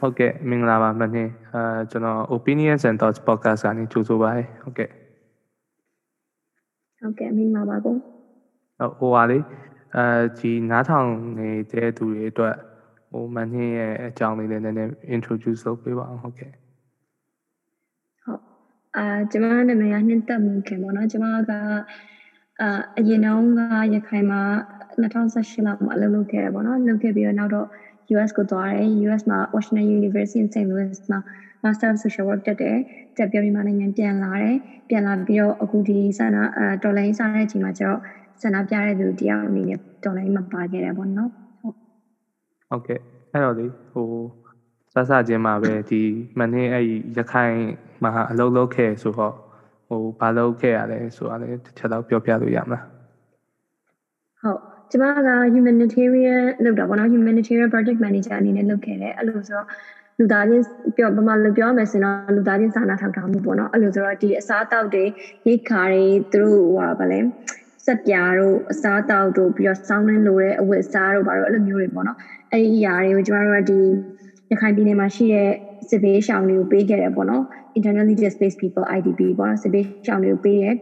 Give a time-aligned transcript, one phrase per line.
[0.00, 1.12] ဟုတ်ကဲ့မင်္ဂလာပါမင်း
[1.54, 4.88] အဲကျွန်တော် opinions and thoughts podcast ကနေကြိုဆိုပါရစေဟုတ်ကဲ့
[7.00, 7.94] ဟုတ်ကဲ့မင်္ဂလာပါကို
[8.98, 9.38] ဟိုပါလေ
[9.96, 10.04] အဲ
[10.38, 11.08] ဒီနားထောင်
[11.38, 12.56] နေတဲ့သူတွေအတွက်
[13.10, 16.50] ဟိုမင်းရဲ့အကြောင်းလေးလည်းနည်းနည်း introduce လုပ်ပေးပါအောင်ဟုတ်ကဲ့
[18.22, 18.40] ဟုတ်
[18.96, 21.52] အာကျွန်မနာမည်ကနှင်းသက်မှုခင်ပေါ့နော်ကျွန်မက
[22.60, 23.60] အာအရင်တုန်းက
[23.94, 24.42] ရခိုင်မှာ
[25.00, 27.68] 2018လောက်မှာအလုပ်လုပ်ခဲ့ရပေါ့နော်လုပ်ခဲ့ပြီးတော့နောက်တော့
[28.14, 30.66] US ကိုသွားတယ် US မှာ Washington University in St.
[30.70, 31.18] Louis မှာ
[31.62, 32.76] Master of Social Work တက်တယ်
[33.16, 34.56] တက်ပြီးမြန်မာနိုင်ငံပြန်လာတယ်
[34.88, 37.98] ပြန်လာပြီးတော့အခုဒီဆန္ဒအဲတော်လိုင်းစားတဲ့အချိန်မှာကျတော့
[38.42, 41.30] ဆန္ဒပြတဲ့သူတယောက်အနေနဲ့တော်လိုင်းမှာပါခဲ့တယ်ပေါ့နော်
[41.60, 41.74] ဟုတ်
[42.68, 42.98] ဟုတ်ကဲ့
[43.32, 44.08] အဲ့တော့လေဟို
[44.94, 46.02] စစချင်းမှာပဲဒီ
[46.38, 46.84] မနေ့အဲ့
[47.16, 47.56] ရခိုင်
[48.02, 49.34] မှာအလုပ်လုပ်ခဲ့ဆိုတော့
[49.88, 52.84] ဟိုဘာလုပ်ခဲ့ရလဲဆိုတာလည်းတစ်ချက်တော့ပြောပြလို့ရမလား
[54.42, 59.66] ဟုတ် ကျမက humanitarian လုပ်တာပေါ့နော် humanitarian project manager အနေနဲ့လုပ်ခဲ့တယ်အဲ့လိုဆိုတော့
[60.18, 60.64] လူသားချင်း
[60.96, 65.04] ပြောပမာလို့ပြောမယ်ဆိုတော့လူသားချင်းစာနာထောက်ထားမှုပေါ့နော်အဲ့လိုဆိုတော့ဒီအစားအသောက်တွေ
[65.46, 67.20] ရိတ်ခါတွေသူတို့ဟိုဗာလဲ
[67.86, 72.18] စက်ပြားတို့အစားအသောက်တို့ပြီးတော့စောင်းနှင်းလိုတဲ့အဝတ်အစားတို့ဘာလို့အဲ့လိုမျိုးတွေပေါ့နော်
[72.50, 73.80] အဲ့ဒီအရာတွေကိုကျမတို့ကဒီ
[74.50, 75.50] ရခိုင်ပြည်နယ်မှာရှိတဲ့
[75.88, 77.44] စစ်ဘေးရှောင်တွေကိုပေးခဲ့တယ်ပေါ့နော်
[77.76, 80.74] internally displaced people IDP ပေါ့နော်စစ်ဘေးရှောင်တွေကိုပေးတယ်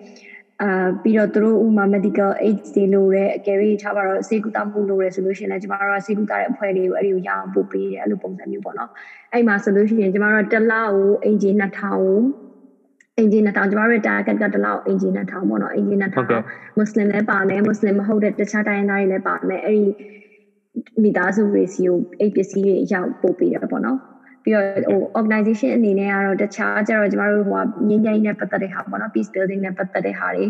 [0.62, 8.90] အာပြီးတော့သူတို့ဥမာ medical aid တွေလိုတဲ့အကယ်၍ထားပါတော့စေကူတာမှုလိုရဲဆိုလို့ရှိရင်လည်းကျမတို့ကစေကူတာတဲ့အဖွဲ့တွေကိုအဲ့ဒီကိုရအောင်ပို့ပေးတယ်အဲ့လိုပုံစံမျိုးပေါ့နော်
[9.32, 19.88] အဲ့မှာဆိုလို့ရှိရင်ကျမတို့ကတစ်လကိုအင်ဂျီ2000အင်ဂျီ2000ကျမတို့ target ကတစ်လောက်အင်ဂျီ2000ပေါ့နော်အင်ဂျီ2000မွတ်စလင်လည်းပါမယ်မွတ်စလင်မဟုတ်တဲ့တခြားတိုင်းသားတွေလည်းပါမယ်အဲ့ဒီ
[21.02, 23.98] မိသားစုတွေစီကိုအိတ်ပစ္စည်းတွေရောက်ပို့ပေးတယ်ပေါ့နော်
[24.44, 30.46] ပြီးတော့ဟို organization အနေနဲ့ကတော့တခြားကျတော့ကျမတို့ဟိုငင်းငိုင်းနဲ့ပတ်သက်တဲ့ဟာပေါ့နော် peace building နဲ့ပတ်သက်တဲ့ဟာတွေ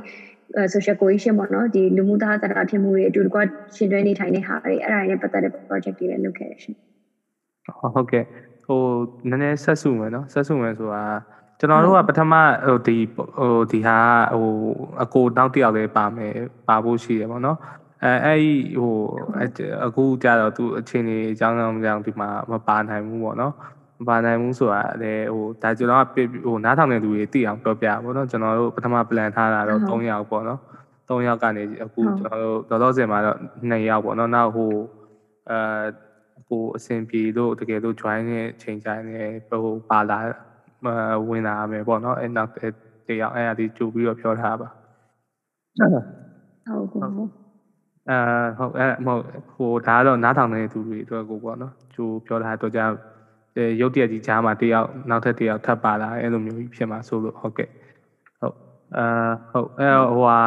[0.75, 3.41] social cohesion ပေါ့နော်ဒီလူမှုသားသတာဖြစ်မှုတွေအတူတကွ
[3.77, 6.77] ရှင်တွဲနေထိုင်တဲ့ဟာတွေအဲ့ဒါတွေနဲ့ပတ်သက်တဲ့ project တွေလည်းလုပ်ခဲ့ရရှင်
[7.79, 8.25] ဟုတ်ကဲ့
[8.67, 8.81] ဟို
[9.31, 11.05] နည်းနည်းဆက်စုမယ်နော်ဆက်စုမယ်ဆိုတာ
[11.59, 12.33] ကျွန်တော်တို့ကပထမ
[12.67, 13.99] ဟိုဒီဟိုဒီဟာ
[14.33, 14.55] ဟို
[15.03, 16.35] အကိုနောက်တစ်ယောက်လေးပါမယ်
[16.69, 17.59] ပါဖို့ရှိတယ်ပေါ့နော်
[18.05, 18.97] အဲအဲ့ဒီဟို
[19.85, 23.55] အခုကြတော့သူအချင်းကြီးအကြောင်းကြောင့်ကြောင့်ဒီမှာမပါနိုင်ဘူးပေါ့နော်
[24.01, 30.61] မပါနိုင်ဘူးဆိုတာလည်းဟိုဒါကျွန်တော်ကဟိုနားထောင်တဲ့လူတွေသိအောင်ပြောပြပါဘောနော်ကျွန်တော်တို့ပထမ plan ထားတာတော့3ယောက်ပေါ့နော်
[31.09, 33.39] 3ယောက်ကနေအခုကျွန်တော်တို့တော်တော်စင်မှာတော့
[33.71, 34.73] 2ယောက်ပေါ့နော်နောက်ဟို
[35.51, 35.59] အဲ
[36.49, 40.19] ဟိုအဆင်ပြေလို့တကယ်လို့ join တဲ့ချိန်ကြိုင်နေဟိုပါလာ
[41.29, 42.51] ဝင်လာမယ်ပေါ့နော်အဲ့နောက်
[43.07, 44.69] တယောက်အဲ့အဒီကြိုပြီးတော့ပြောထားပါ
[46.67, 47.31] ဟုတ်ဟုတ်
[48.11, 48.19] အဲ
[48.59, 49.23] ဟုတ်အဲမဟုတ်
[49.55, 52.85] ဟိုဒါကတော့နားထောင်နေတဲ့သူတွေအတွက်ကိုပေါ့နော်ကျိုးပြောတာတော့ကြာ
[53.81, 57.69] ရုပ်တရက်ကြီးကြားမှာတယောက်နောက်ထပ်တယောက်ထပ်ပါလာအဲ့လိုမျိုးကြီးဖြစ်မှာဆိုလို့ဟုတ်ကဲ့
[58.41, 58.57] ဟုတ်
[58.97, 59.07] အာ
[59.51, 60.39] ဟုတ်အဲဟိုဟာ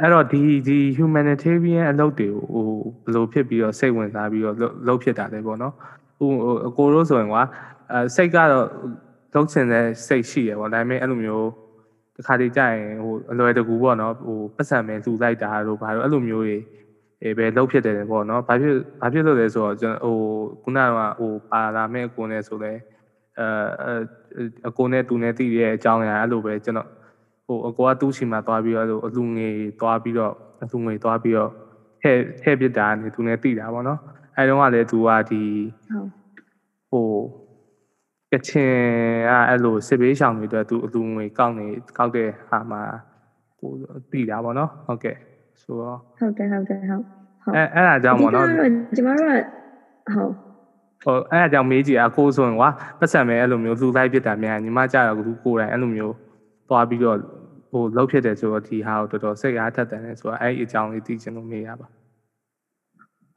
[0.00, 2.66] အဲ့တော့ဒီဒီ humanitarian အလုပ်တွေကိုဟို
[3.04, 4.56] ဘယ်လိုဖြစ်ပြီးတော့စိတ်ဝင်စားပြီးတော့
[4.88, 5.74] လုပ်ဖြစ်တာလဲပေါ့နော်
[6.18, 6.30] ဟို
[6.66, 7.42] အကိုတို့ဆိုရင်ကွာ
[7.92, 8.66] အဲစိတ်ကတော့
[9.34, 11.48] လုပ်ချင်တဲ့စိတ်ရှိရပေါ့ဒါပေမဲ့အဲ့လိုမျိုး
[12.16, 16.56] တခါတည်းကြာရင်ဟိုအလွယ်တကူပေါ့နော်ဟိုပတ်စံမယ်လှူလိုက်တာတို့ဘာလို့အဲ့လိုမျိုးတွေ
[17.22, 20.18] အဲပဲလှုပ်ဖြစ်တယ်ပေါ့နော်ဘာဖြစ်ဘာဖြစ်လို့လဲဆိုတော့ကျွန်တော်ဟို
[20.62, 20.88] ခုနက
[21.18, 22.72] ဟိုပါလာမဲ့အကိုနဲ့ဆိုလဲ
[23.40, 23.92] အဲ
[24.68, 26.88] အကိုနဲ့သူနဲ့တည်ရဲ့အကြောင်းအရာအဲ့လိုပဲကျွန်တော်
[27.46, 29.50] ဟိုအကိုကသူ့ရှိမှာသွားပြီးတော့အဲ့လိုအလူငွေ
[29.80, 31.50] သွားပြီးတော့အလူငွေသွားပြီးတော့
[32.02, 34.00] ထည့်ထည့်ပစ်တာနေသူနဲ့တည်တာပေါ့နော်
[34.36, 35.42] အဲတုန်းကလည်းသူကဒီ
[36.90, 37.08] ဟို
[38.32, 38.74] ကချင်
[39.28, 41.66] ကအဲ့လိုစစ်ဘေးရှောင်တွေအတွက်သူအလူငွေကောက်နေ
[41.96, 42.82] ကောက်တဲ့ဟာမှာ
[43.58, 43.70] ဟို
[44.12, 45.16] တည်တာပေါ့နော်ဟုတ်ကဲ့
[45.62, 47.04] ဆိုတော့ဟုတ်တယ်ဟုတ်တယ်ဟုတ်
[47.54, 48.46] အဲအဲ့ဒါကြောင့်ပေါ့နော်
[48.96, 49.30] ကျမတို့
[50.08, 50.32] ကဟုတ်
[51.04, 52.68] ဟိုအဲ့အကြောင်းမေးကြည့်အကိုဆိုရင်ကွာ
[53.00, 56.14] ပတ်စံမဲအဲ့လိုမျိုးလူလိုက်ဖြစ်တာများညီမကြတော့လူကိုယ်တိုင်အဲ့လိုမျိုး
[56.68, 57.18] သွားပြီးတော့
[57.70, 61.86] ဟိုလှုပ်ဖြစ်တယ်ဆိုတော့ဒီဟာကိုတော်တော်စိတ်အားထက်တယ်ဆိုတော့အဲ့ဒီအကြောင်းလေးသိချင်လို့မေးရပါ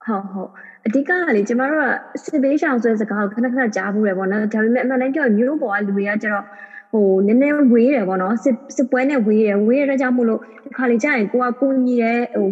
[0.05, 0.49] ဟုတ်ဟုတ်
[0.85, 6.45] အဓိကကလေကျမတို့ကစစ်ဘေးရှောင်ဆိုတဲ့စကားကိုခဏခဏကြားဘူးရပေါ့နော်ဒါပေမဲ့အမှန်တမ်းပြောရင်မျိုးပေါ်ကလူတွေကကျတော့
[6.91, 12.47] ဟိုနည်းနည်းဝေးတယ်ပေါ့နော်စစ်စစ်ပွဲနဲ့ဝေးတယ်ဝေးရတဲ့ကြောင့်မို့လို့ဒီခါလေးကြာရင်ကိုကကိုညီတဲ့ဟို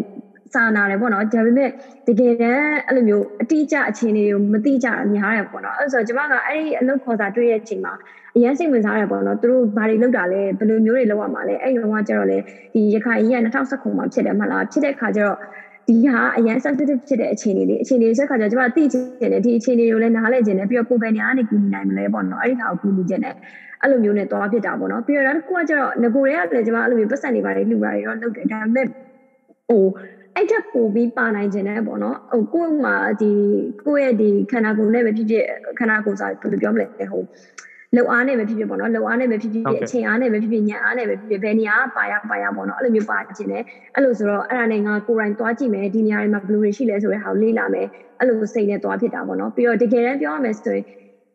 [0.54, 1.70] စာနာတယ်ပေါ့နော်ဒါပေမဲ့
[2.08, 7.94] တကယ်တမ်းအဲ့လိုမျိုးအတိအကျအခြေအနေကိုမသိကြတာများတယ်ပေါ့နော်အဲ့ဆိုကျွန်မကအဲ့ဒီအလုပ်ခေါ်စာတွေ့တဲ့အချိန်မှာ
[8.36, 12.38] အရင်စိတ်ဝင်စားတယ်ပေါ့နော်သူတို့ဘာတွေလုပ်တာလဲဘယ်လိုမျိုးတွေလုပ်ရမှာလဲအဲ့ဒီတော့ကျတော့လေ
[12.74, 15.38] ဒီရခိုင်ကြီးက2019မှာဖြစ်တယ်မှလားဖြစ်တဲ့ခါကျတော့
[15.88, 23.36] ဒီဟာအရင် sensitive ဖြစ်တဲ့အခြေအနေလေးအခြေအနေဆက်ခါကျတော့ကျွန်မသိချင်တယ်ဒီအခြေအနေကိုလည်းနားလည်ချင်တယ်ပြီးတော့ကိုယ်ပဲနေရာကနေကူညီနိုင်မလဲပေါ့နော်အဲ့ဒီဟာကိုကူညီချင်တယ်
[23.82, 29.86] အဲ့လိုမျိုးနဲ့သွားဖြစ်တာပေါ့နော်ပြီးတော့နောက်တစ်ခုကကျတော့ငကိုတွေကလည်းကျွန်မအဲ့လိုမျိုးပတ်စံနေပါတယ်လှူပါတယ်တော့လုပ်တယ်ဒါပေမဲ့ဟို
[30.36, 33.32] အဲ့ထက်ပိုပြီးပါနိုင်ခြင်းနဲ့ပေါ့နော်ဟိုကိုယ့်မှာဒီ
[33.86, 35.44] ကိုယ့်ရဲ့ဒီခန္ဓာကိုယ်နဲ့ပဲဖြစ်ဖြစ်
[35.80, 37.24] ခန္ဓာကိုယ်စားဘယ်လိုပြောမလဲဟို
[37.96, 43.64] လုံအားနဲ့ပဲဖြစ်ဖြစ်ပေါ့နော်လုံအားနဲ့ပဲဖြစ်ဖြစ်အချိန်အားနဲ့ပဲဖြစ်ဖြစ်ညံအားနဲ့ပဲဖြစ်ဖြစ်ဘယ်နေရာပါရပါရပေါ့နော်အဲ့လိုမျိုးပါခြင်းနဲ့
[43.96, 47.88] အဲ့လိုဆိုတော့အဲ့ဒါနဲ့ငါကိုယ်တိုင်သွားကြည့်မယ်ဒီနေရာတွေမှာဘယ်လိုတွေရှိလဲဆိုတဲ့ဟာကိုလေ့လာမယ်
[48.20, 50.84] အဲ့လိုစိတ်နဲ့သွားဖြစ်တာပေါ့နော်ပြီးတော့တကယ်တမ်းပြောရမယ်ဆိုရင်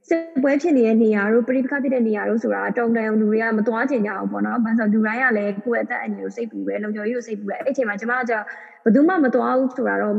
[0.08, 8.32] စစ်ပွဲဖြစ်နေတဲ့နေရာတို့ပြိပခဖြစ်တဲ့နေရာတို့ဆိုတာတုံတန်လူတွေကမသွားချင်ကြအောင်ပေါ့နော်။ဘာလို့လူတိုင်းကလည်းကိုယ့်အသက်အန္တရာယ်ကိုစိတ်ပူပဲလုံခြုံရေးကိုစိတ်ပူတယ်။အဲ့ချိန်မှာကျမက
[8.84, 10.14] ဘယ်သူမှမသွားဘူးဆိုတာတော့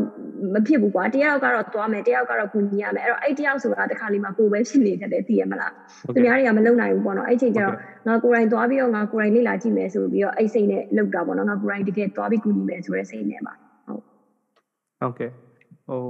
[0.53, 5.71] မဖြစ်ဘူးကွာ။တယောက်ကတော့သွားမယ်တယောက်ကတော့ကူညီရမယ်။အဲ့တော့အဲ့တယောက်ဆိုတာတစ်ခါလေးမှာကိုယ်ပဲဖြစ်နေတတ်တယ်သိရမလား။
[6.15, 7.75] သူများတွေကမလုံနိုင်ဘူးပေါ့နော်။အဲ့ချိန်ကျတော့
[8.07, 13.53] ငါကိုယ်တိုင်သွားပြီးတော့ငါကိုယ်တိုင်လေ့လာကြည့်မယ်ဆိုပြီးတော့အဲ့စိတ်နဲ့လုပ်တာပေါ့နော်။ငါကိုယ်တိုင်တကယ်သွားပြီးကူညီမယ်ဆိုတဲ့စိတ်နဲ့ပါ။
[13.87, 14.01] ဟုတ်။
[14.99, 15.31] ဟုတ်ကဲ့။
[15.87, 16.01] ဟို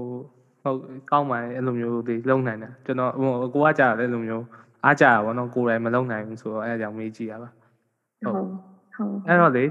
[0.64, 0.80] ဟုတ်
[1.12, 4.46] ကောင်းပါတယ်အဲ့လိုမျိုးဒီလုံနိုင်တယ်ကျွန်တော်ဟိုကိုကကြာတယ်အဲ့လိုမျိုး
[4.84, 7.50] အားကြတာဗောနော်ကိုယ်တိုင်မလုံနိုင်ဘူးဆိုတော့အဲ့အကြောင်းမေးကြည့်ရပါ
[8.24, 8.34] ဟုတ်
[8.96, 9.66] ဟုတ်အဲ့တော့လေ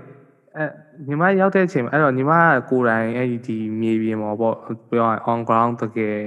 [0.56, 0.64] အဲ
[1.06, 4.56] ညီမရောက်တဲ့အချိန်မှာအဲ့တော့ညီမကကိုယ်တိုင်အဲ့ဒီဒီမြေပြင်မှာပေါ့
[4.90, 6.18] ပြောရရင် on ground တကယ်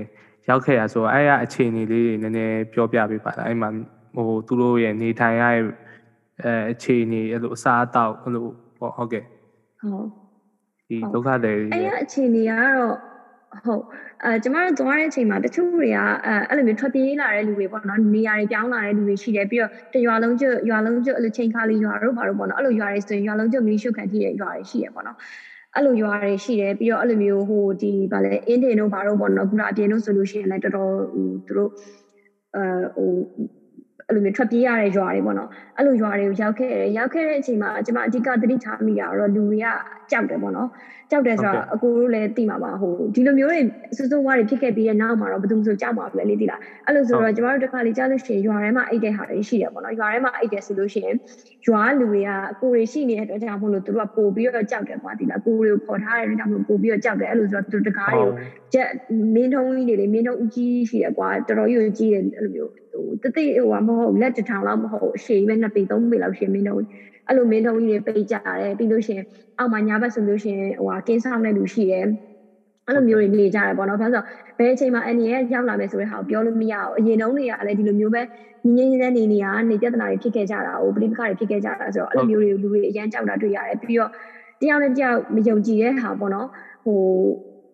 [0.49, 3.69] ရောက်ခဲ့ရဆိုတော့အဲ့ရအခြေအနေလေးတွေနည်းနည်းပြောပြပေးပါလားအဲ့မှာ
[4.15, 5.63] ဟိုသူတို့ရဲ့နေထိုင်ရတဲ့
[6.43, 8.47] အဲအခြေအနေအဲ့လိုအစားအသောက်အဲ့လို
[8.79, 9.23] ပေါ့ဟုတ်ကဲ့
[9.79, 10.07] ဟုတ်
[10.87, 12.95] ဒီဒုက္ခတွေအဲ့ရအခြေအနေကတော့
[13.65, 13.83] ဟုတ်
[14.25, 25.17] အဲကျမတို့သွားတဲ့အချိန်မှာတချို့တွေကအဲအဲ့လိုမျိုးထွက်ပြေးလာတဲ့လူတွေပေါ့နော်နေရာတွေပြောင်းလာတဲ့လူတွေရှိတယ်ပြီးတော့တရွာလုံးကျွရွာလုံးကျွအဲ့လိုချိန်ခါလေးရွာတို့ဘာလို့ပေါ့နော်အဲ့လိုရွာတွေဆိုရင်ရွာလုံးကျွမီးရှုခံထိတဲ့ရွာတွေရှိရပေါ့နော်
[25.75, 31.71] အဲ့လိုရွာတွေရှိတယ်ပြီးတော့အဲ့လိုမျိုးဟိုဒီဗာလဲအင်းတင်တို့ဘာလို့ပေါ့နော်ခုနအပြင်တို့ဆိုလို့ရှိရင်လည်းတော်တော်ဟိုသူတို့
[32.55, 33.09] အဲဟို
[34.07, 39.67] အဲ့လိုမျိုးထွက်ပြေးရတဲ့ရွာတွေပေါ့နော်အဲ့လိုရွာတွေကိုရောက်ခဲ့တယ်ရောက်ခဲ့တဲ့အချိန်မှာကျွန်မအဓိကသတိထားမိတာတော့လူတွေက
[40.11, 40.69] ကြောက်တယ်ပေါ့နော်
[41.11, 43.61] ကြောက်တယ်ဆိုတော့အကိုတို့လည်းသိမှာပါဟိုဒီလိုမျိုးတွေ
[43.97, 51.15] စိုးစိုးဝါးတွေဖြစ်ခဲ့ပြီးတဲ့နောက်မှာတော့ဘယ်သူမှဆိုကြောက်မှာပဲလေသိလားအဲ့လိုဆိုတော့ကျွန်တော်တို့တစ်ခါလေကြားလို့ရှိရင်ရွာထဲမှာအိတ်တဲ့ဟာတွေရှိတယ်ပေါ့နော်ရွာထဲမှာအိတ်တယ်ဆိုလို့ရှိရင်
[51.67, 58.31] ရွာလူတွေကအကိုတွေရှိနေတဲ့အတွက်ကြောင့်မို့လို့သူတို့ကပို့ပြီးတော့ကြောက်တယ်ကွာသိလားကိုတွေကိုခေါ်ထားတဲ့အတွက်ကြောင့်မို့ပို့ပြီးတော့ကြောက်တယ်အဲ့လိုဆိုတော့သူတကားတွေကို
[58.73, 58.89] ချက်
[59.35, 66.83] မင်းထုံးကြီးတွေလေမင်းထုံးအကြီးရှိတယ်ကွာတော်တော်ကြီးကြီးတယ်အဲ့လိုမျိုး ဟိုတသိဟိုမဟုတ်လက်တထောင်လောက်မဟုတ်အရှိပဲနှစ်ပေသုံးပေလောက်ရှင်မင်းထုံး
[67.27, 69.25] အဲ့လိုမင်းထုံးကြီးတွေပိတ်ကြတယ်ပြီးလို့ရှိရင်
[69.57, 72.05] အောက်မှာညာဘက်ဆိုလို့ရှိရင်ဟိုဟာကင်းဆောင်တဲ့လူရှိတယ်
[72.87, 74.23] အဲ့လိုမျိုးတွေနေကြတယ်ပေါ့နော်ဘာလို့ဆို
[74.57, 78.21] ဘယ်အချိန်မှာအန်ရီရဲ့ရောက်လာမယ်ဆိုတဲ့ဟာကိုပြောလို့မရဘူးအရင်တုန်းတွေကလည်းဒီလိုမျိုးပဲ
[78.75, 84.11] ငင်းငင်းနေတဲ့နေနေရနေပြဿနာတွေဖြစ်ခဲ့ကြတာကိုပဋိပက္ခတွေဖြစ်ခဲ့ကြတာဆိုတော့အဲ့လိုမျိုးတွေလူတွေအရန်ကြောက်တာတွေ့ရတယ်ပြီးတော့
[84.61, 86.47] တယောက်နဲ့တယောက်မယုံကြည်တဲ့ဟာပေါ့နော်
[86.85, 86.99] ဟို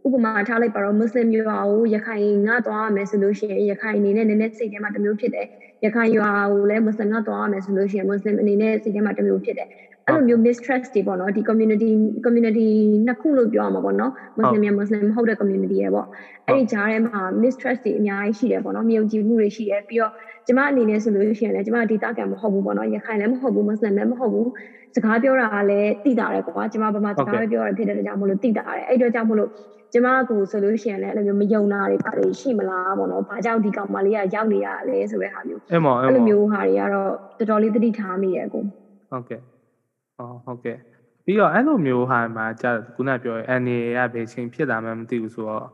[0.06, 5.48] ဥပမာထားလိုက်ပါတော့မွတ်စလင်မျိုးပါကိုရခိုင်ငါသွားရမယ်ဆိုလို့ရှိရင်ရခိုင်အနေနဲ့နည်းနည်းစိတ်ထဲမှာတစ်မျိုးဖြစ်တယ်
[5.86, 9.68] ရခိုင်ရွာကိုလည်းမွတ်စလင်ကသွားရမယ်ဆိုလို့ရှိရင်မွတ်စလင်အနေနဲ့စိတ်ထဲမှာတစ်မျိုးဖြစ်တယ်
[10.08, 11.90] အဲ့လိုမျိုး mistrust တွေပေါ့နော်ဒီ community
[12.26, 12.68] community
[13.06, 16.08] နှစ်ခုလို့ပြောရမှာပေါ့နော်မွတ်စလင်မြန်မွတ်စလင်မဟုတ်တဲ့ community ရဲ့ပေါ့
[16.48, 20.14] အဲ့ဒီကြားထဲမှာ mistrust တွေအများကြီးရှိတယ်ပေါ့နော်မယုံကြည်မှုတွေရှိတယ်ပြီးတော့
[20.48, 24.50] ကျမအနေနဲ့ဆိုလို့ရှိရင်လည်းကျမဒေတာကံမဟုတ်ဘူးပေါ့နော်ရခိုင်လည်းမဟုတ်ဘူးမွတ်စလင်လည်းမဟုတ်ဘူး
[24.96, 29.50] စကားပြောတာကလည်းတိတာတယ်ကွာကျမဘာမှစကားပဲပြောရဖြစ်တဲ့ကြောင့်မလို့တိတာတယ်အဲ့တော့ကြောင့်မလို့
[29.94, 37.10] ကျမကိုဆိုလို့ရှိရင်လည်းအဲ့လိုမျိုးမယုံတာတွေပါတယ်ရှိမလားပေါ့နော်။ဘာကြောင့်ဒီကောင်မလေးကရောက်နေရလဲဆိုတဲ့ဟာမျိုး။အဲ့မောအဲ့လိုမျိုးဟာတွေကတော့
[37.40, 38.64] တော်တော်လေးသတိထားမိရဲ့ကို။
[39.12, 39.42] ဟုတ်ကဲ့။
[40.20, 40.78] အော်ဟုတ်ကဲ့။
[41.26, 45.68] ပြီးတော့အဲ့လိုမျိုးဟာမှာကြာခုနပြောရဲအနေရဘယ်ချိန်ဖြစ်လာမှမသိဘူးဆိုတော့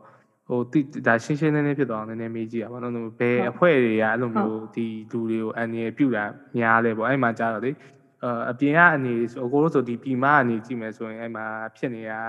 [0.48, 6.24] ဟိုတိဒါရှင်းရှင်းလင်းလင်းဖြစ်သွားအောင်နည်းနည်းမေးကြည့်ရပါတော့။ဘယ်အဖွဲ့တွေကအဲ့လိုမျိုးဒီလူတွေကိုအနေပြုတာ
[6.58, 7.70] များလဲပေါ့။အဲ့မှာကြာတော့လေ
[8.50, 11.46] အပြင်ကအနေဆိုအကိုတို့ဆိုဒီပြည်မအနေကြည့်မယ်ဆိုရင်အဲ့မှာ
[11.76, 12.22] ဖြစ်နေတာ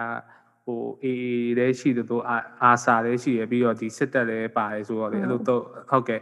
[0.65, 2.23] ဟို AA လည်းရှိတယ်တို့
[2.63, 6.21] အာစာလည်းရှိရပြီးတော့ဒီစစ်တပ်လည်းပါတယ်ဆိုတော့လေအဲ့လိုတော့ဟုတ်ကဲ့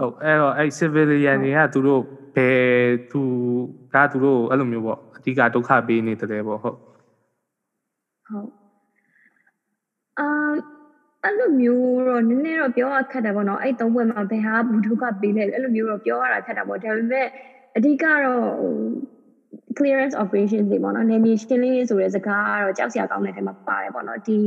[0.00, 2.02] ဟုတ်အဲ့တော့အဲ့ civilian တွေကသူတို့
[2.36, 3.22] ဘယ်သူ
[3.94, 6.76] ကသူတို့အဲ့လိုမျိုးပေါ့အဓိကဒုက္ခပေးနေတယ်ပေါ့ဟုတ်
[8.28, 8.48] ဟုတ်
[10.18, 10.77] အာ
[11.24, 17.26] အဲ့လိုမျိုးတော့နည်းနည်းတော့ပြောရခက်တယ်ပေါ့နော်အဲ့သုံးဘွဲမှာဘယ်ဟာဘူးဒုက္ခပေးလဲအဲ့လိုမျိုးတော့ပြောရတာခက်တာပေါ့ဒါပေမဲ့
[17.76, 18.44] အဓိကတော့
[19.78, 24.38] clearance operation တွေပေါ့နော်နေမြေရှင်းလင်းရေးဆိုတဲ့စကားကတော့ကြောက်စရာကောင်းတဲ့ထဲမှာပါတယ်ပေါ့နော်ဒီ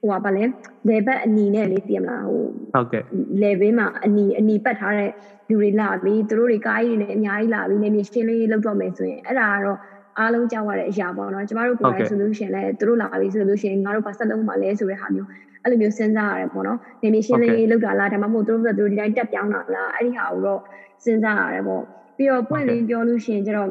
[0.00, 0.44] ဟိုကဘာလဲ
[0.90, 2.42] level အနီနဲ့လေးသိရမလားဟို
[2.74, 3.02] ဟုတ်ကဲ့
[3.42, 5.10] level မှာအနီအနီပတ်ထားတဲ့
[5.48, 9.78] လူတွေလာပြီးသူတို့တွေကားကြီးတွေနဲ့အများကြီးလာပြီးနေမြေရှင်းလင်းရေးလုပ်တော့မယ်ဆိုရင်အဲ့ဒါကတော့
[10.18, 15.28] အားလုံးကြောက်ရတဲ့အရာပေါ့နော်ကျမတို့ကိုယ်တိုင် solution လဲသူတို့လာပြီးဆိုလို့ရှိရင်ငါတို့ဘာဆက်လုပ်မှာလဲဆိုတဲ့ဟာမျိုး
[15.62, 20.60] အဲ့လိုမျိုးစဉ်းစားရတယ်ပေါ့နော်နေမြေရှင်းလင်းရေးလုပ်တာလားဒါမှမဟုတ်သူတို့ကသူတို့ဒီတိုင်းတက်ပြောင်းတာလားအဲ့ဒီဟာကိုတော့
[21.04, 21.82] စဉ်းစားရတယ်ပေါ့
[22.16, 23.70] ပြီးတော့ပွင့်လင်းပြောလို့ရှိရင်ကျတော့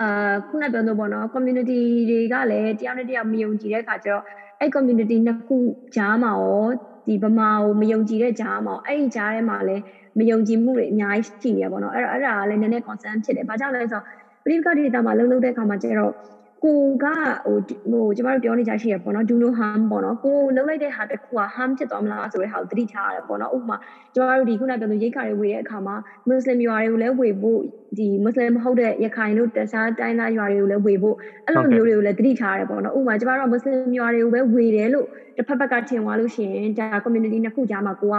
[0.00, 1.78] အာခုနပြောလို့ပေါ့နော် community
[2.10, 4.22] တွေကလည်းတယောက်နဲ့တယောက်မယုံကြည်တဲ့အခါကျတော့
[4.60, 5.56] အဲ့ community နှစ်ခု
[5.96, 6.66] ကြားမှာရော
[7.06, 9.82] ဒီဗမာကိုမယုံကြည်တဲ့ကြားမှာအဲ့ဒီကြားထဲမှာလည်း
[10.18, 14.04] မယုံကြည်မှုတွေအများကြီးရှိနေရပေါ့နော်အဲ့တော့အဲ့ဒါကလည်းနည်းနည်း concern ဖြစ်တယ်။ဘာကြောင့်လဲဆိုတော့
[14.44, 16.12] ပရိပကဒေတာမှာလှုပ်လှုပ်တဲ့အခါမှာကျတော့
[16.64, 17.06] ကိုက
[17.44, 17.56] ဟို
[17.90, 23.76] ဟိုကျမတို့ပြောနေကြရှိရပေါ့နော် do no harm ပေါ့နော်ကိုလှုပ်လိုက်တဲ့ဟာတစ်ခုက harm ဖြစ်သွားမလားဆိုတဲ့ဟာကိုသတိထားရတယ်ပေါ့နော်ဥပမာ
[24.14, 25.96] ကျမတို့ဒီခုနပြောလို့ရိတ်ခါတွေဝေတဲ့အခါမှာ
[26.28, 27.60] မွတ်စလင်ရွာတွေကိုလည်းဝေဖို့
[27.98, 31.16] ဒီမွတ်စလင်မဟုတ်တဲ့ရခိုင်တို့တခြားတိုင်းသားရွာတွေကိုလည်းဝေဖို့
[31.46, 35.06] အဲ့လိုမျိုးတွေကိုလည်းသတိထားရတယ်ပေါ့နော်ဥပမာကျမတို့မွတ်စလင်ရွာတွေကိုပဲဝေတယ်လို့
[35.36, 38.16] တစ်ဖက်ဘက်ကထင်သွားလို့ရှိရင်ဒါ community နှစ်ခုကြားမှာကိုက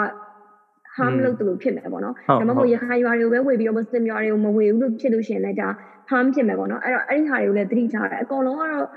[0.95, 5.69] harm อืมလုပ်တယ်လို့ဖြစ်မယ်ပေါ့နော်ဟုတ်ဒါမှမဟုဟုတ်တ်ရခိုင်ရွာတွေကိုပဲဝေပြီးတော့မစလင်ရွာတွေကိုမဝေဘူးလို့ဖြစ်လို့ရှိရင်လည်းဒါ
[6.09, 8.87] harm ဖြစ်မယ်ပေါ့နော်အဲ့တော့အဲ့ဒီဟာတွေကိုလည်းသတိထားရတယ်အကောင်လုံးကတော့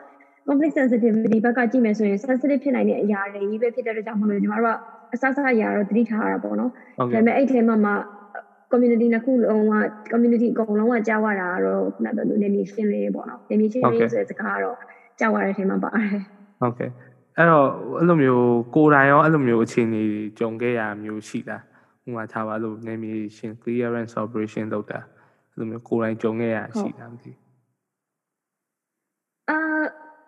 [0.46, 4.76] conflict sensitivity ဘက်ကကြည့်မယ်ဆိုရင် sensitive ဖြစ်နိုင်တဲ့အရာတွေကြီးပဲဖြစ်တဲ့အတွက်ကြောင့်မလို့ညီမတို့က
[5.14, 7.92] အစစအရာတော့သတိထားရတာပေါ့နော်ဟုတ်ဒါကဲ့ပေမဲ့အဲ့ထဲမှာမှ
[8.72, 9.74] community နှစ်ခုလုံးက
[10.12, 14.76] community အကုန်လုံးကကြားရတာကတော့ခုနကပြောလို့နေမြေရှင်းလေးပေါ့နော်နေမြေရှင်းလေးဆိုတဲ့စကားကတော့
[15.20, 16.22] ကြားရတဲ့အထဲမှာပါတယ်
[16.60, 16.90] ဟုတ်ကဲ့
[17.36, 17.66] အဲ့တော့
[17.98, 20.02] အဲ့လိုမျိုးကိုယ်တိုင်ရောအဲ့လိုမျိုးအခြေအနေ
[20.38, 21.62] ကြုံခဲ့ရမျိုးရှိလား
[22.06, 25.17] ဥပမာထားပါလို့နေမြေရှင် clearance operation လုပ်တာအဲ့
[25.58, 27.30] လိုမျိုးကိုယ်တိုင်ကြုံခဲ့ရရှိလားမသိ
[29.50, 29.58] အာ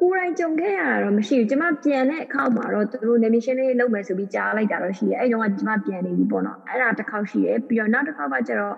[0.01, 8.77] ကိုယ်တိုင်ကြုံခဲ့ရတာတော့မရှိဘူးကျမပြန်တဲ့အခါမှာတော့သူတို့ navigation လေးလုပ်မယ်ဆိုပြီးကြားလိုက်တာတော့ရှိတယ်အဲ့တုန်းကကျမပြန်နေပြီပေါ့နော်အဲ့ဒါတစ်ခေါက်ရှိတယ်ပြီးတော့နောက်တစ်ခေါက်ကကျတော့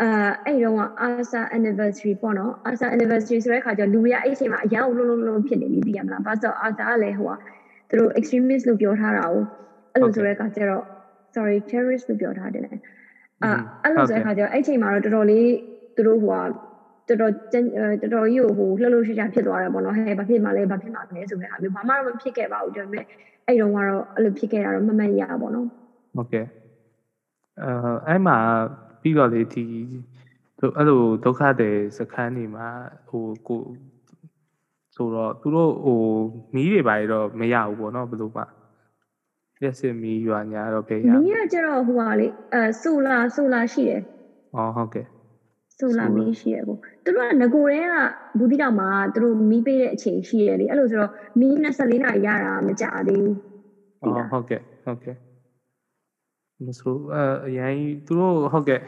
[0.00, 7.36] အာအဲ့တုန်းက ASA anniversary ပေါ့နော် ASA anniversary ဆိုတဲ့အခါကျတော့လူတွေကအဲ့အချိန်မှာအရောက်လုံးလုံးလုံးဖြစ်နေပြီသိရမလားဘာလို့ ASA ကလည်းဟိုက
[7.88, 9.42] သူတို့ extremist လို့ပြောထားတာကို
[9.92, 10.84] အဲ့လိုဆိုတဲ့အခါကျတော့
[11.34, 12.72] sorry terrorist လို့ပြောထားတယ်လေ
[13.44, 13.50] အာ
[13.82, 15.48] အဲ့လိုဆိုတဲ့အခါကျတော့အဲ့အချိန်မှာတော့တော်တော်လေး
[15.96, 16.42] သူတို့ဟို
[17.08, 23.04] ကတော်တော်ကျန်းအဲတော်တော်ကြီးကိုဟိုလှုပ်လှုပ်ရှားရှားဖြစ်သွားတယ်ပေါ့နော်ဟဲ့ဘာဖြစ်မှလဲဘာဖြစ်မှလဲဆိုတဲ့ဟာမျိုးဘာမှတော့မဖြစ်ခဲ့ပါဘူးဒါပေမဲ့
[23.46, 25.66] အဲ့တုန်းကတော့အဲ့လိုဖြစ်ခဲ့တာတော့မမှန်ရပါတော့
[26.16, 26.46] ဟုတ်ကဲ့
[27.62, 27.70] အဲ
[28.06, 28.36] အဲ့မှာ
[29.00, 29.64] ပြီးတော့လေဒီ
[30.58, 32.68] သူအဲ့လိုဒုက္ခတွေစခန်းနေမှာ
[33.08, 33.62] ဟိုကို
[34.96, 36.00] ဆိုတော့သူတို့ဟို
[36.54, 38.42] မီးတွေပါရတော့မရဘူးပေါ့နော်ဘယ်လိုမှ
[39.60, 44.02] လျှက်စစ်မီရွာညာတော့ဘယ်ရမီးကကျတော့ဟိုပါလေအဲဆိုလာဆိုလာရှိတယ်
[44.56, 45.06] အော်ဟုတ်ကဲ့
[45.78, 47.94] ဆိုလာမီးရှိရပေါ့သူတို့ကငကိုတဲက
[48.38, 53.36] ဘူးတိတောင်မှာသူတို့မီးပေးတဲ့အချိန်ရှိရလေအဲ့လိုဆိုတော့မီး24နာရီရတာမကြသေးဘူး
[54.02, 55.16] အော်ဟုတ်ကဲ့ဟုတ်ကဲ့
[56.64, 57.74] မဆိုအဲအရင်
[58.06, 58.80] သူတို့ဟုတ်ကဲ့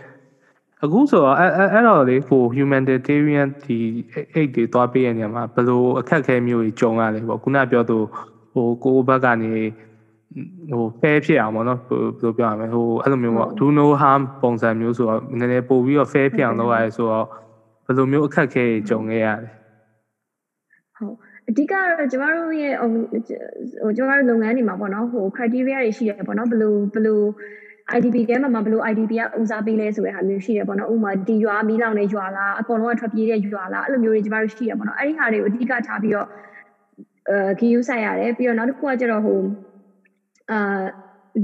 [0.85, 3.79] အခုဆိုတော့အဲအဲ့တော့လေဟို humanitarian ဒီ
[4.35, 7.99] အိတ်တွေသွားပေးရနေမှာဘယ်လိုအခက်အခဲမျိုးကြီးကြုံရလဲပေါ့ခုနပြောသူ
[8.53, 9.53] ဟိုကိုယ့်ဘက်ကနေ
[10.71, 17.27] ဟိုဖဲဖြစ်အောင်ပေါ့နော်ဘယ်လိုပြောရမလဲဟိုအဲ့လိုမျိုးပေါ့ do no harm ပုံစံမျိုးဆိုတော့နည်းနည်းပို့ပြီးတော့ဖဲဖြစ်အောင်လုပ်ရတယ်ဆိုတော့
[17.87, 19.51] ဘယ်လိုမျိုးအခက်အခဲကြီးကြုံခဲ့ရလဲ
[20.97, 21.15] ဟုတ်
[21.49, 22.91] အဓိကတော့ကျမတို့ရဲ့ဟို
[23.83, 27.21] ဟိုကျမတို့လုပ်ငန်းတွေမှာပေါ့နော်ဟို criteria တွေရှိတယ်ပေါ့နော်ဘယ်လိုဘယ်လို
[27.97, 36.29] IDP ထဲမှာမှဘယ်လို IDP ကဦးစားပေးလဲဆိုတဲ့ဟာမျိုးရှိတယ်ပေါ့နော်ဥပမာဒီရွာမီးလောင်တဲ့ရွာလားအကုန်လုံးကထွက်ပြေးတဲ့ရွာလားအဲ့လိုမျိုးတွေကျမတို့ရှိတယ်ပေါ့နော်အဲ့ဒီဟာတွေကိုအဓိကထားပြီးတော့
[37.31, 39.39] အဲဂီယူဆိုင်ရတယ်ပြီးတော့နောက်တစ်ခုကကျတော့ဟို
[40.53, 40.83] အာ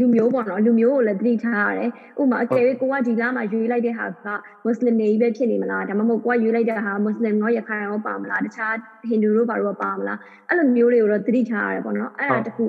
[0.00, 4.26] လူမျိုးပေါ့နော်လူမျိုးကိုလည်းသတိထားရတယ်ဥပမာအကယ်၍ကိုကဒီလားမှာယူလိုက်တဲ့ဟာက
[4.64, 8.74] မွတ်စလင်တွေကြီးပဲဖြစ်နေမလားဒါမှမဟုတ်ကိုကယူလိုက်တဲ့ဟာမွတ်စလင်ရောရခိုင်ရောပါမလားတခြား
[9.08, 10.18] ဟိန္ဒူတို့ဘာလို့ပါမလား
[10.48, 12.64] အဲ့လိုမျိုးတွေကိုတော့သတိထားရတယ်ပေါ့နော်အဲ့ဒါတခု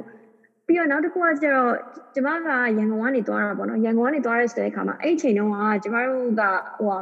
[0.67, 1.71] ပြီးတော့နောက်တစ်ခုကကျတော့
[2.15, 6.41] ကျမကရန်ကုန်ကနေသွားတာပေါ့နော်ရန်ကုန်ကနေသွားတဲ့ဆိုတဲ့အခါမှာအဲ့ဒီအချိန်တုန်းကကျမတို့က
[6.79, 6.97] ဟိုဟာ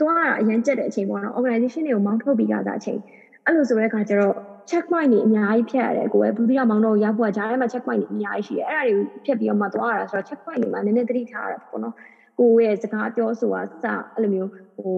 [0.00, 2.98] သွားတာအရင်ကြက်တဲ့အချိန်ပေါ့နော် organization တွေကိုမောင်းထုတ်ပြီးကြတာအချိန်
[3.46, 4.34] အဲ့လိုဆိုတဲ့အခါကျတော့
[4.70, 11.94] check point တွေအများကြီးဖြတ်ရတယ်ကိုယ်ပဲဘူးတိရမောင်းတော့ရောက်ဖို့ကဂျားထဲမှာ check point တွေအများကြီးရှိတယ်အဲ့ဒါတွေကိုဖြတ်ပြီးတော့မှသွားရတာဆိုတော့ check point တွေမှာနည်းနည်းသတိထားရတာပေါ့နော်
[12.38, 14.96] ကိုယ့်ရဲ့စကားပြောဆိုတာစအဲ့လိုမျိုးဟို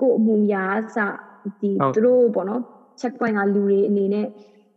[0.00, 0.98] ကိုယ့်အမှုများစ
[1.60, 2.60] ဒီသူတို့ပေါ့နော်
[3.00, 4.26] check point ကလူတွေအနေနဲ့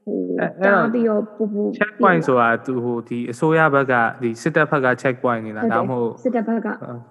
[0.05, 0.19] ဟို
[0.65, 6.67] တားပြီးတော့ပူပူ check point ဆိုတာသူဟိုဒီအစိုးရဘက်ကဒီစစ်တပ်ဘက်က check point နေလားဒါမှမဟုတ်စစ်တပ်ဘက်က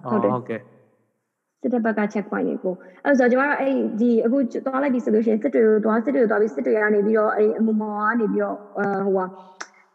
[0.09, 0.61] ဟုတ်တယ်ဟုတ်ကဲ့
[1.61, 2.73] စစ်တပ်ဘက်က check point တွေကို
[3.05, 8.55] အဲ့ဆိုတော့ကျွန်တော်တို့အဲ့ဒီအခုသွားလိုက်ပြီဆိုလို့ရှိရင်စစ်တွေကိုသွားစစ်တွေကိုသွားပြီးစစ်တွေကနေပြီးတော့အဲ့အမမော်ကနေပြီးတော့
[9.05, 9.25] ဟိုဟာ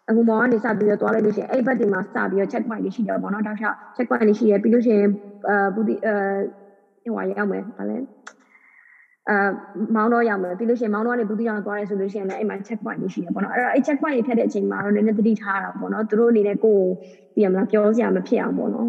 [0.08, 5.08] အမမော်ကနေစပြီးတော့သွားလိုက်လို့ရှိရင်အဲ့ဘက်ဒီမှာစပြီးတော့ check point တွေရှိတယ်ပေါ့နော်တောက်လျှောက် check point တွေရှိတယ်ပြီးလို့ရှိရင်
[5.48, 6.14] အာဘူးဒီအဲ
[7.04, 7.96] ဟိုဟာရောက်မယ်ဗာလဲ
[9.28, 9.36] အာ
[9.94, 16.84] မောင်းတော့ရောက်မယ်ပြီးလို့ရှိရင်မောင်းတော့ကနေဘူးဒီအောင်သွားရဲဆိုလို့ရှိရင်လည်းအဲ့မှာ check point တွေရှိတယ်ပေါ့နော်အဲ့တော့အဲ့ check point တွေဖြတ်တဲ့အချိန်မှာတော့နည်းနည်းသတိထားတာပေါ့နော်သူတို့အနေနဲ့ကိုယ်
[17.34, 18.88] ပြရမလားပြောစရာမဖြစ်အောင်ပေါ့နော်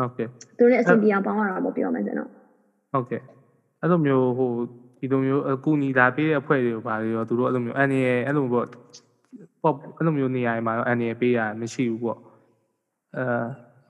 [0.00, 0.28] ဟုတ်ကဲ့
[0.58, 2.28] သူတို့လည်းအဆင်ပြေအောင်ပေါင်းရတာပေါ့ပြောမယ်ဆိုတော့
[2.92, 3.20] ဟုတ်ကဲ့
[3.80, 4.50] အဲ့လိုမျိုးဟို
[4.98, 8.66] ဒီလိုမျိုးအကူညီလာပေးတဲ့အဖွဲ့တွေကိုပါလေရောသူတို့အဲ့လိုမျိုးအန်ရအဲ့လိုပေါ့
[9.62, 12.18] ပေါ့အဲ့လိုမျိုးနေရာတွေမှာတော့အန်ရပေးရမရှိဘူးပေါ့
[13.16, 13.24] အဲ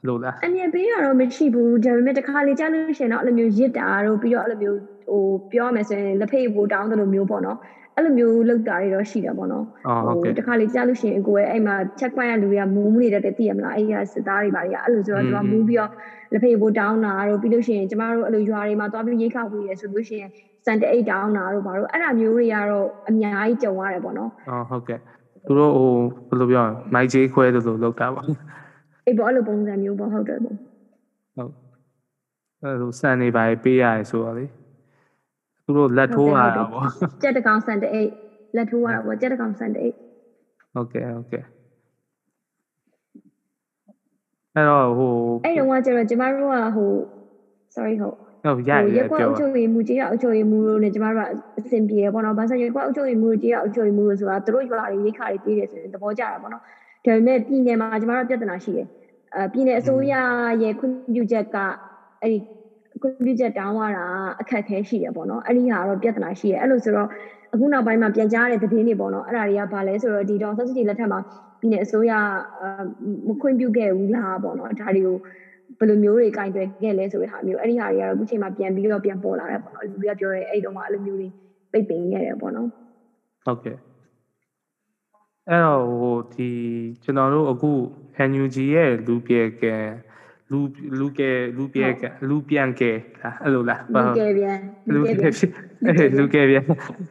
[0.06, 4.78] လို့လားအမြင်ပေးရတော့မရှိဘူးဒါပေမဲ့တစ်ခါလေကြားလို့ရှိရင်တော့အဲ့လိုမျိုးရစ်တာတို့ပြီးတော့အဲ့လိုမျိုး
[5.10, 7.58] ဟိုပြောရမယ်ဆိုရင်လက်ဖေးပိုတောင်းတယ်လို့မျိုးပေါ့နော်
[7.96, 15.90] အဲ့လိုမျိုးလောက်တာတွေတော့ရှိတယ်ပေါ့နော်အော်ဟုတ်ကဲ့တစ်ခါလေကြားလို့ရှိရင်ကိုယ်ရဲ့အဲ့မှာ check point ရလူတွေကမူးမနေတဲ့တည်းသိရမလားအဲ့ဒီကစစ်သားတွေဘာတွေကအဲ့လိုဆိုတော့သူကမူးပြီးတော့
[16.32, 20.30] လက်ဖေးပိုတောင်းတာတို့ပြီးလို့ရှိရင်ကျမတို့အဲ့လိုရွာတွေမှာသွားပြီးရိတ်ခါဝေးရဆိုလို့ရှိရင်
[20.64, 24.98] စန်တအိတ်တောင်းတာတို့ဘာတို့အဲ့ဒါမျိုးတွေကတော့အများကြီးကြုံရတယ်ပေါ့နော်အော်ဟုတ်ကဲ့
[25.46, 25.90] သူတို့ဟို
[26.28, 28.22] ဘယ်လိုပြောရမိုက်ဂျေးခွဲတယ်လို့လောက်တာပါ
[29.06, 31.52] အေးပေါ့အဲ့လိုပုံစံမျိုးပေါ့ဟုတ်တယ်ပေါ့ဟုတ်
[32.62, 34.44] အဲ့လိုစံနေပါပေးရတယ်ဆိုတော့လေ
[35.70, 36.86] သူတို့လက်ထိုးရတာပေါ့
[37.22, 38.10] ကြက်တကောင်စန်တအိတ်
[38.56, 39.94] လက်ထိုးရတာပေါ့ကြက်တကောင်စန်တအိတ်
[40.74, 41.44] ဟုတ်ကဲ့ဟုတ်ကဲ့
[44.54, 46.90] အဲ့တော့ဟိုအဲ့တုန်းကကျတော့ကျမတို့ကဟို
[47.74, 56.62] sorry ဟုတ်ဟုတ်ရရရက်ကွက်ပြောအုပ်ချုပ်ရေးမူကြီးကအုပ်ချုပ်ရေးမူတို့နဲ့ကျမတို့ကအဆင်ပြေရပေါ့နော်။ဘာလို့ရက်ကွက်အုပ်ချုပ်ရေးမူကြီးကအုပ်ချုပ်ရေးမူတို့ဆိုတာသူတို့ရွာတွေရိတ်ခါတွေပေးတယ်ဆိုရင်သဘောကျတာပေါ့နော်။
[57.04, 58.86] ဒါပေမဲ့ပြည်နယ်မှာကျမတို့ပြဿနာရှိတယ်
[59.34, 60.14] အဲပြည်내အစိုးရ
[60.62, 61.56] ရဲ့ခွင့်ပြုချက်က
[62.20, 62.38] အဲ့ဒီ
[63.00, 64.06] ခွင့်ပြုချက်တောင်းရတာ
[64.40, 67.08] အခက်အခဲရှိတယ်ပေါ့နော်အဲ့ဒီဟာတော့ပြဿနာရှိတယ်အဲ့လိုဆိုတော့
[67.52, 71.18] အခုနောက်ပိုင်းမှာပြန်ကြားတဲ့သတင်းတွေပေါ့နော်အဲ့ဒါတွေကဘာလဲဆိုတော့ဒီတော့ subsidy လက်ထက်မှာ
[71.60, 72.12] ပြည်내အစိုးရ
[73.28, 75.16] မခွင့်ပြုခဲ့ဘူးလားပေါ့နော်ဒါတွေကို
[75.78, 81.28] ဘယ်လိုမျိုးတွေကင်တွယ်ခဲ့လဲဆိုတဲ့ဟာမျိုးအဲ့ဒီဟာတွေကတော့အခုချိန်မှာပြန်ပြီးတော့ပြန်ပေါ်လာတယ်ပေါ့နော်လူတွေကပြောရဲအဲ့တုန်းကအဲ့လိုမျိုးတွေ
[81.72, 82.68] ပိတ်ပင်ခဲ့တယ်ပေါ့နော်
[83.44, 83.76] ဟုတ်ကဲ့
[85.48, 86.50] အဲ့တော့ဟိုဒီ
[87.02, 87.70] ကျွန်တော်တို့အခု
[88.30, 89.76] NUG ရဲ့လူပြေကဲ
[90.52, 90.60] လူ
[90.98, 92.92] လူကဲလူပြေကလူပြန်ကဲ
[93.22, 94.58] လားအဲ့လိုလားလူကဲပြန်
[94.94, 95.52] လူကဲပြန်
[95.86, 96.64] အဲ့လူကဲပြန်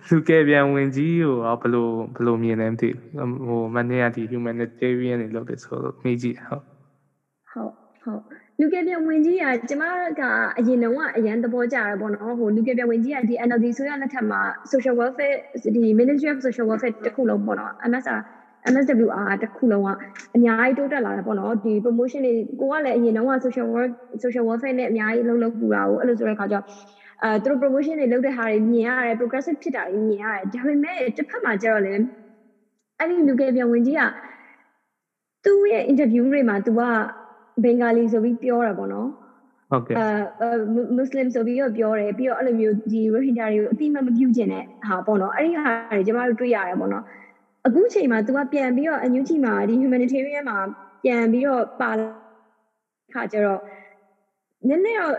[0.09, 2.89] လူကဲပြန်ဝင်ကြီးကိုဘယ်လိုဘယ်လိုမြင်လဲမသိ
[3.47, 6.63] ဟိုမနေ့ကဒီ humanitarian တွေလုပ်တယ်ဆိုတော့မေးကြည့်ဟုတ်
[7.51, 8.21] ဟုတ်ဟုတ်
[8.59, 9.83] လူကပြန်ဝင်ကြီးကကျမ
[10.19, 10.21] က
[10.57, 14.41] အရင်တုန်းကအရန်သဘောကျရပေါ့နော်ဟိုလူကပြန်ဝင်ကြီးကဒီ NLD ဆိုရလက်ထက်မှာ
[14.71, 15.37] social welfare
[15.75, 18.19] ဒီ Ministry of Social Welfare တခုလုံးပေါ့နော် MSR
[18.73, 19.89] MSWR တခုလုံးက
[20.35, 23.91] အများကြီးတိုးတက်လာတယ်ပေါ့နော်ဒီ promotion တွေကိုကလည်းအရင်တုန်းက social work
[24.23, 26.65] social welfare နဲ့အများကြီးလုံးလုံးပူတာကိုအဲ့လိုဆိုတဲ့အခါကျတော့
[27.23, 32.03] အဲသူတို့ promotion တွေလုပ်တဲ့ဟာတွေမြင်ရတယ် progressive ဖြစ်တာတွေမြင်ရတယ်ဒါပေမဲ့တစ်ဖက်မှာကျတော့လည်း
[32.99, 34.01] အဲ့ဒီလူကပြန်ဝင်ကြီးက
[35.45, 36.81] သူ့ရဲ့ interview တွေမှာ तू က
[37.63, 39.09] ဘင်္ဂါလီဆိုပြီးပြောတာပေါ့နော်
[39.71, 40.49] ဟုတ်ကဲ့အဲ
[40.95, 47.03] မွတ်စလင်ဆိုပြီးတော့ပြောတယ်ပြီးတော့အဲ့လိုမျိုးဒီရိုဟင်ဂျာတွေကိုအတိမမပြုကျင်တဲ့ဟာပေါ့နော်အဲ့ဒီဟာတွေကျမတို့တွေ့ရတယ်ပေါ့နော်
[47.67, 50.57] အခုချိန်မှာ तू ကပြန်ပြီးတော့အန်ယူဂျီမှာဒီ humanitarian မှာ
[51.03, 51.91] ပြန်ပြီးတော့ပါ
[53.13, 53.61] ခါကျတော့
[54.67, 55.15] နည်းနည်းတော့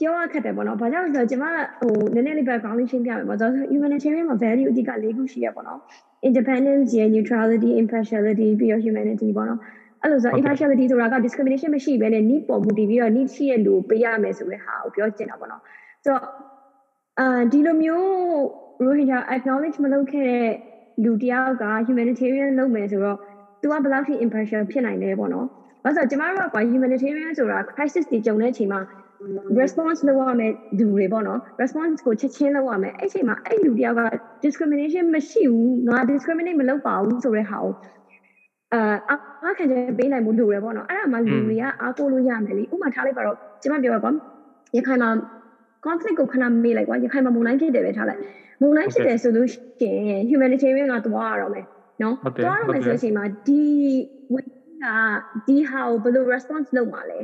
[0.00, 1.44] ပြောရခက်တယ်ပေါ့နော်။ဘာကြောင့်လဲဆိုတော့ကျမ
[1.80, 5.78] ဟိုနည်းနည်းလေး background ရှင်းပြမယ်ပေါ့။ဆိုတော့ humanitarian မှာ value အဓိက၄ခုရှိရပေါ့နော်။
[6.28, 9.60] independence ရယ် neutrality impartiality ပြီးတော့ humanity ပေါ့နော်။
[10.02, 15.62] အဲ့လိုဆို impartiality ဆိုတာက discrimination မရှိဘဲနဲ့ need ပေါ်မူတည်ပြီးတော့ need ရှိတဲ့လူကိုပေးရမယ်ဆိုတဲ့ဟာကိုပြောချင်တာပေါ့နော်။
[16.04, 16.22] ဆိုတော့
[17.20, 18.08] အာဒီလိုမျိုး
[18.84, 20.48] Rohingya acknowledge မလုပ်ခဲ့တဲ့
[21.04, 23.18] လူတယောက်က humanitarian လုပ်မယ်ဆိုတော့
[23.62, 25.46] तू ကဘယ်လောက်ထိ impartial ဖြစ်နိုင်လဲပေါ့နော်။
[25.84, 28.80] ဘာလို့ဆိုတော့ကျမတို့က humanitarian ဆိုတာ crisis တွေကြုံတဲ့အချိန်မှာ
[29.60, 34.02] response လုပ်ရမယ်လူတွေပေါ့နော် response ကိုချက်ချင်းလုပ်ရမယ်အဲ့ချိန်မှာအဲ့လူတယောက်က
[34.44, 37.72] discrimination မရှိဘူးငါ discriminate မလုပ်ပါဘူးဆိုတဲ့ဟာကို
[38.72, 38.80] အာ
[39.42, 44.12] အားခံချက်ပေးနိုင်မှုလိုတယ်ပေါ့နော်အဲ့ဒါမှလူတွေကအားကိုးလို့ရမယ်လေဥပမာထားလိုက်ပါတော့ကျမပြောပါကွာ
[44.76, 45.10] ရခိုင်မှာ
[45.84, 48.20] conflict ကိုခဏမေးလိုက်ကွာရခိုင်မှာမုန်တိုင်းဖြစ်တယ်ပဲထားလိုက်
[48.62, 51.64] မုန်တိုင်းဖြစ်တယ်ဆိုလို့ရှိရင် humanitarian ကသွားရတော့မယ်
[52.02, 53.62] နော်သွားရမယ်ဆိုတဲ့အချိန်မှာဒီ
[54.34, 54.46] ဝင်
[54.84, 54.86] က
[55.46, 57.20] ဒီဟာကိုဘယ်လို response လုပ်မှာလဲ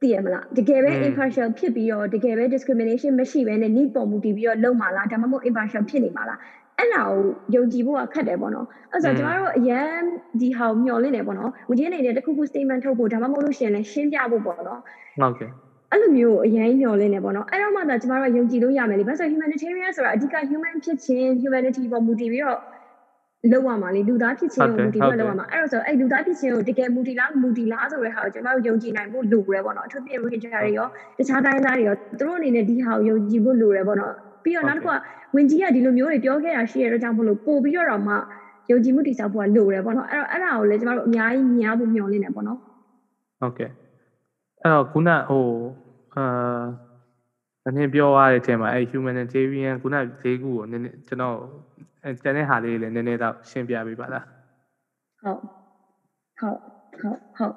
[0.00, 6.38] သိရမလားတကယ်ပဲ impartial ဖြစ်ပြီးတော့တကယ်ပဲ discrimination မရှိဘဲနဲ့ need ပေါ်မူတည်ပြီးတော့လုပ်မှာလားဒါမှမဟုတ် impartial ဖြစ်နေမှာလား
[6.78, 7.18] အဲ့ဒါကို
[7.54, 9.92] ယုံကြည်ဖို့ကခက်တယ်ပေါ့နော်အဲ့ဆိုကျမတို့အရန်
[10.40, 14.80] ဒီဟာကိုမျှော်လင့်နေပေါ့နော်ဝန်ကြီးအနေနဲ့တခုခု statement ထုတ်ဖို့ဒါမှမဟုတ်လို့ရှိရင်လည်းရှင်းပြဖို့ပေါ့နော်
[15.20, 15.50] ဟုတ်ကဲ့
[15.92, 22.58] အဲ့လိုမျိုးအရင်မျှော်လင့်နေပေါ့နော်အဲ့တော့မှသာကျမတို့ကယုံကြည်လို့ရမယ်လေဘာလို့ဆို humanitarian ဆိုတာအဓိက human ဖြစ်ခြင်း humanity ပေါ်မူတည်ပြီးတော့
[23.52, 30.86] လောက်ရမှာလေလူသားဖြစ်ခြင်းကိုမူတည်ပြီးလောက်ရမှာအဲ့တော့ဆိုအဲ့လူသားဖြစ်ခြင်းကိုတကယ်မူတည်လားမူတည်လားဆိုတဲ့ဟာကိုကျွန်တော်တို့ယုံကြည်နိုင်ဖို့လိုရဲပေါ့နော်အထူးသဖြင့် Rohingya တွေရော
[31.18, 34.12] တခြားတိုင်းသားတွေရောသူတို့အနေနဲ့ဒီဟာကိုယုံကြည်ဖို့လိုရဲပေါ့နော်
[34.44, 34.96] ပြီးတော့နောက်တစ်ခုက
[35.34, 38.14] ဝင်ကြီးကဒီလိုမျိုးတွေပြောခဲ့တာရှိရတဲ့ကြောင့်မလို့ပို့ပြီးတော့မှ
[38.70, 42.58] ယုံကြည်မှုတည်ဆောက်ဖို့ကလိုရဲပေါ့နော်အဲ့တော့အဲ့ဒါကိုလည်းကျွန်တော်တို့အများကြီးမြင်ရဖို့မျှော်လင့်နေပေါ့နော်
[43.40, 43.70] ဟုတ်ကဲ့
[44.62, 45.46] အဲ့တော့ခုနဟို
[46.16, 46.24] အာ
[47.64, 51.36] နည်းနည်းပြောရတဲ့အချိန်မှာအဲ humanitarian ခုန၄ခုကိုနည်းနည်းကျွန်တော်
[52.04, 54.24] အဲကျန်တဲ့ဟာလေးလည်းနည်းနည်းတော့ရှင်းပြပေးပါလား
[55.20, 55.40] ဟုတ်
[56.38, 56.58] ဟုတ်
[57.00, 57.54] ဟုတ်ဟုတ်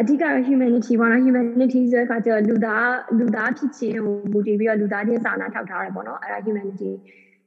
[0.00, 6.90] အဓိကတော့ humanity ပေါ့နော် humanity ဆိုတဲ့အခါကျတော့လူသားလူသားဖြစ်ခြင်းကိုမူတည်ပြီးတော့လူသားချင်းစာနာထောက်ထားတယ်ပေါ့နော်အဲ့ဒါ humanity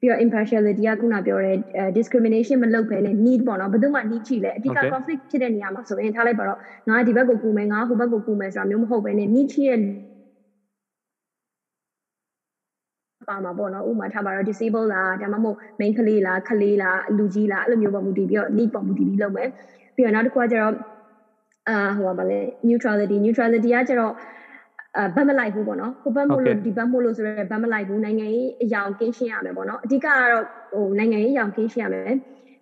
[0.02, 1.56] ပြီးတော့ impartiality ကခုနပြောတဲ့
[1.98, 6.60] discrimination မလုပ်ဘဲနဲ့ need ပေါ့နော်ဘယ်သူမှ need ရှိလဲအဓိက conflict ဖြစ်တဲ့နေရာမှာဆိုရင်ထားလိုက်ပါတော့
[6.90, 9.82] ငါဒီဘက်ကိုကူမယ်ငါဟိုဘက်ကိုကူမယ်ဆိုတာမျိုးမဟုတ်ဘဲနဲ့ need ရှိတဲ့
[13.30, 19.50] ပါမှာပေါ့နော်ဥမာထားပါတော့ disable လားဒါမှမဟုတ် main ကလေးလားခလေးလားလူကြီးလားအဲ့လိုမျိုးပေါ်မူတည်ပြီးတော့ need ပေါ်မူတည်ပြီးလုပ်မယ်
[19.96, 20.74] ပြီးတော့နောက်တစ်ခုကကျတော့
[21.70, 24.14] အာဟိုပါလေ neutrality neutrality ကကျတော့
[24.98, 32.04] အဘတ်မလိုက်ဘူးပေါ့နော်ဟိုဘက်မို့လို့ဒီဘက်မို့လို့ဆိုတော့ဘတ်မလိုက်ဘူးနိုင်ငံရေးအယောင်ကင်းရှင်းရမယ်ပေါ့နော်အဓိကကတော့ဟိုနိုင်ငံရေးအယောင်ကင်းရှင်းရမယ်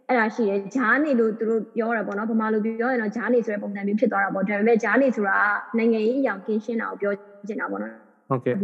[0.07, 5.39] အဲ့ဒါရှိတယ်ဂျားနေလို့သူတို့ပြောတာပေါ့နော်ဗမာလိုပြောရင်တော့ဂျားနေဆိုတဲ့ပုံစံမျိုးဖြစ်သွားတာပေါ့ဒါပေမဲ့ဂျားနေဆိုတာ
[5.77, 7.13] နိုင်ငံရေးအယောင်ကင်းရှင်းတာကိုပြော
[7.47, 7.93] ချင်တာပေါ့နော်
[8.29, 8.55] ဟုတ်ကဲ့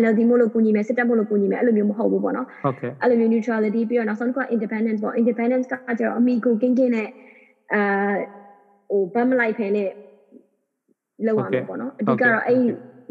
[0.00, 7.08] NLD မို့လို့ကူညီမယ်စစ်တပ်မို့လို့ကူညီမယ်အဲ့လိုမျိုးမဟုတ်ဘူးပေါ့နော်ဟုတ်ကဲ့အဲ့လိုမျိုး neutrality ပြီးတော့နောက်ဆုံးတစ်ခုက independence ပေါ့ independence ကကျတော့အမိကိုကင်းကင်းနဲ့
[7.74, 8.14] အာ
[8.90, 9.88] ဟိုဘတ်မလိုက်ဖဲနဲ့
[11.26, 12.58] လောက်ရမှာပေါ့နော်အဓိကတော့အဲ့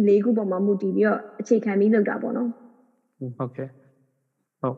[0.07, 2.49] လေးခုပေါ်မှာမူတည်ပြီးတော့အခြေခံပြီးလုပ်တာပေါ့နော်
[3.37, 3.69] ဟုတ်ကဲ့
[4.61, 4.75] ဟုတ်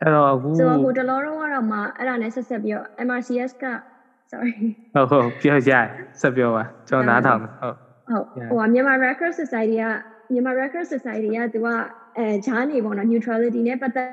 [0.00, 3.64] အဲ့တော့အခုဆိုတော့ဟိုတလောတော့ကတော့မှအဲ့ဒါနဲ့ဆက်ဆက်ပြီးတော့ MRCS က
[4.30, 4.54] sorry
[4.94, 5.72] ဟုတ်ဟုတ်ပြောကြ
[6.20, 9.84] ဆက်ပြောပါကျွန်တော်နားထောင်ဟုတ်ဟုတ်ဟိုမြန်မာ Record Society က
[10.32, 11.68] မြန်မာ Record Society ကသူက
[12.18, 14.10] အဲဂျားနေပေါ့နော် neutrality နဲ့ပတ်သက်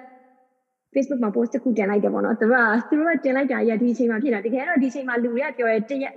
[0.94, 6.14] Facebook မှာ post တစ်ခုတင်လိုက်တယ်ပေါ့နော်သူတို့ကသူတို့ကတင်လိုက်တာရဒီအချိန်မှာဖြစ်တာတကယ်တော့ဒီအချိန်မှာလူတွေကပြောရဲတရက်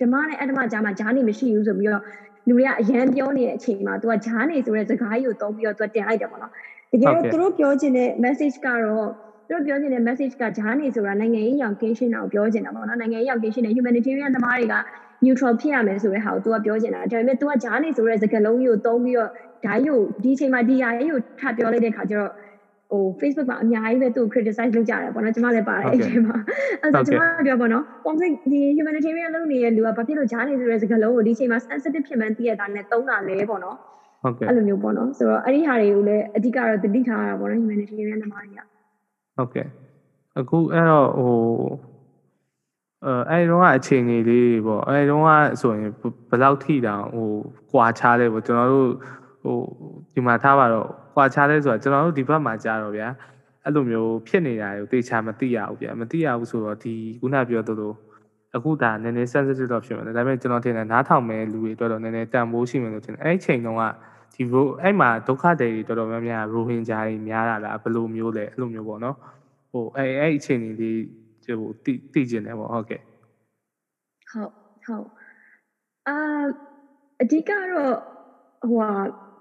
[0.00, 2.02] ဓမ္မနဲ့အတ္တမကြားမှာဂျားနေမရှိဘူးဆိုပြီးတော့
[2.48, 6.52] လူတွေကအရန်ပြောနေတဲ့အချိန်မှာသူကဂျားနေဆိုတဲ့စကားကြီးကိုသုံးပြီးတော့သူတင်လိုက်တယ်ပေါ့နော်
[6.92, 9.08] တကယ်တော့သူတို့ပြောချင်တဲ့ message ကတော့
[9.48, 14.74] သူတို့ပြောချင်တဲ့ message ကဂျားနေဆိုတာနိုင်ငံရေးရောင်ကင်းရှင်းတာကိုပြောချင်တာပေါ့နော်နိုင်ငံရေးရောင်ကင်းရှင်းတဲ့ humanitarian သမားတွေက
[15.24, 19.30] neutral ဖြစ်ရမယ်ဆိုတဲ့ဟာကို तू ကပြောချင်တာဒါပေမဲ့ तू ကဂျားနေဆိုတဲ့စကားလုံးကြီးကိုသုံးပြီးတော့
[19.64, 22.30] ဓာတ်ရုပ်ဒီအချိန်မှာဒီဟာကြီးကိုထပ်ပြောလိုက်တဲ့ခါကျတော့
[22.92, 26.36] ဟို Facebook မှာအများကြီးပဲသူ့ criticize လုပ်ကြတယ်ပေါ့နော်ကျွန်မလည်းပါတယ်အဲ့ဒီမှာ
[26.82, 33.76] အဲ့ဒါကျွန်မပြောပေါ့နော် conflict ဒီ humanitarian လုပ်နေတဲ့လူကဘာဖြစ်လို့ဂျားနေဆိုတဲ့စကားလုံးကိုဒီအချိန်မှာ sensitive ဖြစ်မှန်းသိရတာနဲ့သုံးတာလဲပေါ့နော်
[34.22, 38.60] ဟုတ်ကဲ့အဲ့လိုမျိုးပေါ့နော်ဆိုတော့အဲ့ဒီဟာတွေကိုလည်းအဓိကတော့တတိထားရတာပေါ့နော် humanitarian သမားတွေက
[39.36, 39.66] ဟုတ်ကဲ့
[40.38, 41.36] အခုအဲ့တော့ဟို
[43.06, 45.22] အဲအဲ့တော့အချိန်ကြီးလေးပေါ့အဲ့တော့
[45.60, 45.90] ဆိုရင်
[46.30, 47.28] ဘယ်လောက်ထိတောင်ဟို
[47.72, 48.88] ကွာခြားလဲပေါ့ကျွန်တော်တို့
[49.42, 49.58] ဟို
[50.12, 53.08] ဒီမှာထားပါတော့ကွာခြားလဲဆိုတာကျွန်တော်တို့ဒီဘက်မှာကြာတော့ဗျာ
[53.64, 57.92] အဲ့လိုမျိုးဖြစ်နေတာကိုတေချာမသိရဘူးဗျာမသိရဘူးဆိုတော့ဒီခုနပြောသလို
[58.56, 63.82] အခုဒါနည်းနည်း sensitive တော့ဖြစ်မှာဒါပေမဲ့ကျွန်တော်ထင်တယ်နားထောင်မဲ့လူတွေတော်တော်နည်းနည်းတန်ဖိုးရှိမယ်လို့ထင်တယ်အဲ့ဒီချိန်တုန်းက
[64.34, 69.16] ဒီရိုအဲ့မှာဒုက္ခတွေတော်တော်များများရိုဟင်ဂျာတွေများတာလားဘယ်လိုမျိုးလဲအဲ့လိုမျိုးပေါ့နော်
[69.70, 70.98] ဟိုအဲ့အဲ့အချိန်လေးလေး
[71.60, 73.00] ဟိုတိတိကျင်တယ်ပေါ့ဟုတ်ကဲ့
[74.30, 74.50] ဟုတ်
[74.84, 75.08] ဟုတ်
[76.08, 76.16] အာ
[77.22, 77.94] အဓိကတော့
[78.68, 78.90] ဟိုဟာ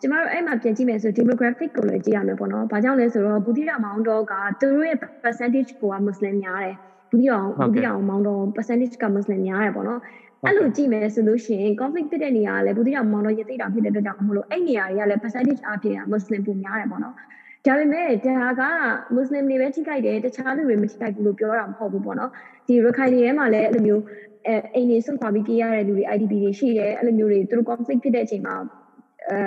[0.01, 6.75] ကျမတို့အဲ့မှာပြန်ကြည့်မယ်ဆို demographic ကိုလည်းကြည့်ရမယ်ပေါ့နော်။ဘာကြောင့်လဲဆိုတော့ဘူးတိရမောင်တော်ကသူတို့ရဲ့ percentage ကိုက Muslim များတယ်။
[7.09, 9.99] ဘူးတိအောင်ဘူးတိအောင်မောင်တော် percentage က Muslim များတယ်ပေါ့နော်။
[10.45, 17.15] အဲ့လိုကြည့်မယ်ဆိုလို့ရှိရင် conflict ဖြစ်တဲ့နေရာကလည်းဘူးတိအောင်မောင်တော်ရသိတာဖြစ်တဲ့အတွက်ကြောင့်မလို့အဲ့နေရာတွေကလည်း percentage အပြင်က Muslim ပုံများတယ်ပေါ့နော်။
[17.65, 18.63] ဒါပေမဲ့ဒါက
[19.17, 22.31] Muslim တွေပဲထိခိုက်တယ်တခြားလူတွေမထိခိုက်ဘူးလို့ပြောတာမဟုတ်ဘူးပေါ့နော်။
[22.67, 24.03] ဒီရခိုင်တွေထဲမှာလည်းအဲ့လိုမျိုး
[24.47, 28.55] အဲအိမ်နေဆွန့်ခွာပြီးပြေးရတဲ့လူတွေ IDP တွေရှိတယ်အဲ့လိုမျိုးတွေသူတို့ conflict ဖြစ်တဲ့အချိန်မှာ
[29.29, 29.37] အဲ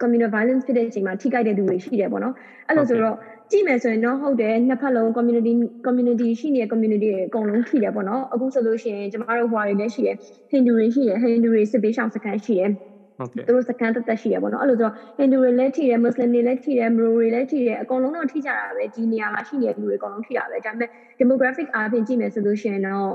[0.00, 2.34] communal violence ဖြစ်တဲ့အချိန်မှာထိခိုက်တဲ့လူတွေရှိတယ်ပေါ့နော်
[2.68, 3.16] အဲ့လိုဆိုတော့
[3.50, 5.52] ကြည့်မယ်ဆိုရင်တော့ဟုတ်တယ်နှစ်ဖက်လုံး community
[5.86, 10.16] community ရှိနေတဲ့ community တွေအကုန်လုံးထိတယ်ပေါ့နော်အခုဆိုလို့ရှိရင်ကျမတို့ဟွာတွေလည်းရှိတယ်
[10.50, 12.70] ဟိန္ဒူတွေရှိတယ်ဟိန္ဒူတွေစစ်ပေးရှောင်စခန်းရှိတယ်
[13.18, 23.10] ဟုတ်ကဲ့သူတို့စကန်တက်တက်ရှိရပေါ့နော်အဲ့လိုဆိုတော့ဟိန္ဒူတွေလည်းထိတယ်မွတ်စလင်တွေလည်းထိတယ်မရိုတွေလည်းထိတယ်အကုန်လုံးတော့ထိကြတာပဲဒီနေရာမှာရှိနေတဲ့လူတွေအကုန်လုံးထိတာပဲဒါပေမဲ့ demographic အားဖြင့်ကြည့်မယ်ဆိုလို့ရှိရင်တော့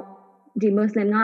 [0.62, 1.18] ဒီ muslim က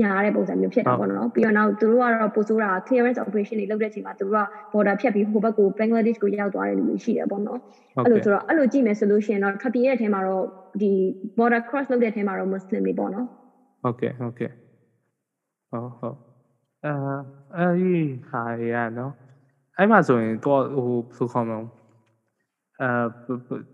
[0.00, 4.40] ညားတဲ့ပုံစံမျိုးဖြစ်တာပေါ့နော်ပြီးတော့နောက်သူတို့ကတော့ပို့ဆိုးတာ clearance operation တွေလုပ်တဲ့အချိန်မှာသူတို့က
[4.72, 7.60] border ဖြတ်ပြီးဟိုဘက်ကို Bangladesh ကိုရောက်သွားတဲ့လူတွေရှိတယ်ပေါ့နော်
[8.04, 10.44] အဲ့လိုဆိုတော့အဲ့လိုကြည့်မယ်ဆိုလို့ရှိရင်တော့ထွက်ပြေးတဲ့အထဲမှာတော့
[10.80, 10.90] ဒီ
[11.38, 13.26] border cross လုပ်တဲ့အထဲမှာတော့ muslim တွေပေါ့နော်
[13.82, 14.50] ဟုတ်ကဲ့ဟုတ်ကဲ့
[15.70, 16.16] ဟုတ်ဟုတ်
[16.86, 16.94] အာ
[17.56, 17.94] အဲ့ဒီ
[18.30, 19.12] ဟာရနော်
[19.78, 21.60] အဲ့မှာဆိုရင်တော့ဟိုဘယ်လိုခေါ်မလဲ
[22.82, 22.90] အဲ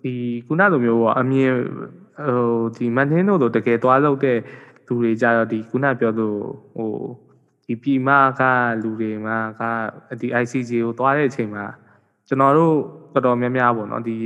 [0.03, 0.15] ဒီ
[0.47, 1.53] ခုနလိုမျိုးပေါ့အမြင်
[2.27, 4.39] ဟိုဒီမန်တင်းတို့လိုတကယ်သွားလို့တဲ့
[4.87, 6.41] လူတွေကြတော့ဒီခုနပြောလို့
[6.77, 6.93] ဟို
[7.65, 8.43] ဒီပြည်မက
[8.83, 9.63] လူတွေမှာက
[10.21, 11.65] ဒီ ICJ ကိုသွားတဲ့အချိန်မှာ
[12.29, 12.77] ကျွန်တော်တို့
[13.13, 14.17] တော်တော်များများပေါ့နော်ဒီ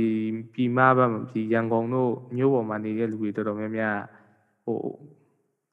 [0.53, 3.97] ပြည်မဘက်မှာဒီရန်ကုန်တို့မြို့ပေါ်မှာနေတဲ့လူတွေတော်တော်များများ
[4.65, 4.79] ဟို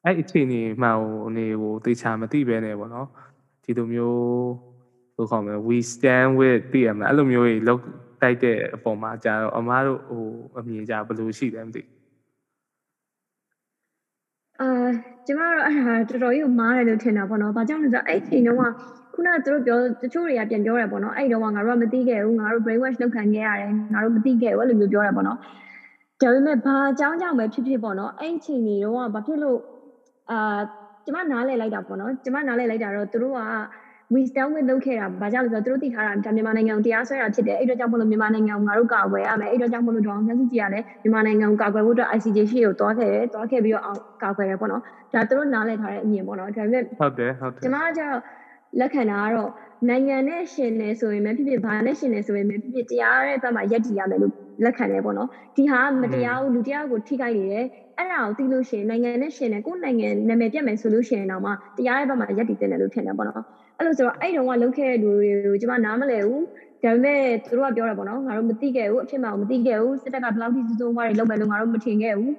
[0.05, 3.09] အဲ့အခြေအနေမှဟိုအနေဟိုတေချာမသိပဲနေပေါ့နော်
[3.65, 4.21] ဒီလိုမျိုး
[5.17, 7.83] ဘယ်လိုခေါ်မလဲ we stand with တည်ရမလားအဲ့လိုမျိုးကြီးလောက်
[8.23, 10.25] တိုက်တဲ့အပေါ်မှာကြာတော့အမားတို့ဟို
[10.59, 12.04] အမြင်ကြဘယ်လိုရှိတယ်မသိအာ
[15.27, 18.63] ကျမတို့အဲ့ဒါတော်တော်ကြီးကိုမားတယ်လို့ထင်တာပေါ့နော်။ဘာကြောင့်လဲဆိုတော့အဲ့ချိန်တုန်းက
[19.15, 25.39] ခုနကသူတို့ပြောတချို့တွေကပြန်ပြောတယ်ပေါ့နော်။အဲ့တုန်းကငါတို့ကမသိခဲ့ဘူးငါတို့ brain wash လုပ်ခံခဲ့ရတယ်ငါတို့မသိခဲ့ဘူးအဲ့လိုမျိုးပြောတယ်ပေါ့နော်။
[26.21, 29.59] ဒါပေမဲ့ဘာအကြောင်းကြောင့်ပဲဖြစ်ဖြစ်ပေါ့နော်။အဲ့ချိန်ကြီးတုန်းကဘာဖြစ်လို့
[30.31, 30.61] အာ
[31.05, 33.41] ကျမနားလဲလိုက်တာပေါ့နော်။ကျမနားလဲလိုက်တာတော့သူတို့က
[34.13, 44.83] wisdom with လုပ်ခဲ့တာဘာကြောင့်လဲဆိုတော့သူတို့သိထားတာဒါမြန်မာနိုင်ငံကိုတရားစွဲတာဖြစ်တယ်အဲ့တော့ကြောင့်မလို့မြန်မာနိုင်ငံကိုငါတို့ကာကွယ်ရမယ်အဲ့တော့ကြောင့်မလို့ဒေါအောင်ဆန်းစုကြည်ကလည်းမြန်မာနိုင်ငံကိုကာကွယ်ဖို့အတွက် ICJ ရှိကိုတွားခဲ့တယ်တွားခဲ့ပြီးတော့အောင်ကာကွယ်တယ်ပေါ့နော်
[45.15, 48.21] ဒါသူတို့နားလည်ထားတဲ့အမြင်ပေါ့နော်ဒါပေမဲ့ဟုတ်တယ်ဟုတ်တယ်ကျမကကျတော့
[48.81, 49.51] လက်ခံတာကတော့
[49.89, 54.33] နိုင်ငံနဲ့ရှင်နေဆိုရင်မဖြစ်ဖြစ်ဘာနဲ့ရှင်နေဆိုရင်မဖြစ်ဖြစ်တရားရဲ့ဘက်မှာယက်တည်ရမယ်လို့
[54.65, 57.67] လက်ခံတယ်ပေါ့နော်ဒီဟာမတရားဘူးလူတရားကိုထိခိုက်နေတယ်
[57.99, 63.43] အဲ့ဒါကိုသိလို့ရှိရင်နိုင်ငံနဲ့ရှင်နေကိုယ်နိုင်ငံနာမည်ပြတ်မယ်ဆိုလို့ရှိရင်တော့မှတရားရဲ့ဘက်မှာယက်တည်တင်တယ်လို့ထင်တယ်ပေါ့နော်
[63.79, 66.45] အဲ့လိုဆိုတော့အဲ့တုန်းကလုပ်ခဲ့တဲ့လူတွေကိုကျမနားမလဲဘူး
[66.83, 72.35] ဒါပေမဲ့သူတို့ကပြောတယ်ပေါ့နော်ငါတို့မသိခဲ့ဘူးအဖြစ်မှမသိခဲ့ဘူးစစ်တပ်ကဘယ်လောက်ထိစုစုံဝါးတွေလုပ်မယ်လို့ငါတို့မထင်ခဲ့ဘူး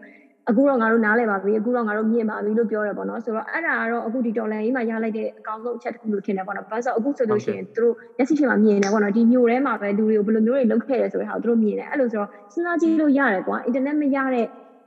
[0.50, 14.46] အခုတော့ငါတို့နားလဲပါပြီအခုတော့ငါတို့မြင်ပါပြီလို့ပြောတယ်ပေါ့နော်ဆိုတော့အဲ့ဒါကတော့အခုဒီတော်လန်ရေးမှာရလိုက်တဲ့အကောင်းဆုံးအချက်တစ်ခုလို့ထင်တယ်ပေါ့နော်ဘာလို့ဆိုအခုဆိုလို့ရှိရင်သူတို့ရက်စီရှင်မှာမြင်တယ်ပေါ့နော်ဒီမျိုးထဲမှာပဲလူတွေကိုဘယ်လိုမျိုးတွေလုပ်ခဲ့ရဲဆိုတဲ့ဟာကိုသူတို့မြင်တယ်အဲ့လိုဆိုတော့စဉ်းစားကြည့်လို့ရတယ်ကွာအင်တာနက်မရတဲ့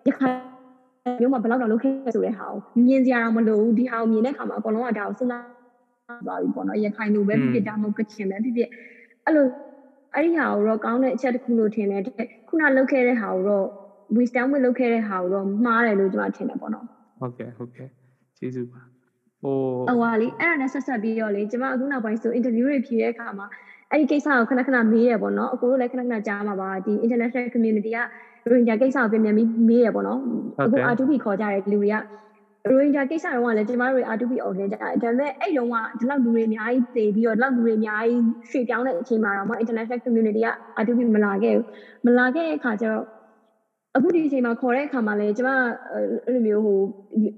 [0.09, 0.35] ရခိုင်
[1.21, 5.58] မျိုးမှာဘယ်လောက်တော့လုပ်ခဲ့ဆိုတဲ့ဟာကိုမြင်စရာတော့မလိုဘူးဒီဟာကိုမြင်တဲ့အခါမှာအကုန်လုံးကဒါကိုစဉ်းစား
[6.27, 8.69] သွားပြီပေါ့နော်ရခိုင်လိုပဲဖြစ်ဖြစ်ဒါမှမဟုတ်ကချင်ပဲဖြစ်ဖြစ်
[9.25, 9.47] အဲ့လို
[10.15, 12.03] အဲ့ဒီဟာကိုတော့ကောင်းတဲ့အချက်တစ်ခုလို့ထင်တယ်
[12.49, 13.67] ခုနလုပ်ခဲ့တဲ့ဟာကိုတော့
[14.17, 16.87] wisdom ဝင်လုပ်ခဲ့တဲ့ဟာကိုတော့မှားတယ်လို့ကျွန်မထင်တယ်ပေါ့နော်
[17.21, 17.89] ဟုတ်ကဲ့ဟုတ်ကဲ့
[18.39, 18.81] ကျေးဇူးပါ
[19.43, 19.57] ဟို
[19.89, 23.47] ဟိုဟာလေအဲ့ဒါနဲ့ဆက်ဆက်ပြီးတော့လေကျွန်မအခုနောက်ပိုင်းဆို interview တွေဖြေတဲ့အခါမှာ
[23.91, 28.07] အဲ့ဒီကိစ္စကိုခဏခဏမေးရပေါ့နော်အကိုတို့လည်းခဏခဏကြားမှာပါဒီ international community ကရို
[28.51, 30.21] ဟင်ဂျာကိစ္စကိုပြန်ပြန်ပြီးမေးရပေါ့နော်
[30.65, 31.97] အခု R2P ခေါ်ကြတဲ့လူတွေက
[32.69, 40.49] ရိုဟင်ဂျာကိစ္စတော့လည်းကျမတို့ R2P organize ကြတယ်ဒါပေမဲ့အဲ့တုန်းကဒီလောက်လူတွေအများကြီးတည်ပြီးတော့ဒီလောက်လူတွေအများကြီးရွှေ့ပြောင်းတဲ့အချိန်မှာတော့ international community က
[40.81, 41.67] R2P မလာခဲ့ဘူး
[42.07, 43.05] မလာခဲ့တဲ့အခါကျတော့
[43.97, 45.51] အခုဒီအချိန်မှာခေါ်တဲ့အခါမှာလည်းကျမ
[46.25, 46.79] အဲ့လိုမျိုးဟို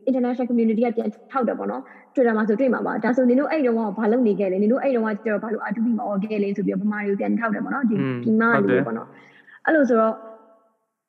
[0.09, 1.83] international community ကပြန်ထောက်တယ်ပေါ့နော်
[2.15, 9.09] Twitter မှာဆိုတွေ့မှာပါဒါဆိုနင်တို့အဲ့တုန်းကဘာလုပ်နေခဲ့လဲနင်တို့အဲ့တုန်းကကျတော့ဘာလို့ R2P မှာ org လဲဆိုပြီးတော့ဗမာတွေကိုပြန်ထောက်တယ်ပေါ့နော်ဒီဒီမှာလူတွေပေါ့နော်
[9.67, 10.15] အဲ့လိုဆိုတော့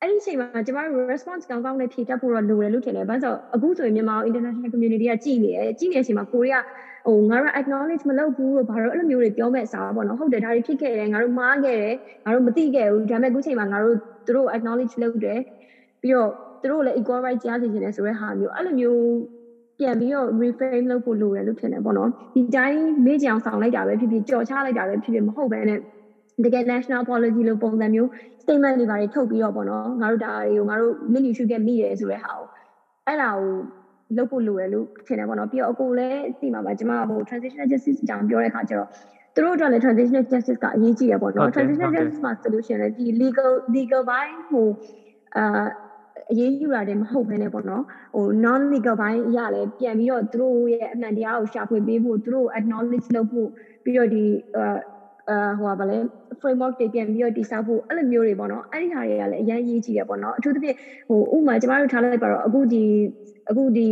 [0.02, 6.64] အဲ့ဒီအချိန်မှာကျမတို့ response ကောင်းကောင်းနဲ့ဖြေတတ်ဖို့တော့လိုတယ်လို့ထင်တယ်။ဘာလို့ဆိုအခုဆိုရင်မြန်မာ international community ကကြည်နေတယ်။ကြည်နေတဲ့အချိန်မှာကိုရီးယား
[7.06, 15.40] ဟိုငါတို့ acknowledge မလုပ်ဘူးလို့ဘာလို့အဲ့လိုမျိုးတွေပြောမဲ့အစားပေါ့နော်။ဟုတ်တယ်ဒါတွေဖြစ်ခဲ့တယ်ငါတို့မှားခဲ့တယ်ငါတို့မသိခဲ့ဘူးဒါပေမဲ့အခုချိန်မှာငါတို့သူတို့ acknowledge လုပ်တယ်
[16.02, 19.02] ပြီးတော့သူတို့လည်း equal right ကြားစီခြင်းတယ်ဆိုတဲ့ဟာမျိုးအဲ့လိုမျိုး
[19.78, 25.78] ပြန်ပြီးတော့ reframe လုပ်ဖို့လိုတယ်လို့ထင်တယ်ပေါ့နော်ဒီတိုင်းမေ့ကြအောင်ဆောင်လိုက်တာပဲဖြစ်ဖြစ်ကြော်ချလိုက်တာပဲဖြစ်ဖြစ်မဟုတ်ဘဲနဲ့
[26.44, 28.08] တကယ် national policy လို့ပုံစံမျိုး
[28.42, 32.46] statement တွေပါတွေထုတ်ပြီးတော့ပေါ့နော်ငါတို့ဒါတွေကိုငါတို့လစ်လျူရှုခဲ့မိတယ်ဆိုတဲ့ဟာကို
[33.06, 33.50] အဲ့ဒါကို
[34.16, 38.88] လုပ်ဖို့လိုတယ်လို့ထင်တယ်ပေါ့နော်ပြီးတော့အကိုလည်းသိမှာပါကျွန်မဟို transitional justice အကြောင်းပြောတဲ့အခါကျတော့
[39.34, 44.68] သူတို့အတွက်လည်း transitional justice ကအရေးကြီးတယ်ပေါ့နော် transitional justice မှာ solution လည်းဒီ legal legal ဘိုင်းဟို
[45.36, 45.66] အာ
[46.32, 47.82] အရေးယူတာတည်းမဟုတ်ဘဲနဲ့ပေါ့နော်
[48.14, 53.48] ဟို non legal ဘိုင်းအရာလည်းပြန်ပြီးတော့သူတို့ရဲ့အမှန်တရားကိုရှာဖွေပေးဖို့သူတို့ acknowledge လုပ်ဖို့
[53.84, 54.24] ပြီးတော့ဒီ
[55.28, 55.96] အာအာဟိုပါလေ
[56.40, 60.76] framework တွေပြန်ပြီးတော့တည်ဆောက်ဖို့အဲ့လိုမျိုးတွေပေါ့နော်အဲ့ဒီဟာတွေကလည်းအရင်ရေးကြည့်ရပေါ့နော်အထူးသဖြင့်
[61.08, 62.82] ဟိုဥမာကျမတို့ထားလိုက်ပါတော့အခုဒီ
[63.50, 63.88] အခုဒီ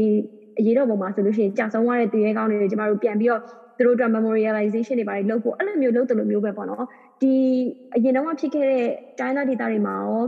[0.58, 3.40] အရေးတော်ပုံမှာဆိုလို့ရှိရင်ကြာဆုံးသွားတဲ့တည်ရဲကောင်းတွေကျမတို့ပြန်ပြီးတော့
[3.76, 6.84] သူတို့အတွက် memorialization တွေပါတယ်လုပ်ဖို့အဲ့လိုမျိုးလုပ်တယ်လို့မျိုးပဲပေါ့နော်
[7.20, 7.32] ဒီ
[7.96, 8.86] အရင်တော့ဖြစ်ခဲ့တဲ့
[9.18, 10.24] China data တွေမှာရော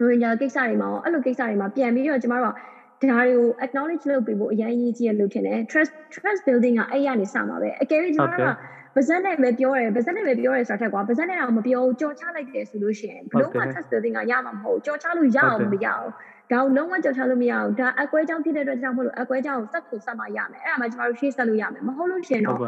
[0.00, 2.54] ရိုဟင်ဂျာကိစ္စတွေမှာရောအဲ့လိုကိစ္စတွေမှာပြန်ပြီးတော့ကျမတို့
[3.02, 8.50] ကဒါတွေကို acknowledge လုပ်ပေးဖို့အရင်ရေးကြီးရလို့ထင်တယ် trust trust building ကအဲ့ရနေစမှာပဲအကယ်၍ကျမတို့က
[8.96, 16.06] ပါဇက်နဲ့ပဲပြောတယ်ပါဇက်နဲ့ပဲပြောတယ်ဆိုတာထက်ကွာပါဇက်နဲ့တော့မပြောကြော်ချလိုက်တယ်ဆိုလို့ရှိရင်ဘလို့မှ trust building ကရမှာမဟုတ်ကြော်ချလို့ရအောင်မရအောင်
[16.52, 22.58] ဒါကိုလုံးဝကြော်ချလို့မရအောင်ဒါအကွဲကြောင့်ဖြစ်တဲ့အတွက်ကြောင့်မလို့အကွဲကြောင့်စက်ကိုစက်မှရမယ်အဲ့ဒါမှကျမတို့ရှေ့ဆက်လို့ရမယ်မဟုတ်လို့ရှိရင်တော့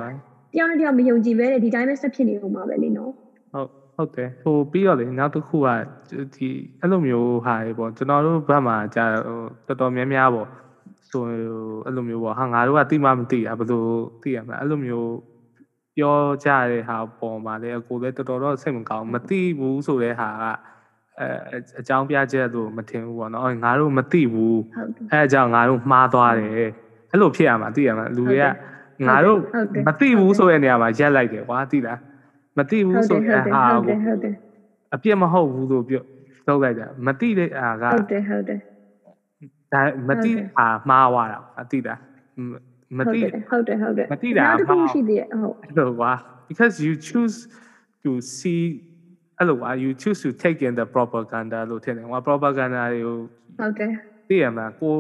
[0.55, 3.13] တယောက်နဲ့တယောက်မယုံကြည်ပဲဒီတိုင်းပဲဆက်ဖြစ်နေဦးမှာပဲလေနော်
[3.53, 5.69] ဟုတ်ဟုတ်တယ်ဟိုပြီးတော့လေနောက်တစ်ခုက
[6.35, 6.49] ဒီ
[6.81, 10.49] အဲ့လိုမျိုးဟာရေပေါ့ကျွန်တော်တို့ဘက်မှာကြာဟိုတော်တော်များများပေါ့
[11.11, 13.85] ဆိုအဲ့လိုမျိုးပေါ့ဟာငါတို့ကတိမမသိတာဘယ်လို
[14.23, 15.09] သိရမလဲအဲ့လိုမျိုး
[15.99, 20.45] ပြောကြတဲ့ဟာပေါ်မှာလေအကိုလည်းတော်တော်တော့စိတ်မကောင်းမသိဘူးဆိုတဲ့ဟာက
[21.21, 21.29] အဲ
[21.81, 24.61] အကြောင်းပြချက်လို့မထင်ဘူးပေါ့နော်ငါတို့မသိဘူး
[25.11, 26.51] အဲအကြောင်းငါတို့မှားသွားတယ်
[27.11, 28.45] အဲ့လိုဖြစ်ရမှာသိရမှာလူတွေက
[29.09, 29.39] ငါတို့
[29.87, 31.99] မသိဘူးဆိုတဲ့နေရာမှာရက်လိုက်တယ်ကွာသိလား
[32.59, 33.97] မသိဘူးဆိုတဲ့ဟာကို
[34.95, 36.03] အပြစ်မဟုတ်ဘူးလို့ပြော
[36.47, 38.59] ထုတ်လိုက်တာမသိတဲ့ဟာကဟုတ်တယ်ဟုတ်တယ်
[39.73, 41.95] ဒါမသိဟာမှားသွားတာအသိတာ
[42.97, 43.19] မသိ
[43.51, 46.13] ဟုတ်တယ်ဟုတ်တယ်မသိတာမှားရှိသေးတယ်ဟုတ်အဲ့လိုကွာ
[46.49, 47.37] because you choose
[48.03, 48.63] to see
[49.39, 53.17] အဲ့လိုကွာ you choose to take in the propaganda လို့ထင်တယ်ကွာ propaganda တွေကို
[53.59, 53.91] ဟုတ်တယ်
[54.29, 54.95] သိရမှာကို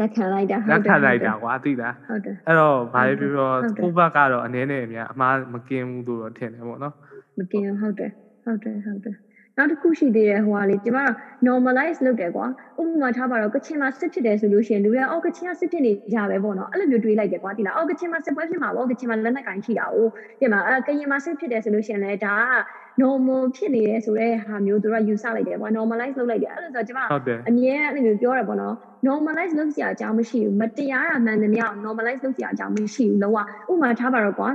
[0.00, 3.48] လက်ခံလိုက်တာလက်ခံလိုက်တာကွာသိလားဟုတ်တယ်အဲ့တော့ဘာပဲပြောပြော
[3.82, 6.94] ကိုဘက်ကတော့အနေနဲ့အများအမှားမကင်းဘူးလို့တော့ထင်တယ်ပေါ့နော်
[7.38, 8.10] မကင်းဟုတ်တယ်
[8.44, 9.16] ဟုတ်တယ်ဟုတ်တယ်
[9.56, 10.98] နောက်တစ်ခုရှိသေးတယ်ဟိုကလေကျမ
[11.46, 12.46] normalize လုပ်တယ်ကွာ
[12.80, 19.96] ဥပမာထားပါတော့ကချင်မှာစစ်ဖြစ်တယ်ဆိုလို့ရှိရင်လူတွေကအော်ကချင်ကစစ်ဖြစ်နေကြပဲပေါ့နော်အဲ့လိုမျိုးတွေးလိုက်တယ်ကွာဒီလားအော်ကချင်မှာစစ်ပွဲဖြစ်မှာပေါ့ကချင်မှာလက်နက်ကင်ရှိတာ哦
[20.40, 22.54] ဒီမှာအဲကရင်မှာစစ်ဖြစ်တယ်ဆိုလို့ရှိရင်လည်းဒါက
[23.02, 27.00] normal ဖြစ်နေတယ်ဆိုတဲ့ဟာမျိုးတို့ကယူဆလိုက်တယ်ကွာ normalize လုပ်လိုက်တယ်အဲ့လိုဆိုတော့ကျမ
[27.48, 28.74] အမြဲအဲ့လိုမျိုးပြောရပေါ့နော်
[29.06, 33.38] normalize လုပ်စရာအကြောင်းမရှိဘူးမတရားတာမှန်သမျှ normalize လုပ်စရာအကြောင်းမရှိဘူးလုံးဝ
[33.72, 34.48] ဥပမာထားပါတော့ကွာ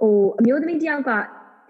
[0.00, 1.10] ဟိုအမျိုးသမီးတယောက်က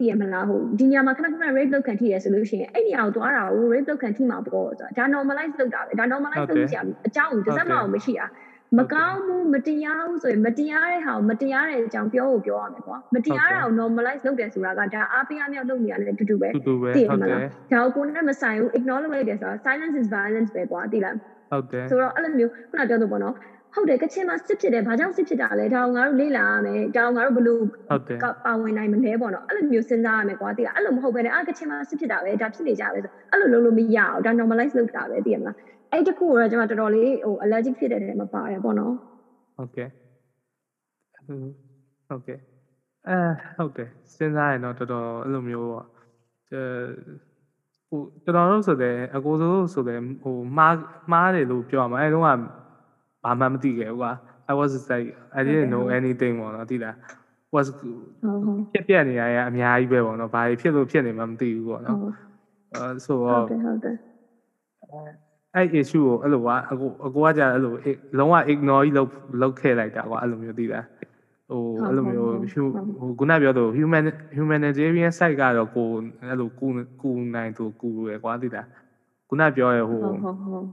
[0.01, 8.27] သိရမလားဟိုဒီညမှာခဏခဏ rape လုပ်ခံထိရဆိုလို့ရှိရင်အဲ့ဒီအောင်သွားတာကို rape လုပ်ခံထိမှာပေါ့ဆိုတော့ဒါ normalize လုပ်တာပဲဒါ normalize လုပ်စရာအကြောင်းတစ်စက်မှမရှိတာ
[8.79, 17.39] မကောင်းဘူးမတရားဘူးဆိုရင်မတရားတဲ့ဟာကိုမတရားတဲ့အကြောင်းပြောဖို့ပြောရမယ်ကွာမတရားတာကို normalize လုပ်တယ်ဆိုတာကဒါအားပေးအားမြောက်လုပ်နေရတယ်တူတူပဲတူတူပဲဟုတ်တယ်
[17.73, 21.15] ဒါကိုကိုယ်နဲ့မဆိုင်ဘူး ignore လုပ်လိုက်တယ်ဆိုတာ silence is violence ပဲကွာသိလား
[21.51, 23.35] ဟုတ်တယ်ဆိုတော့အဲ့လိုမျိုးခုနပြောလို့ပေါ့နော်
[23.75, 35.57] ဟုတ်တယ်ကချင်မှာစစ်ဖြစ်တယ်ဘာကြောင့်စစ်ဖြစ်တာလဲဒါအောင်ငါတို့လေ့လာရမယ်ဒါအောင်ငါတို့ဘလို့ဟုတ်တယ်ပါဝင်နိုင်မလဲပေါ့နော်အဲ့လိုမျိုးစဉ်းစားရမယ်ကွာတိအဲ့လိုမဟုတ်ပဲねအာကချင်မှာစစ်ဖြစ်တာပဲဒါဖြစ်နေကြပဲဆိုအဲ့လိုလုပ်လို့မရအောင်ဒါ normalize လုပ်တာပဲသိရမလား
[35.93, 38.95] အဲ့တခုတော့ကျွန်မတော်တော်လေးဟို allergic ဖြစ်တဲ့နေရာမှာပါတယ်ပေါ့နော်
[39.57, 39.89] ဟုတ်ကဲ့
[42.09, 42.39] ဟုတ်ကဲ့
[43.09, 43.19] အဲ
[43.59, 45.87] ဟုတ်တယ်စဉ်းစားရင်တော့တော်တော်အဲ့လိုမျိုးပေါ့
[46.53, 46.63] အဲ
[47.89, 50.75] ဟိုကျွန်တော်တို့ဆိုတဲ့အကိုတို့ဆိုတဲ့ဟိုမှား
[51.13, 52.60] မှားတယ်လို့ပြောရမှာအဲတုန်းက
[53.25, 54.13] ဘာမှမသိခဲ့ဘူးကွာ
[54.51, 56.95] I was like I didn't know anything ပေါ့နော်သိလား
[57.55, 57.67] was
[58.73, 61.99] ဖြစ်ပြနေရအများကြီးပဲပေါ့နော်ဘာဖြစ်လို့ဖြစ်နေမှမသိဘူးပေါ့နော်
[62.75, 63.97] အဲဆိုတော့ဟုတ်တယ်ဟုတ်တယ်
[65.55, 67.73] အဲ့ issue ကိုအဲ့လိုကွာအကိုအကိုကကြာအဲ့လို
[68.19, 70.85] လုံးဝ ignore ကြီးလုပ်လုပ်ခဲ့လိုက်တာကွာအဲ့လိုမျိုးသိလား
[71.51, 74.05] ဟဟိုအဲ့လိုမျိုးဟိုခုနပြောသူ human
[74.37, 75.89] humanitarian side ကတော့ကို
[76.29, 76.67] အဲ့လိုကူ
[77.03, 78.67] ကူနိုင်သူကူရယ်ကွာသိလား
[79.29, 80.67] ခုနပြောရဟိုဟုတ်ဟုတ်ဟုတ်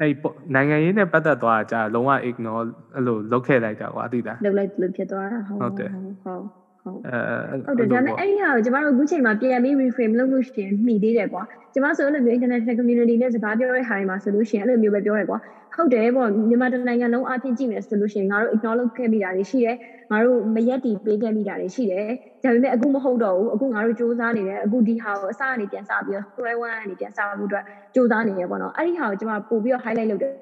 [0.00, 0.12] အဲ့
[0.54, 5.90] နိုင်ငံရေးနဲ့ပတ်သက်သွားတာကြာလုံးဝ ignore အဲ့လိုလုပ်ခဲ့လိုက်တာကွာသိလားလောက်လိုက်လို့ဖြစ်သွားတာဟုတ်ဟုတ်တယ်
[6.24, 11.42] ဟုတ် ဟုတ်ဟုတ်အဲဟုတ်တယ်ဒါပေမဲ့အဲ့ဒီဟာကိုကျမတို့အခုချိန်မှာပြန်ပြီး reframe လုပ်လို့ရှိရင်မှီသေးတယ်ကွာ
[11.74, 15.38] ကျမဆိုအဲ့လိုမျိုး international community နဲ့စကားပြောတဲ့ဟာတွေမှာဆိုလို့ရှိရင်အဲ့လိုမျိုးပဲပြောရဲကွာ
[15.74, 19.76] ဟုတ်တယ်ပေါ့မြန်မာတိုင်းနိုင်ငံလုံးအပြင်ကြည့်မယ်ဆိုလို့ရှိရင်ငါတို့ ignore လုပ်ခဲ့မိတာတွေရှိတယ်
[20.10, 22.06] ငါတို့မရက်တီပေးခဲ့မိတာတွေရှိတယ်
[22.42, 30.32] ဒါပေမဲ့အခုမဟုတ်တော့ဘူးအခုငါတို့စူးစမ်းနေတယ်အခုဒီဟာကိုအစကနေပြန်စပြီးတော့ square one ကနေပြန်စဖို့အတွက်စူးစမ်းနေရပေါ့နော်အဲ့ဒီဟာကိုကျမပို့ပြီးတော့ highlight လုပ်တယ်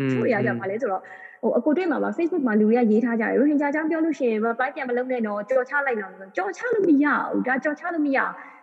[0.00, 1.02] อืมချို့ရကြပါလဲဆိုတော့
[1.44, 8.18] ဟိုအကိုတွေ့မှာပါ Facebook မှာလူတွေကရေးထားကြတယ်ရိုဟင်ဂျာအကြောင်းပြောလို့ရှိရင် reply ပြန်မလုပ်နဲ့တော့ကြော်ချလိုက်တော့ဆိုကြော်ချလို့မရဘူးဒါကြော်ချလို့မရ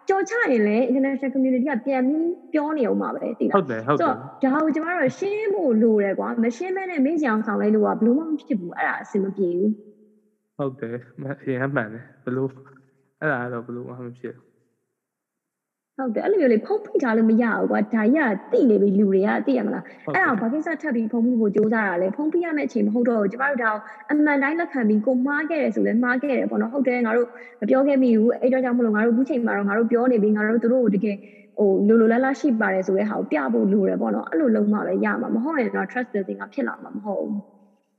[0.10, 9.72] ကြော်ချရင်လည်း international community ကပြန်ပြီးပြောနေအောင်ပါပဲတည်ဟုလားတ်တယ်ဟုတ်တဆိုယ်တော့ဒါကိုကျမတို့ရှင်းဖို့လိုတယ်ကွာမရှင်းမဲနဲ့မင်းစီအောင်ဆောင်လိုက်လို့ကဘလို့မှမဖြစ်ဘူးအဲ့ဒါအဆင်မပြေဘူး
[10.58, 12.50] ဟုတ်တယ်မအရင်မှန်တယ်ဘလို့
[13.22, 14.36] အဲ့ဒါတော့ဘလို့မှမဖြစ်
[16.02, 23.80] ဟုတ်တယ်အဲ့လိုမျိုးလေးဖုံးဖိထားလို့မရဘူးကွာဒါကြီးကတိနေပြီလူတွေကသိရမလားဟုတ်အဲ့ဒါကိုဘာကိစ္စထပ်ပြီးဖုံးဖိဖို့ကြိုးစားတာလဲဖုံးဖိရမယ့်အချိန်မဟုတ်တော့ဘူးကျမတို့ဒါကို
[24.12, 27.28] အမှန်တိုင်းလက်ခံပြီးကိုမှားခဲ့တယ်ဆိုလဲမှားခဲ့တယ်ပေါ့နော်ဟုတ်တယ်ငါတို့
[27.62, 31.18] မပြောခဲ့မိဘူးအဲ့တော့ကြောင့်မလို့ငါတို့အခုချိန်မှာတော့ငါတို့ပြောနေပြီးငါတို့တို့ကိုတကယ်
[31.60, 37.42] ဟိုလိုလိုလားလားရှိပါတယ်ဆိုတဲ့ဟာကိုပြဖို့လိုတယ်ပေါ့နော်အဲ့လိုလုံးမှပဲရမှာမဟုတ်ရင်တော့ trust building ကဖြစ်လာမှာမဟုတ်ဘူး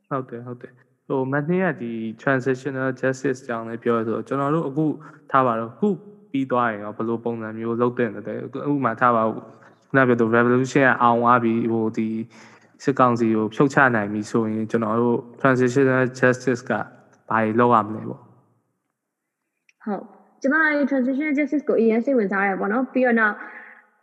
[0.08, 0.72] ဟုတ်တယ်ဟုတ်တယ်
[1.08, 4.84] ဟိုမနေ့ကဒီ transitional justice ကြောင်းလည်းပြောရဆိုတော့ကျွန်တော်တို့အခု
[5.30, 5.88] ထားပါတော့ခု
[6.32, 9.32] ပြီးသွားရင်တော့ဘယ်လိုပုံစံမျိုးလုပ်တဲ့လဲအခုမှထားပါခု
[9.96, 12.08] နပြောသူ revolution ကအောင်သွားပြီးဟိုဒီ
[12.82, 16.72] စစ်ကောင်စီကိုဖြုတ်ချနိုင်ပြီဆိုရင်ကျွန်တော်တို့ transitional justice က
[17.28, 18.20] ဘာတွေလုပ်ရမလဲပေါ့
[19.84, 20.02] ဟုတ်
[20.42, 23.34] ကျမရဲ့ transitional justice ကိုအရင်စိတ်ဝင်စားရပေါ့နော်ပြီးတော့နောက်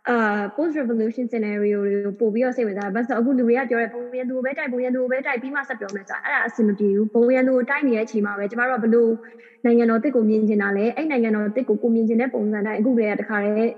[0.08, 9.10] အာ post revolution scenario တွေကိုပို့ပြီးတော့စိတ်ဝင်စားတယ်ဘာလို့အခုလူတွေကပြောတယ်ပုံရန်သူကိုပဲတိုက်ပုံရန်သူကိုပဲတိုက်ပြီးမှဆက်ပြောမယ်ဆိုတာအဲ့ဒါအဆင်မပြေဘူးပုံရန်သူကိုတိုက်နေတဲ့အချိန်မှာပဲကျမတို့ကဘလို့
[9.64, 13.72] နိုင်ငံတော်တစ်ကိုမြင်ချင်တာလဲအဲ့နိုင်ငံတော်တစ်ကိုကိုမြင်ချင်တဲ့ပုံစံတိုင်းအခုတည်းကတခါတည်း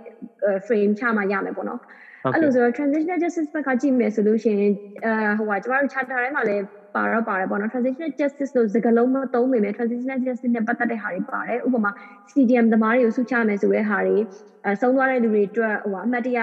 [0.66, 1.80] frame ချမှရမယ်ပေါ့နော်
[2.22, 4.72] ဟုတ်အဲ့ကဲ့လိုဆိုတော့ transitional justice ဘက်ကကြည့်မယ်ဆိုလို့ရှိရင်
[5.06, 11.90] အာဟိုကကျမတို့ charter ထဲမှာလည်း ပါတော့ပါတယ်ပေါ့နော် transitional justice လို့စကားလုံးမသုံးပေမဲ့ transitional justice နဲ့ပတ်သက်တဲ့ဟာတွေပါတယ်ဥပမာ
[12.32, 14.18] CDM သမားတွေကိုစုချမယ်ဆိုတဲ့ဟာတွေ
[14.64, 16.38] အဲဆုံးသွားတဲ့လူတွေအတွက်ဟိုအမှတ်တရ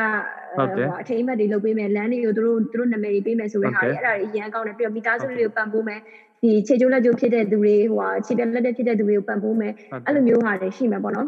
[0.56, 6.00] ဟိုအထိမ်းအမှတ်တွေလုပ်ပေးမယ်လမ်းတွေကိုသူတို့သူတို့နာမည်တွေပေးမယ်ဆိုတဲ့ဟာတွေအဲ့ဒါတွေအရင်ကောင်းတယ်ပြီးတော့မိသားစုတွေကိုပံ့ပိုးမယ်
[6.42, 9.74] ဒီခြေကျိုးလက်ကျိုးဖြစ်တဲ့သူတွေဟိုဟာခြေပြက်လက်တက်ဖြစ်တဲ့သူတွေကိုပံ့ပိုးမယ်
[10.06, 11.28] အဲ့လိုမျိုးဟာတွေရှိမှာပေါ့နော်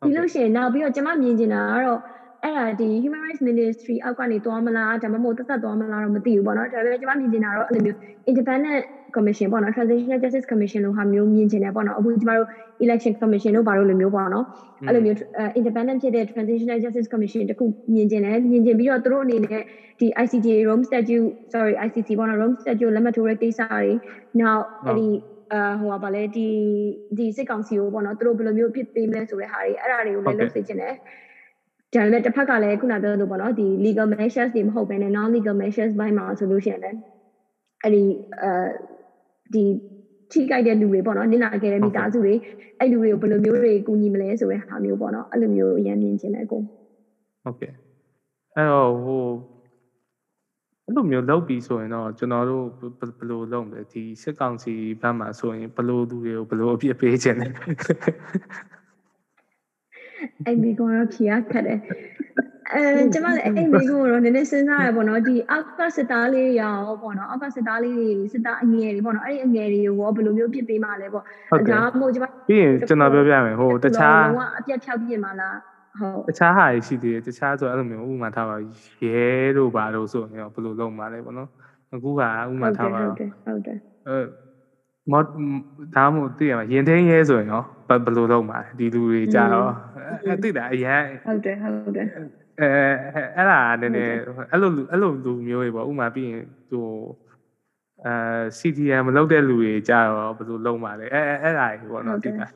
[0.00, 2.00] ပြီးလို့ရှိရင်နောက်ပြီးတော့ကျွန်မမြင်ချင်တာကတော့
[2.44, 7.96] အဲ့ဒါဒီ human rights ministry အောက်ကနေသွားမလားဒါမှမဟုတ်တက်သက်သွားမလားတော့မသိဘူးပေါ့နော်ဒါပေမဲ့ကျွန်မမြင်ချင်တာတော့အဲ့လိုမျိုး
[8.30, 8.82] independent
[9.16, 12.48] commission ပေါ့နော် transitional justice commission လို့ဟာမျိုးမြင်ချင်တယ်ပေါ့နော်အခုကျွန်မတို့
[12.84, 14.44] election commission တို့ဘာလို့လိုမျိုးပေါ့နော်
[14.86, 15.16] အဲ့လိုမျိုး
[15.58, 19.62] independent ဖြစ်တဲ့ transitional justice commission တခုမြင်ချင်တယ်မြင်ချင်ပြီးတော့သူတို့အနေနဲ့
[20.00, 23.84] ဒီ ICJ Rome Statute sorry ICC ပေါ့နော် Rome Statute လက်မှတ်ထိုးတဲ့ကိစ္စတွေ
[24.40, 25.08] နောက်အဲ့ဒီ
[25.52, 26.48] အာဟိုပါလေဒီ
[27.16, 30.94] ဒီစစ်ကောင်စီကိုပေါ့နော်သူတို့ဘယ်လိုမျိုးဖြစ်ပေးမလဲဆိုတဲ့ဟာတွေအဲ့ဒါတွေကိုလည်းလုပ်စေချင်တယ်
[31.94, 36.98] ဒါပေမဲ့တစ်ဖက်ကလည်းခုနပြောလို့ပေါ့နော်ဒီ legal measures တွေမဟုတ်ဘဲနဲ့ non legal measures ဘိုင်းမှာဆိုလို့ရှိရင်လည်း
[37.82, 38.02] အဲ့ဒီ
[38.42, 38.50] အဲ
[39.54, 39.62] ဒီ
[40.32, 42.34] ထိကြိုက်တဲ့လူတွေပေါ့နော်နင်နာခဲ့တဲ့မိသားစုတွေ
[42.78, 46.60] အဲ့လူတွေကိုဘယ်လိုမျိုးတွေကူညီမလဲဆိုတဲ့ဟာမျိုးပေါ့နော်အဲ့လိုမျိုးအရင်မြင်ချင်တယ်ကို
[47.44, 47.72] ဟုတ်ကဲ့
[48.56, 49.24] အဲ့တော့ဟို
[50.86, 57.48] အဲ့လိုမျိုးလုပ်ပြီးဆိုရင်တော့ကျွန်တော်တို့ဘယ်ဘယ်လိုလုပ်မလဲဒီစစ်ကောင်စီဘက်မှာဆိုရင်ဘယ်လိုသူတွေကိုဘယ်လိုအပြစ်ပေးခြင်းလဲ
[60.46, 61.78] အဲ့ဒီကတော့ဖြေရခက်တယ်
[62.74, 75.56] အဲကျမလည်းအဲ့ဒီကိုတော့နည်းနည်းစဉ်းစားရပေါ့နော်ဒီအောက်ကစစ်သားလေးရောပေါ့နော်အောက်ကစစ်သားလေးတွေစစ်သားအငယ်တွေပေါ့နော်အဲ့ဒီအငယ်တွေကိုဘယ်လိုမျိုးပြစ်ပေးမှလဲပေါ့ဟုတ်ကဲ့ဒါမှမဟုတ်ကျမပြီးရင်ကျွန်တော်ပြောပြမယ်ဟိုတခြားလုံးဝအပြတ်ဖြောက်ပြစ်မှလား
[76.00, 78.56] ဟုတ်တခြားဟာတွေရှိသေးတယ်တခြားဆိုအဲ့လိုမျိုးဥပမာထားပါ
[79.02, 79.24] ရဲ
[79.56, 81.48] တို့ဘာလို့ဆိုရင်တော့ဘယ်လိုလုပ်မှာလဲပေါ့နော်
[81.94, 83.78] အခုကဥပမာထားပါဟုတော့တ်တယ်ဟုတ်တယ်
[84.08, 84.18] အဲ
[85.10, 85.24] မော်
[85.96, 89.72] ဒါမှမဟုတ်သိရမှာရင်ထင်းရဲဆိုရင်ရော ဘယ်ဘယ်လိုလုပ်မှာလဲဒီလူတွေကြတော့
[90.26, 92.06] အဲသိတာအရင်ဟုတ်တယ်ဟုတ်တယ်
[92.60, 92.68] အဲ
[93.36, 94.14] အဲ့ဒါနည်းနည်း
[94.50, 96.88] အဲ့လိုလူအဲ့လိုလူမျိုးတွေပေါ့ဥပမာပြီးရင်ဟို
[98.04, 98.14] အဲ
[98.58, 102.46] CTM မလုပ်တဲ့လူတွေကြတော့ဘယ်လိုလုပ်မှာလဲအဲအဲ့ဒါတွေပေါ့နော်သိတာ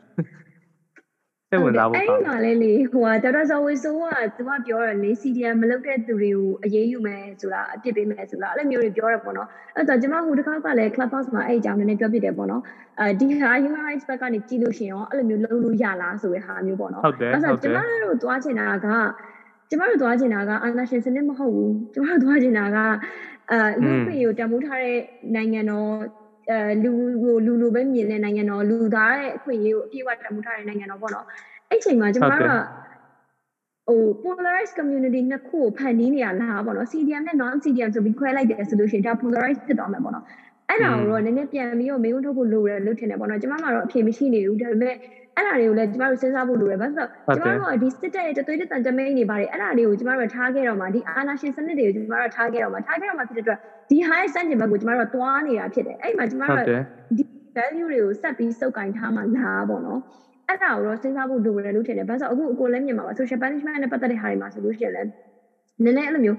[1.54, 4.04] စိတ်ဝင်စားဖို့အဲ့ကောဒီင်းမှာလေလေဟိုကဒေါက်တာဇော်ဝေဆိုးက
[4.36, 12.62] သူကပြောတယ်လေ CDM မလုပ်တဲ့သူတွေကိုအရေးယူမယ်ဆိုတာအပြစ်ပေးမယ်ဆိုတာအဲ့လိုမျိုးတွေပြောရပေါ့နော်အဲ့တော့ကျွန်မဟိုတစ်ခါကလည်း Clubhouse မှာအဲ့အကြောင်းနည်းနည်းပြောပြတယ်ပေါ့နော်
[13.00, 18.88] အဲဒီဟာ human rights ဘက်ကနေကြည့်လို့ရှိရင်ရောအဲ့လိုမျိုးလုပ်လို့ရလားဆိုတဲ့ဟာမျိုးပေါ့နော်ဟုတ်တယ်အဲ့ဟုတော့တ်တကျယ်မတို့သွားချင်တာက
[19.70, 22.78] ကျမတို့သွားချင်တာကအာဏာရှင်စနစ်မဟုတ်ဘူးကျမတို့သွားချင်တာက
[23.50, 24.98] အဲလူ့ပြည်ကိုတံမိုးထားတဲ့
[25.34, 25.90] နိုင်ငံတော်
[26.50, 26.92] အဲလူ
[27.22, 31.26] ကိုလူလူပဲမြင်တဲ့နိုင်ငံတော်လူသားရဲ့အခွင့်အရေးကိုအပြည့်အဝတံမိုးထားတဲ့နိုင်ငံတော်ပေါ့နော်
[31.70, 32.52] အဲ့ချိန်မှာကျမတို့က
[33.88, 40.24] ဟို polarized community နှစ်ခုကိုဖန်တီးနေရလားပေါ့နော် CDM နဲ့ non CDM ဆိုပြီးခွဲလိုက်တယ်ဆိုလို့ရှိရင်ဒါ polarized ဖြစ်သွားမှာပေါ့နော်
[40.68, 44.94] အဲ့ဒါကိုတော့နည်းနည်းပြန်ပြီးတော့မေးခွန်းထုတ်ဖို့လိုတယ်လို့ထင်တယ်ပေါ့နော်ကျမမှာတော့အဖြေမရှိနေဘူးဒါပေမဲ့
[45.36, 53.58] အဲ့ဒါတွေကိုလည်းကျမတို့စဉ်းစားဖို့လိုတယ်ဘာလို့လဲဆိုတော့ကျမတို့ကဒီစစ်တပ်ရဲ့တသွေးတန်တမိန်တွေပါတယ်အဲ့ဒါတွေကိုကျမတို့ထားခဲ့တော့မှဒီအာနာရှင်စနစ်တွေကိုကျမတို့ထားခဲ့တော့မှထားခဲ့တော့မှဖြစ်တဲ့အတွက်
[53.90, 56.82] ဒီ high စံကျင်ဘက်ကိုကျမတို့ကသွားနေတာဖြစ်တယ်အဲ့မှာကျမဟုတ်တို့တယ်
[57.18, 57.24] ဒီ
[57.56, 60.00] value တွေကိုဆက်ပြီးစုပ်ကင်ထားမှလားပေါ့နော်
[60.48, 65.08] အဲ့ဒါကိုတော့စဉ်းစားဖို့လိုတယ်လို့ထင်တယ်ဘာလို့ဆိုတော့အခုအကိုလည်းမြင်ပါပါ social punishment နဲ့ပတ်သက်တဲ့ဟာတွေမှာဆိုလို့ရှိရင်လည်း
[65.84, 66.38] နည်းနည်းအဲ့လိုမျိုး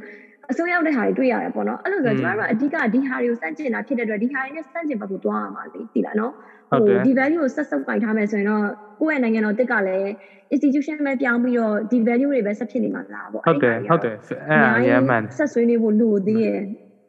[0.52, 6.32] အစိုးရောက်တဲ့ဟာတွေတွေ့ရတယ်ပေါ့နော်အဲ့လိုဆိုတော့ကျမတို့ကအဓိကဒီဟာတွေကိုစန့်ကျင်တာဖြစ်တဲ့အတွက်ဒီဟာတွေနဲ့စန့်ကျင်ဘက်ကိုသွားရမှာလေသိလားနော်
[6.70, 8.64] ဟုတ်တယ်ဒီ value ကိုဆက်စုပ်ကင်ထားမယ်ဆိုရင်တော့
[9.02, 10.10] ကိုယ့်ရဲ့နိုင်ငံတော်တစ်ကလည်း
[10.54, 14.16] institution ပဲပြောင်းပြီးတော့ဒီ value တွေပဲဆက်ဖြစ်နေမှာလားပေါ့ဟုတ်တယ်ဟုတ်တယ်
[14.48, 16.60] အဲ့ဒါရမ်းမှန်တယ်ဆက်ဆွေးနေဖို့လိုသေးရဲ့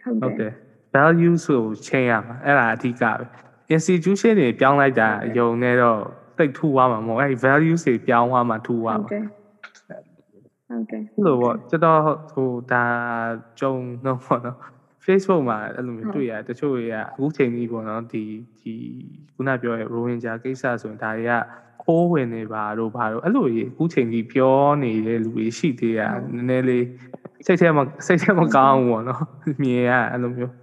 [0.04, 0.52] ဟုတ်ဟုတ်တတယ်ယ်
[0.94, 3.24] value ဆိုချိန်ရမှာအဲ့ဒါအဓိကပဲ
[3.74, 5.08] institution တွေပြောင်းလိုက်တာ
[5.38, 6.00] ယုံနေတော့
[6.38, 8.98] တိတ်ထူသွားမှာမဟုတ်အဲ့ value တွေပြောင်းသွားမှာထူသွား
[10.68, 12.00] ဟုတ်မှာတယ်ဟုတ်တယ်အဲ့လိုပေါ့ကျွန်တော်
[12.32, 12.84] ဟိုဒါ
[13.60, 14.58] ကြုံတော့ပေါ့နော်
[15.04, 18.24] Facebook မှာအဲ့လိုမျိုးတွေ့ရတချို့တွေကအခုချိန်ကြီးပေါ့နော်ဒီ
[18.60, 18.74] ဒီ
[19.34, 21.32] ခုနပြောရဲ့ Rohingya ကိစ္စဆိုရင်ဒါတွေက
[21.82, 26.84] ခိုးဝင်နေပါတော့ဘာလို့အဲ့လိုကြီးအခုချိန်ကြီးပြောနေတဲ့လူတွေရှိသေးတာနည်းနည်းလေး
[27.46, 29.22] စိတ်ထဲမှာစိတ်ထဲမှာကောင်းဘူးပေါ့နော်
[29.62, 30.54] မြင်ရအဲ့လိုမျိုး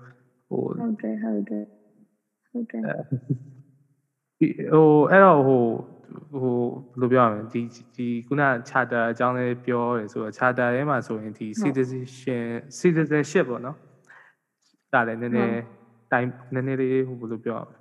[0.47, 1.65] ဟိုဟုတ်တယ်ဟုတ်တယ်
[2.49, 2.81] ဟုတ်တယ်
[4.39, 5.63] ဒီဟိုအဲ့တော့ဟို
[6.41, 6.57] ဟို
[6.91, 7.61] ဘယ်လိုပြောရမလဲဒီ
[7.95, 13.77] ဒီခုန charter အကြောင်းလေးပြောတယ်ဆိုတော့ charter ထဲမှာဆိုရင်ဒီ citizenship citizenship ပေါ့နော်
[14.93, 15.61] ဒါလည်းနည်းနည်း
[16.11, 17.77] တိုင်းနည်းနည်းလေးဟိုဘယ်လိုပြောရမလဲ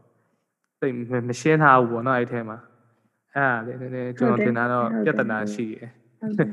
[0.80, 2.58] တိတ်မမရှင်းထားဘူးပေါ့နော်အဲ့ထဲမှာ
[3.34, 5.88] အဲ့ဒါလည်းနည်းနည်းကျွန်တော်တင်တာတော့ပြဿနာရှိတယ်
[6.20, 6.48] ဟုတ်တယ်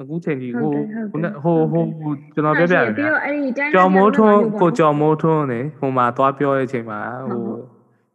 [0.00, 7.42] အခုချိန်ကြီးဟုဟိုတ်တယ်ဟုတ်တယ်ခုနဟိုဟိုဟိုကျွန်တော်ပြောပြရပြီးမယ်တော့အဲ့ဒီတိုင်းကျော်မိုးထွန်းကိုကျော်မိုးထွန်းနေဟိုမှာသွားပြောတဲ့အချိန်မှာဟို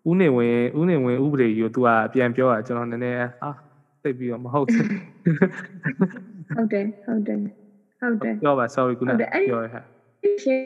[0.10, 3.52] ဦးနေဝင်ဦးနေဝင်ဥပဒေကြီးကို तू ကပြန်ပြောတာကျွန်တော်နည်းနည်းအာ
[4.04, 4.86] သိပြီးတော့မဟုတ်ဘူး
[6.56, 7.38] ဟုတ်တယ်ဟုတ်တယ်
[8.00, 9.82] ဟုတ်တယ်ပြောပါ sorry ခုနဟုတ်တယ်အဲ့ဒီပြောရဟာ
[10.44, 10.64] ရှင်း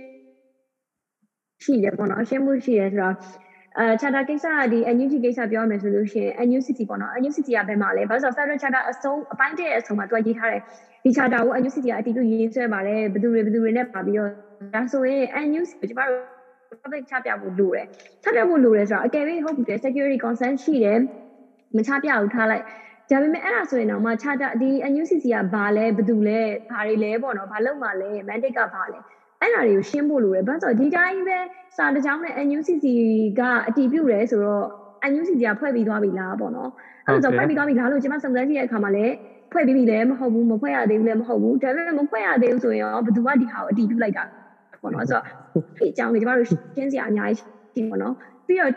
[1.64, 3.16] ရှိတယ်ပေါ့နော်အရှင်းမှုရှိတယ်ဆိုတော့
[3.78, 10.62] အဲ charter ကိစ္စကဒီ NUG ကိစ္စပြောမယ်ဆိုလို့ရှိရင် NUCC ပေါ့နော် NUCC ကဘယ်မှာလဲဘာလို့ဆိုတော့ Federal Charter အဆုံးအပိုင်းတည်းအဆုံးမှာသူကရေးထားတယ်
[11.04, 14.30] ဒီ charter ကို NUCC ကအတည်ပြုရေးဆွဲပါတယ်ဘယ်သူတွေဘယ်သူတွေနဲ့ပါပြီးတော့
[14.76, 16.41] ဒါဆိုရင် NUCC ကိုကျမတို့
[16.80, 17.86] public ချပြဖို့လိုတယ်
[18.24, 21.00] ချပြဖို့လိုတယ်ဆိုတော့အကယ်၍ဟုတ်တယ် security concern ရှိတယ်
[21.78, 22.64] မချပြဘူးထားလိုက်
[23.10, 29.00] ဒါပေမဲ့အဲ့ဒါဆိုရင်တော့မှ charter ဒီ NUCC ကဘာလဲဘယ်သူလဲဘာတွေလဲပေါ့နော်ဘာလုပ်မှလဲ mandate ကဘာလဲ
[29.42, 31.38] အဲ့ဒါတွေကိုရှင်းဖို့လိုတယ်ဘာလို့ဆိုတော့ဒီတိုင်းပဲ
[31.78, 32.86] စာတစ်ကြောင်းနဲ့ NUCC
[33.40, 34.66] ကအတည်ပြုတယ်ဆိုတော့
[35.12, 36.70] NUCC ကဖွဲ့ပြီးသွားပြီလားပေါ့နော်
[37.06, 39.14] အဲ့လိုဆိုဖွဲ့ပြီးသွားပြီလားလို့ကျွန်မစုံစမ်းကြည့်တဲ့အခါမှာလည်း
[39.52, 44.24] ဖွဲ့ပြီးပြီလည်းမဟုတ်ဘူးမဖွဲ့ရသေးဘူးလည်းမဟုတ်ဘူးဒါပေမဲ့မဖွဲ့ရသေးဘူးဆိုရင်ရောဘယ်သူကဒီဟာကိုအတည်ပြုလိုက်တာ
[44.82, 45.26] ပေါ့နော်ဆိုတော့
[45.78, 48.14] ဒီအကြောင်းတွေကျမတို့ရှင်းစရာအများကြီးရှိပေါ့နော်
[48.48, 48.72] ပြီးတော့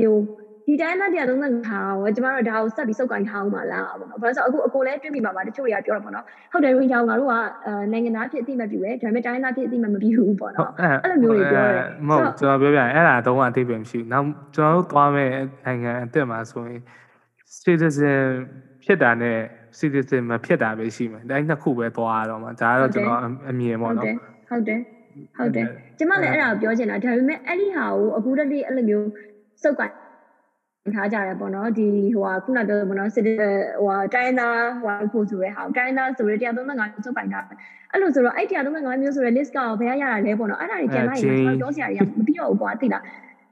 [0.00, 0.20] မျိုး
[0.66, 7.34] ဒီတိုင်းသား135ဟာရောကျမတို့ဒါကိုဆက်ပြီးစုပ်ကိုင်ထားအောင်ပါလားပေါ့နော်ဘာလို့ဆိုအခုအကိုလည်းတွင်းမိပါပါတချို့တွေကပြောတော့ပေါ့နော်ဟုတ်တယ်ဝင်ကြောင်ငါတို့က
[7.66, 10.70] အဲနိုင်ငံသားဖြစ်အသိမှတ်ပြုတယ်ဒါပေမဲ့တိုင်းသားဖြစ်အသိမှတ်မပြုဘူးပေါ့နော်
[11.02, 15.30] အဲ့လိုမျိုးတွေပြောတယ်မဟုတ်ကျွန်တော်ပြောပြရင်အဲ့ဒါတော့အသေးပဲမရှိဘူးနောက်ကျွန်တော်တို့သွားမဲ့
[15.64, 16.80] နိုင်ငံအစ်စ်မှာဆိုရင်
[17.62, 18.22] citizen
[18.84, 19.38] ဖြစ်တာနဲ့
[19.78, 23.20] citizen မဖြစ်တာပဲရှိမယ်ဒါနှစ်ခုပဲသွားရတော့မှာဒါကတော့ကျွန်တော်
[23.50, 24.12] အမြင်ပေါ့နော်
[24.52, 24.80] ဟုတ်တယ်
[25.36, 25.66] ဟုတ်တယ်
[25.98, 29.08] ကျမလည်းအဲ့ဒါကိုပြောချင်တာဒါပေမဲ့အဲ့ဒီဟာကိုအခုတည်းအဲ့လိုမျိုး
[29.62, 29.92] စုပ်ကိုင်
[30.94, 37.58] ထားကြတယ်ပေါ့နော်ဒီဟိုဟာခုနပြောပေါ့နော်စစ်ဟိုဟာတိုင်းသားဟိုဟာဖို့ဆိုရဲဟာတိုင်းသားဆိုရဲ135စုပ်ကိုင်ထားတယ်
[37.92, 43.02] အဲ့လိုဆိုတော့အဲ့135မျိုးဆိုရဲ list ကဘယ်ရရတာလဲပေါ့နော်အဲ့ဒါတွေပြန်လိုက်ရင်ကျွန်တော်ပြောစရာတွေကမပြီးတော့ဘူးကွာသိလား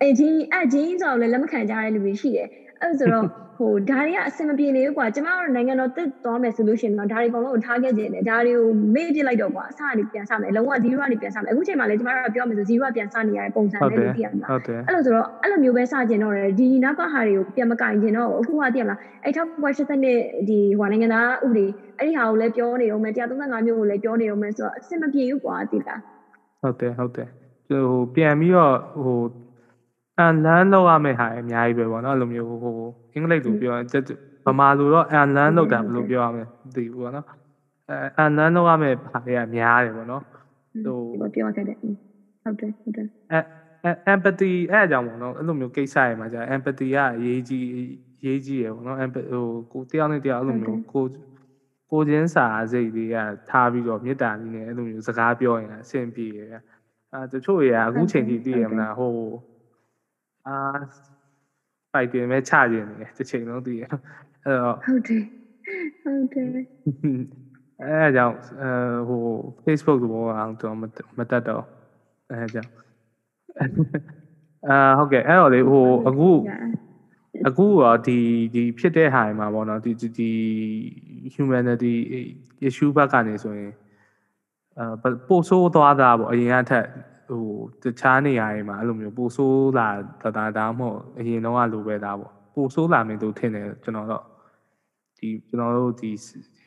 [0.00, 2.48] အဲ့ဒီအဲ့ဂျင်းဆိုတော့လည်းလက်မခံကြတဲ့လူတွေရှိတယ်
[2.82, 3.26] အဲ့ဆိုတော့
[3.56, 20.18] ဟိုဒါတွေကအဆင်မပြေနေဘူးကွာကျမတို့နိုင်ငံတော်တက်သွားမယ်ဆိုလို့ရှိရင်တော့ဒါတွေအကုန်လုံးကိုထားခဲ့ခြင်းတယ်ဒါတွေကိုမေ့ပြစ်လိုက်တော့ကွာအစကနေပြန်စမယ်လုံးဝ0ကနေပြန်စမယ်အခုချိန်မှာလည်းကျမတို့ပြောမယ်ဆို0ကပြန်စနေရတဲ့ပုံစံဟုတ်နဲ့တယ်သိရမလားဟုတ်တယ်အဲ့လိုဆိုတော့အဲ့လိုမျိုးပဲစကျင်တော့တယ်ဒီနောက်ကဟာတွေကိုပြန်မကင်ကျင်တော့အခုကသိရမလားအဲ့ထောက်ကွက်80နှစ်
[20.48, 21.66] ဒီဟိုနိုင်ငံသားဥပဒေ
[21.98, 26.00] အဲ့ဒီဟာကိုလည်းပြောနေတော့မယ်135မျိုးကိုလည်းပြောနေတော့မယ်ဆိုတော့အဆင်မပြေဘူးကွာသိလား
[26.62, 27.28] ဟုတ်တယ်ဟုတ်တယ်
[27.68, 29.18] ဟိုပြန်ပြီးတော့ဟို
[30.20, 32.74] အန်လန်လောက်ရမယ့်ဟာအများကြီးပဲပေါ့နော်အဲ့လိုမျိုးဟို
[33.12, 33.86] အင်္ဂလိပ်လိုပြောရင်
[34.46, 37.26] ဗမာလိုတော့အန်လန်လောက်တာဘယ်လိုပြောရမလဲမသိဘူးပေါ့နော်
[37.88, 40.22] အဲအန်လန်လောက်ရမယ့်ဟာတွေကများတယ်ပေါ့နော်
[40.84, 47.66] ဟိုဒီလိုပြောခဲ့တယ်ဟုတ်တယ်ဟုတ်တယ်အဲ empathy အဲ့အကြောင်းပေါ့နော်အဲ့လိုမျိုးကိစ္စတွေမှာကြာ empathy ကအရေးကြီး
[48.20, 51.04] အရေးကြီးရယ်ပေါ့နော် empathy ဟိုကိုတယောက်နဲ့တယောက်အဲ့လိုမျိုးကို
[51.92, 53.16] ကိုချင်းစာစိတ်တွေက
[53.48, 56.48] ထားပြီးတော့မေတ္တာလေးနဲ့အဲ့လိုမျိုးစကားပြောရင်အဆင်ပြေရယ်
[57.12, 59.14] အဲတချို့တွေကအခုချိန်ထိသိရမလားဟို
[60.46, 60.56] အာ
[61.92, 65.24] ပိုက်တင်မဲ့ချခြင်းနေတယ်တစ်ချိန်လုံးသိရအဲ့တော့ဟုတ်တယ်
[66.02, 66.46] ဟုတ်တယ်
[67.82, 68.70] အဲအကြောင်းအဲ
[69.08, 69.22] ဟို
[69.64, 70.82] Facebook ဘောအောင်တော့မ
[71.18, 71.64] မတက်တော့
[72.30, 72.72] အဲအကြောင်း
[74.68, 76.30] အာဟုတ်ကဲ့အဲ့တော့လေဟိုအခု
[77.48, 78.18] အခုရောဒီ
[78.54, 80.30] ဒီဖြစ်တဲ့ဟာတွေမှာပေါ့နော်ဒီဒီဒီ
[81.34, 81.94] humanity
[82.66, 83.72] issue ဘက်ကနေဆိုရင်
[84.78, 86.86] အဲပို့ဆိုးသွားတာပေါ့အရင်ကထက်
[87.30, 87.46] ဟဟို
[87.82, 89.88] တခြားနေရာတွေမှာအဲ့လိုမျိုးပိုဆိုးလာ
[90.22, 94.24] တာဒါဒါမှမဟုတ်အရင်တော့လိုပဲဒါပေါ့ပိုဆိုးလာမယ်လို့ထင်တယ်ကျွန်တော်တော့
[95.18, 96.10] ဒီကျွန်တော်တို့ဒီ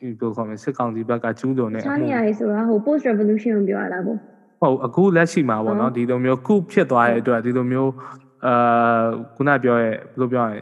[0.00, 4.18] ဘယ်လိုခေါ်မလဲစစ်ကောင်စီဘက်ကကျူးလွန်နေချားနေရည်ဆိုတာဟို post revolution ကိုပြောရတာပေါ့
[4.60, 7.92] ဟုတ်အခုလက်ရှိမှာပေါ့နော်ဒီလိုမျိုးခုဖြစ်သွားတဲ့အတွက်ဒီလိုမျိုး
[8.46, 9.04] အာ
[9.36, 10.58] ခုနပြောရဲဘယ်လိုပြောရလဲ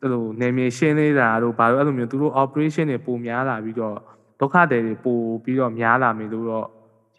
[0.00, 3.96] အဲ့လိုနေမြေရှင်းလေးတာတို့ဘာလို့အဲ့လိုမျိုးသူတို့ operation တွေပုံများလာပြီးတော့
[4.40, 6.66] ဒုက္ခတွေတွေပိုပြီးတော့များလာမယ်လို့တော့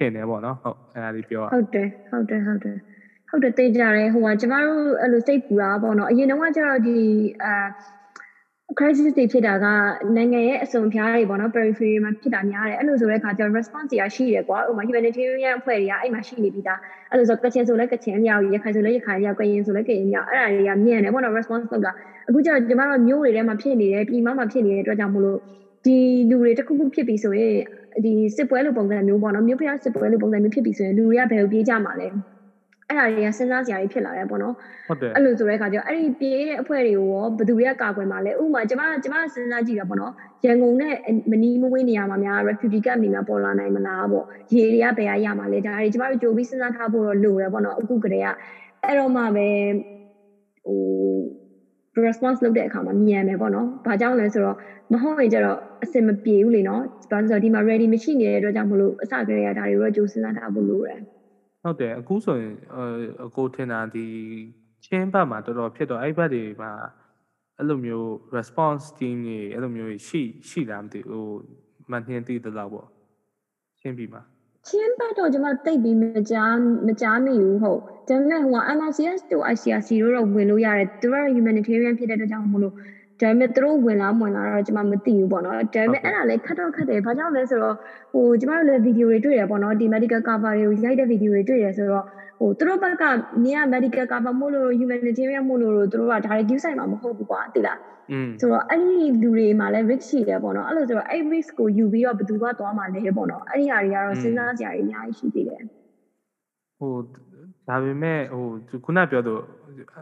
[0.01, 2.77] ထင်တယ်ပေါ့နော်ဟုတ်အဲ့ဒါလေးပြောရဟုတ်တယ်ဟုတ်တယ်ဟုတ်တယ်
[3.29, 6.97] ဟုတ်တယ်သိကြတယ်ဟိုကကျမတို့အဲ့လိုစိတ်ပူတာပေါ့နော်အရင်တော့ကကျတော့ဒီ
[7.43, 7.53] အာ
[8.79, 9.65] crisis တွေဖြစ်တာက
[10.15, 16.79] နိုင်ငံရဲ့အစုံဖျားတွေပေါ့နော် periphery မှာဖြစ်တာများတယ်အဲ့လိုဆိုတဲ့အခါကျတော့ response တွေကရှိတယ်ကွာဥပမာ humanitarian အဖွဲ့တွေကအဲ့မှာရှိနေပြီးသား
[17.09, 21.91] အဲ့လိုဆိုကချင်ဆိုလဲကချင်အမြောက်ရခိုင်ဆိုလဲရခိုင်အမြောက်ကရင်ဆိုလဲကရင်အမြောက်အဲ့ဒါတွေကမြင်တယ်ပေါ့နော် response လုပ်တာ
[22.27, 25.39] အခုကျတော့ကျမတို့မျိုးတွေထဲမှာဖြစ်နေတယ်ပြည်မမှာဖြစ်နေတဲ့အတွက်ကြောင့်မို့လို့
[25.85, 25.97] ဒီ
[26.29, 27.55] လူတွေတစ်ခုခုဖြစ်ပြီဆိုရင်
[28.03, 32.07] ဒီစစ်ပွဲလိုပုံစံမျိုးပေါ့နော်မြို့ဖျားစစ်ပွဲလိုပုံစံမျိုးဖြစ်ပြီဆိုရင်လူတွေကဘယ်လိုပြေးကြမှာလဲ
[32.91, 34.55] အဲ့ဒါတွေကစဉ်းစားစရာတွေဖြစ်လာတယ်ပေါ့နော်
[34.87, 40.11] ဟုတ်တယ်အဲ့လိုဆိုတဲ့အခါကျတော့အဲ့ဒီပြေးတဲ့အဖွဲ့တွေကိုရောဘယ်သူတွေကကာကွယ်မှာလဲဥပမာကျမကျမစဉ်းစားကြည့်တာပေါ့နော်
[40.45, 40.95] ရန်ကုန်နဲ့
[41.31, 48.27] မနီးမဝေးနေရာမှာများ refugee camp နေမှာပေါ်လာနိုင်မလားပေါ့ရေတွေကဘယ်ရရမှာလဲဒါတွေကျမတို့ကြိုပြီးစဉ်းစားထားဖို့တော့လိုတယ်ပေါ့နော်အခုကတည်းက
[48.83, 49.47] အဲ့တော့မှပဲ
[50.65, 50.79] ဟို
[52.07, 54.57] response လုပ်တဲ့အခါမှာမြန်မယ်ပေါ့နော်။ဘာကြောင့်လဲဆိုတော့
[54.93, 56.81] မဟုတ်ရင်ကျတော့အစင်မပြေဘူးလေနော်။
[57.11, 60.99] ဘာလို့ဆိုတော့ဒီမှာ ready မရှိနေတဲ့အတွက်ကြောင့်မလို့အစကတည်းကဒါတွေကိုတော့ကြိုးစဉ်းစားထားဖို့လိုတယ်။
[61.63, 62.53] ဟုတ်တယ်အခုဆိုရင်
[63.25, 64.05] အကိုထင်တာဒီ
[64.85, 66.71] ချင်းဘက်မှာတော်တော်ဖြစ်တော့အဲ့ဘက်တွေမှာ
[67.57, 71.25] အဲ့လိုမျိုး response team တွေအဲ့လိုမျိုးရှိရှိလားမသိဟို
[71.91, 72.87] မနှင်းသိတဲ့လောက်ပေါ့
[73.79, 74.21] ချင်းပြီမှာ
[74.67, 76.55] ချင်းဘတ်တော့ကျွန်မတိတ်ပြီးမကြား
[76.87, 82.73] မကြားမိဘူးဟုတ်ဒါပေမဲ့ဟိုက MRCS တို့ ICRC တို့တော့ဝင်လို့ရတယ်သူတို့က humanitarian ဖြစ်တဲ့အတွက်ကြောင့်မလို့
[83.21, 87.75] ဒါပေမဲ့သူတို့ဝင်လာမဝင်လာတော့ကျွန်မမသိဘူးပေါ့နော်ဒါပေမဲ့အဲ့ဒါလည်းခက်တော့ခက်တယ်ဘာကြောင့်လဲဆိုတော့
[88.13, 92.05] ဟိုကျွန်မတို့လည်းဗီဒီယိုတွေတွေ့ရပေါ့နော်ဒီ medical cover တွေကိုရိုက်တဲ့ဗီဒီယိုတွေတွေ့ရဆိုတော့
[92.41, 93.03] ဟိုသူတို့ဘက်က
[93.45, 97.79] နေက medical cover မို့လို့ humanitarian မို့လို့သူတို့ကဒါတွေ give site မှာမဟုတ်ဘူးကွာသိလား
[98.11, 105.61] อืมဆိုတော့အဲ့ဒီလူတွေမှာလည်း risk ရှိတယ်ပေါ့နော်အဲ့လိုဆိုတော့အဲ့ risk ကိုယူပြီးတော့ဘယ်သူကသွားမှာလဲပေါ့နော်အဲ့ဒီဟာတွေကတော့စဉ်းစားစရာတွေအများကြီးရှိသေးတယ်
[106.79, 106.93] ဟို
[107.67, 109.41] ဒါပေမဲ့ဟိုခုနပြောတော့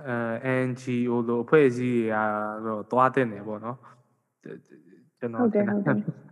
[0.07, 3.77] အဲ NGO လို့အဖွဲ့အစည်းတွေကတော့သွားတဲ့နေပေါ့နော်
[5.19, 6.28] ကျွန်တော်ဟုတ်တယ်ဟုတ်တယ်ဘယ်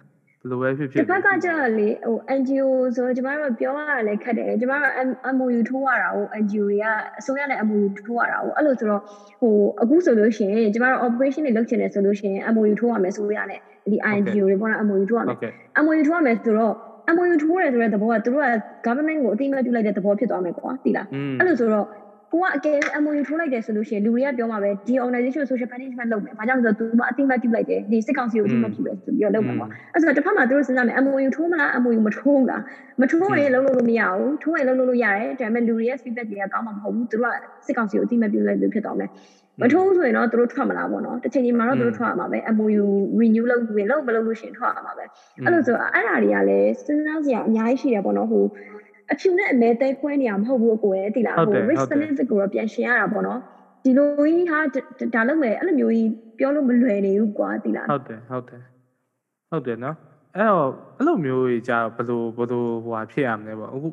[0.51, 4.93] လိုပဲဖြစ်ဖြစ်တစ်ဖက်ကကျတော့လေဟို NGO ဆိုတော့ကျမတို့ပြောရတာလည်းခက်တယ်ကျမတို့
[5.35, 6.85] MOU ထိုးရတာဟို NGO တွေက
[7.19, 9.01] အစိုးရနဲ့ MOU ထိုးရတာဟိုအဲ့လိုဆိုတော့
[9.41, 13.59] ဟိုအခုဆိုလို့ရှိရင်ကျမတို့ operation တွေလုပ်ချင်တယ်ဆိုလို့ရှိရင် MOU ထိုးရမယ်ဆိုရနဲ့
[13.91, 15.51] ဒီ INGO တွေပေါ့နော် MOU ထိုးရမယ်ဟုတ်ကဲ့
[15.83, 16.73] MOU ထိုးရမယ်ဆိုတော့
[17.15, 18.49] MOU ထိုးရတယ်ဆိုတဲ့သဘောကသူတို့က
[18.85, 21.85] government ကိုအတိအမှတ်ပြုလိုက်တဲ့သဘောဖြစ်သွားမယ်ကွာသိလားอืมအဲ့လိုဆိုတော့
[22.31, 32.61] ကိုကအကယ် MOU ထိုးလိုက်တယ်ဆိုလို့ရှိရင်လူတွေကပြောမှာပဲဒီ organization ကို social punishment လုပ်မယ်။ဘာကြောင့်လဲဆိုတော့သူကအတိအမှတ်ပြုလိုက်တယ်ဒီစစ်ကောင်စီကိုအတိအမှတ်ပြုတယ်ဆိုပြီးတော့လုပ်မှာပေါ့။အဲ့ဆိုတော့တစ်ဖက်မှာသူတို့စဉ်းစားမယ် MOU ထိုးမလား MOU မထိုးဘူးလား။
[33.01, 39.09] မထိုးရင်လုံးလို့လို့မရဘူး။ထိုးရင်လုံးလို့လို့ရတယ်။ဒါပေမဲ့လူတွေရဲ့ feedback တွေကကောင်းမှာမဟုတ်ဘူး။သူတို့ကစစ်ကောင်စီကိုအတိအမှတ်ပြုလိုက်လို့ဖြစ်သွားမယ်။
[39.61, 42.85] မထိုးဘူးဆိုရင်တော့သူတို့ထွက်မလားပေါ့နော်။တစ်ချိန်ချိန်မှာတော့သူတို့ထွက်ရမှာပဲ MOU
[43.19, 45.05] renew လုပ်ပြီးလုံးမလုပ်လို့ရှိရင်ထွက်ရမှာပဲ။
[45.45, 48.43] အဲ့လိုဆိုတော့အဲ့ဒါတွေကလည်းစဉ်းစားစရာအများကြီးရှိတယ်ပေါ့နော်ဟို
[49.11, 53.39] အဖြူနဲ့အမဲတဲခွဲနေရမဟုတ်ဘူးအကိုရဲ့တိလားဟုတ်တယ် risk ဟုတ်တယ် benefit ကိုတော့ပြန်ရှင်းရတာပေါ့နော်
[53.83, 54.59] ဒီလိုကြီးဟာ
[55.15, 58.61] ဒါလုံးမယ်အဲ့လိုမျိုးကြီးပြောလို့မလွယ်နေဘူးကွာတိလားဟုတ်တယ်ဟုတ်တယ်
[59.51, 59.95] ဟုတ်တယ်နော်
[60.35, 63.89] အဲ့တော့အဲ့လိုမျိုးကြီးကြာဘယ်လိုဘယ်လိုဟိုဟာဖြစ်ရမလဲပေါ့အခု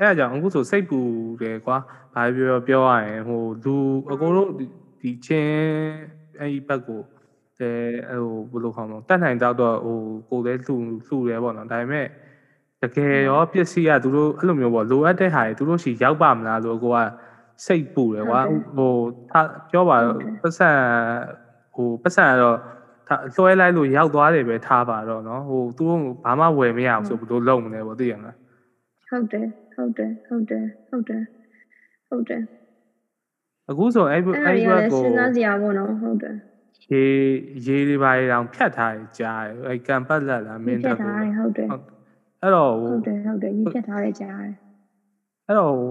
[0.00, 0.98] အဲ့ဒါကြောင့်အခုဆိုစိတ်ပူ
[1.42, 1.76] တယ်ကွာ
[2.14, 3.74] ဘာပြောပြောရရင်ဟိုလူ
[4.10, 4.66] အကိုတို့ဒီ
[5.00, 5.56] ဒီချင်း
[6.38, 7.00] အဲ့ဒီဘက်ကို
[7.58, 8.18] အဲ
[8.52, 9.98] ဟိုဘယ်လိုခေါ်မလဲတတ်နိုင်တော့တော့ဟို
[10.28, 12.06] ကိုယ်လည်းလှူလှူတယ်ပေါ့နော်ဒါပေမဲ့
[12.83, 16.97] တကယ်ရောပစ္စည်းကသူတို့အဲ့လိုမျိုးပေါ့လိုအပ်တဲ့ဟာတွေသူတို့ရှိရောက်ပါမလားလို့အကိုက
[17.65, 18.41] စိတ်ပူတယ်ကွာ
[18.77, 18.93] ဟို
[19.31, 20.69] ထားပြောပါတော့ပတ်စံ
[21.75, 22.57] ဟိုပတ်စံကတော့
[23.07, 28.37] ဒါလွှဲလိုက်လို့ရောက်သွားတယ်ပဲထားပါတော့เนาะဟိုသူတို့ဘာမှဝယ်မရအောင်ဆိုဘယ်လိုလုပ်မလဲပေါ့သိရမလား
[29.09, 29.45] ဟုတ်တယ်
[29.75, 31.23] ဟုတ်တယ်ဟုတ်တယ်ဟုတ်တယ်
[32.09, 32.41] ဟုတ်တယ်
[33.69, 36.35] အခုဆိုအဲ့ အဲ့ဒါ အဲ့ တွေက ဘက် လည်း ကို စဉ်းစားစရာပေါ့နော်ဟုတ်တယ်
[36.91, 37.03] ရေ
[37.65, 41.67] ရေတွေပါတွေတောင်ဖြတ်ထားတယ်ကြားတယ်အဲ့ကံပတ်လက်လားမ ညှ င်း ဖြ တ တ် က်ကို ထားတယ်ဟုတ်တယ်
[42.44, 44.54] အဲ့တော့ဟိုဟုတ်တယ်ဟုတ်တယ်ညှဖြတ်ထားတယ်ကြားတယ်
[45.46, 45.90] အဲ့တော့ဟို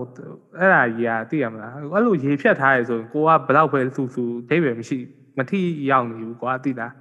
[0.58, 4.98] အဲ့ဒါကြီးอ่ะသိရမလားအဲ့လိုရေဖြတ်ထားရဆိုရင်ကိုကဘယ်တော့ပဲသူ့သူဒိဗယ်မရှိ
[5.38, 6.94] မထိရောက်နေဘူးကွာသိလား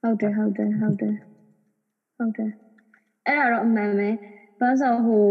[0.00, 1.14] ဟုတ်တယ်ဟုတ်တယ်ဟုတ်တယ်
[2.16, 2.50] ဟုတ်တယ်
[3.26, 4.08] အဲ့ဒါတော့အမှန်ပဲ
[4.60, 5.24] ဘာလို့ဆိုဟို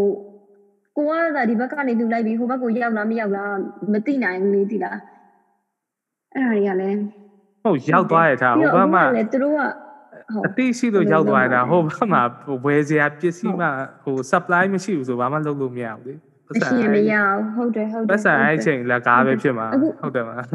[0.95, 3.53] ကိုကသာဒီဘက်ကနေလူလိုက်ပြီးဟိုဘက်ကိုရောက်လားမရောက်လား
[3.93, 4.97] မသိနိုင်ဘူးလေသိလား
[6.35, 6.99] အဲ့ဒါတွေကလည်း
[7.63, 9.73] ဟုတ်ရောက်သွားရတာဟိုဘက်မှာလည်းသူတို့ကဟုတ်
[10.47, 12.21] အတိရှိလို့ရောက်သွားရတာဟိုဘက်မှာ
[12.65, 13.67] ဝယ်စရာပစ္စည်းမှ
[14.03, 16.13] ဟို supply မရှိဘူးဆိုဘာမှလုပ်လို့မရဘူးလေ
[16.47, 20.47] ပတ်အစံရှင်မရဘူးဟုတ်တယ်ဟုတ်တယ်ပတ်စံအဲ့ချိန်လက်ကားပဲဖြစ်မှာအခုဟုတ်တယ်မလား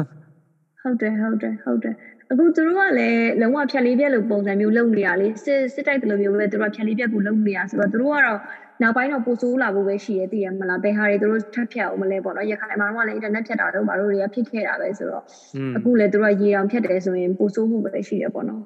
[0.81, 1.95] ဟုတ်တယ်ဟုတ်တယ်ဟုတ်တယ်
[2.31, 8.41] အခုသူတို့ကလည်းလုံးဝဖြတ်လေးပြက်လို့ပုံစံမျိုးလုပ်နေရလေစစ်စစ်တိုက်တယ်လို့မျိုးပဲသူတို့ကဖြတ်လေးပြက်ကိုလုပ်နေရဆိုတော့သူတို့ကတော့ဟ
[8.81, 15.23] နောက်ပိုင်းတော့ပိုဆိုးလာဖို့ပဲရှိရသိရမလားဘယ်ဟာတွေသူတို့ထပ်ဖြတ်အောင်မလဲပေါ့နော်ရခိုင်မှာတော့လည်းအင်တာနက်ဖြတ်တာတော့ဘာလို့တွေကဖြစ်ခဲ့တာပဲဆိုတော့
[15.55, 18.61] อืมအခုလည်းသူတို့ကရေအောင်ဖြတ်တယ်ဆိုရင်ပိုဆိုးမှုပဲရှိရပေါ့နော်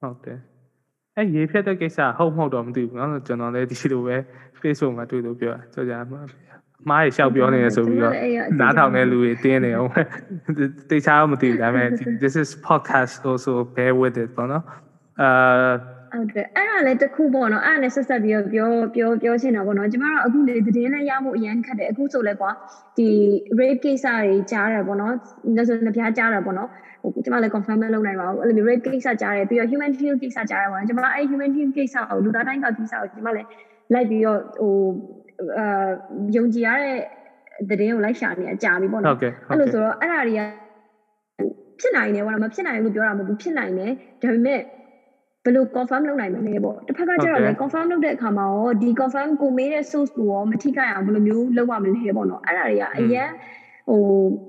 [0.00, 0.38] ဟုတ်တယ်
[1.16, 4.16] အဲ့ရေဖြတ်တဲ့ကိစ္စဟုတ်မဟုတ်တော့မသိဘူးเนาะကျွန်တော်လည်းဒီလိုပဲ
[4.60, 6.24] Facebook မှာတွေ့လို့ပြောတာကြောကြအမှား
[6.84, 8.14] အမားရေလျှောက်ပြောနေရဆိုပြီးတော့
[8.60, 9.90] နားထောင်တဲ့လူတွေတင်းနေအောင်
[10.90, 11.88] တေချာတော့မသိဘူးဒါပေမဲ့
[12.22, 14.64] this is podcast also bear with it ပေါ့နော်
[15.20, 15.30] အာ
[16.12, 22.50] ဟုတ်တယ်အဲ့ဒါလည်းတစ်ခုပေါ့နော်အဲ့ဒါနဲ့ဆက်ဆက်ပြီးတော့ပြောပြောပြောချင်တာပေါ့နော်ကျမတို့အခုလေသတင်းနဲ့ရဖို့အရန်ခက်တယ်အခုဆိုလဲကွာ
[22.98, 23.08] ဒီ
[23.58, 25.12] rape case တွေကြားတယ်ပေါ့နော်
[25.56, 26.68] လက်စွပ်နှစ်ပြားကြားတယ်ပေါ့နော်
[27.01, 32.93] ဟိုကျမလည်း confirm မလုပ်နိုင်ပါဘူးအဲ့လိုမျိုး rape case ကြားတယ်ပြီးတော့ human shield case ကြားတယ်ပေါ့နော်ကျမအဲ့ human shield case ကိုလူသားတိုင်းက case
[33.01, 33.47] ကိုကျမလည်း
[33.93, 34.73] လိုက်ပြီးတော့ဟို
[35.57, 35.89] အာ
[36.35, 36.97] ယုံကြည်ရတဲ့
[37.69, 40.41] သတင်းကိုလိုက်ရှာနေအကြာပြီပေါ့ဟုနော်တ်ကဲ့ဟုအဲ့တ်လိုကဲ့ဆိုတော့အဲ့ဒါတွေက
[41.79, 43.91] ဖြစ်နိုင်တယ်ပေါ့နော်မဖြစ်နိုင်ဘူးလို့ပြောတာမဟုတ်ဘူးဖြစ်နိုင်တယ်
[44.21, 44.59] ဒါပေမဲ့
[45.43, 53.29] ဘယ်လို confirm လုပ်နိုင်မလဲပေါ့တစ်ဖက်ကကျတော့လေ confirm လုပ်တဲ့အခါမှာရောဒီ confirm ကိုမေးတဲ့ source ကိုရောမထိခိုက်အောင်ဘယ်လိုမျိုးလုပ်ရမလဲပေါ့နော်အဲ့ဒါတွေကအရင်
[53.91, 54.03] ဟို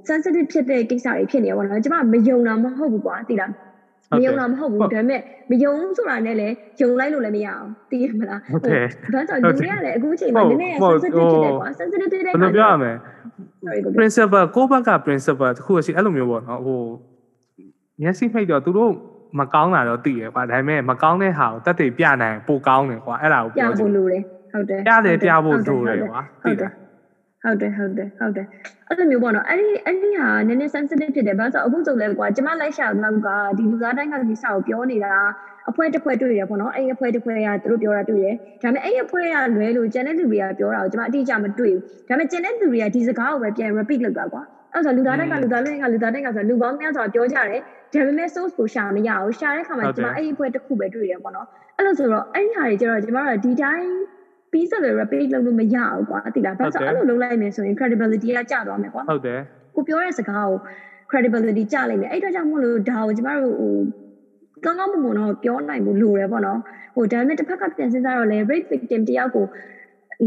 [0.08, 3.50] sensitive ဖြစ်တဲ့ကိစ္စတွေဖြစ်နေရပေါ့နော်ကျွန်မမယုံတာမဟုတ်ဘူးကွာသိလား
[4.16, 5.20] မယုံတာမဟုတ်ဘူးဒါပေမဲ့
[5.50, 12.92] မယုံဆိုတာနဲ့လည်းယုံလိုက်လို့လည်းမရအောင်သိရမလားဟုတ်တယ်ဘာကြောင့်လူတွေကလည်းအခုအချိန်မှာနည်းနည်း sensitive ဖြစ်တယ်ကွာ sensitive ဖြစ်တဲ့ဘယ်လိုပြောရမလဲ
[13.64, 16.80] sorry ကို principal ကိုယ့်ဘက်က principal တခုရှိအဲ့လိုမျိုးပေါ့နော်ဟို
[18.02, 18.92] မျက်စိဖိတ်တော့သူတို့
[19.38, 24.22] မကောင်းတာတော့သိရကွာဒါပေမဲ့မကောင်းတဲ့ဟာကိုတက်တည်ပြနိုင်ပိုကောင်းတယ်ကွာအဲ့ဒါကိုပြပြောချင်ဖို့လိုတယ်
[24.52, 26.81] ဟုတ်တယ်ပြတယ်ပြဖို့လိုတယ်ကွာဟုသိတ်တယ်လား
[27.42, 28.46] ဟုတ်တယ်ဟုတ်တယ်ဟုတ်တယ်
[28.88, 33.28] အဲ့လိုမျိုးပေါ့နော်အဲ့ဒီအဲ့ဒီဟာနည်းနည်း sensitive ဖြစ်တယ်ဘာလို့ဆိုအခုဆိုလဲကွာကျမလိုက်ရှာတော့က
[33.58, 35.14] ဒီလူသားတိုင်းကဒီစာကိုပြောနေတာ
[35.70, 38.26] အဖွဲတစ်ဖွဲတွေ့ရပေါ့နော်အဲ့ဒီအဖွဲတစ်ဖွဲကသူတို့ပြောတာတွေ့ရ
[38.62, 47.60] ဒါပေမဲ့အဲ့ဒီအဖွဲကလွဲလို့ကျန်တဲ့လူတွေကပြောတာကိုကျမအတိအကျမတွေ့ဘူးဒါပေမဲ့ကျန်တဲ့လူတွေကဒီစကားကိုပဲပြန် repeat လုပ်တာကွာအဲ့ဆိုလူသားတိုင်းကလူသားတိုင်းကလူသားတိုင်းကဆိုလူပေါင်းများစွာပြောကြတယ်
[47.92, 53.88] ဒါပေမဲ့ source ကိုရှာမရဘူးရှာတဲ့ခါမှာကျမအဲ့ဒီအဖွဲတစ်ခုပဲတွေ့တယ်ပေါ့နော်အဲ့လိုဆိုတော့အဲ့ဒီဟာတွေကျတော့ကျမတို့ကဒီတိုင်း
[54.52, 59.40] ပြီးစလေ repeat လုပ်လို့မရဘူးကွာတိလားဘာလို့ဆိုအဲ့လိုလုပ်လိုက်မယ်ဆိုရင် credibility ကကျသွားမယ်ကွာဟုတ်တယ်
[59.74, 60.58] ကိုပြောတဲ့စကားကို
[61.10, 63.74] credibility ကျလိုက်မယ်အဲ့တော့ကြောင့်မို့လို့ဒါကိုကျမတို့ဟို
[64.64, 66.60] ကောင်းကောင်းမွန်မွန်တော့ပြောနိုင်ဖို့လိုတယ်ပေါ့နော်
[66.94, 69.46] ဟိုဒါပေမဲ့တစ်ဖက်ကပြန်စဉ်းစားတော့လေ rape victim တယောက်ကို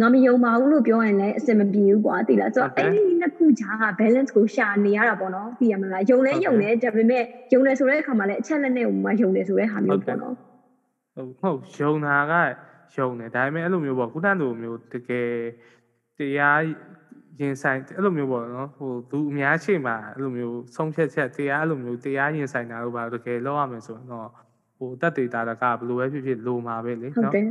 [0.02, 7.24] ငါမယုံပါဘူးလို့ပြောရင်လည်းအဆင်မပြေဘူးကွာသိလားဆိုတော့အဲ့ဒီနှစ်ခုကြားက balance ကိုရှာနေရတာပေါ့နော်သိရမလားယုံလဲယုံတယ်ဒါပေမဲ့
[7.54, 10.36] ယုံတယ်ဆိုတဲ့အခါမှာလည်းအချက်လက်နဲ့ဟိုမှာယုံတယ်ဆိုတဲ့ဟာမျိုးပေါ့နော်
[11.16, 12.34] ဟုတ်ဟုတ်ယုံတာက
[13.00, 15.30] ယုံတယ်ဒါပေမဲ့အဲ့လိုမျိုးပေါ့ခုနကလိုမျိုးတကယ်
[16.18, 16.62] တရား
[17.40, 24.30] ရင်ဆိုင်အဲ့လိုမျိုးပေါ့နော်ဟိုသူအများရှိမှအဲ့လိုမျိုးဆုံးဖြတ်ချက်တရားအဲ့လိုမျိုးတရားရင်ဆိုင်တာလို့ပါတကယ်လောက်ရမယ်ဆိုရင်တော့
[24.78, 27.48] ဟိုတက်တေတာကဘယ်လိုပဲဖြစ်ဖြစ်လိုမှာပဲလေဟုတ်နော်တယ်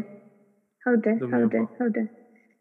[0.83, 2.07] ဟုတ်တယ်ဟုတ်တယ်ဟုတ်တယ်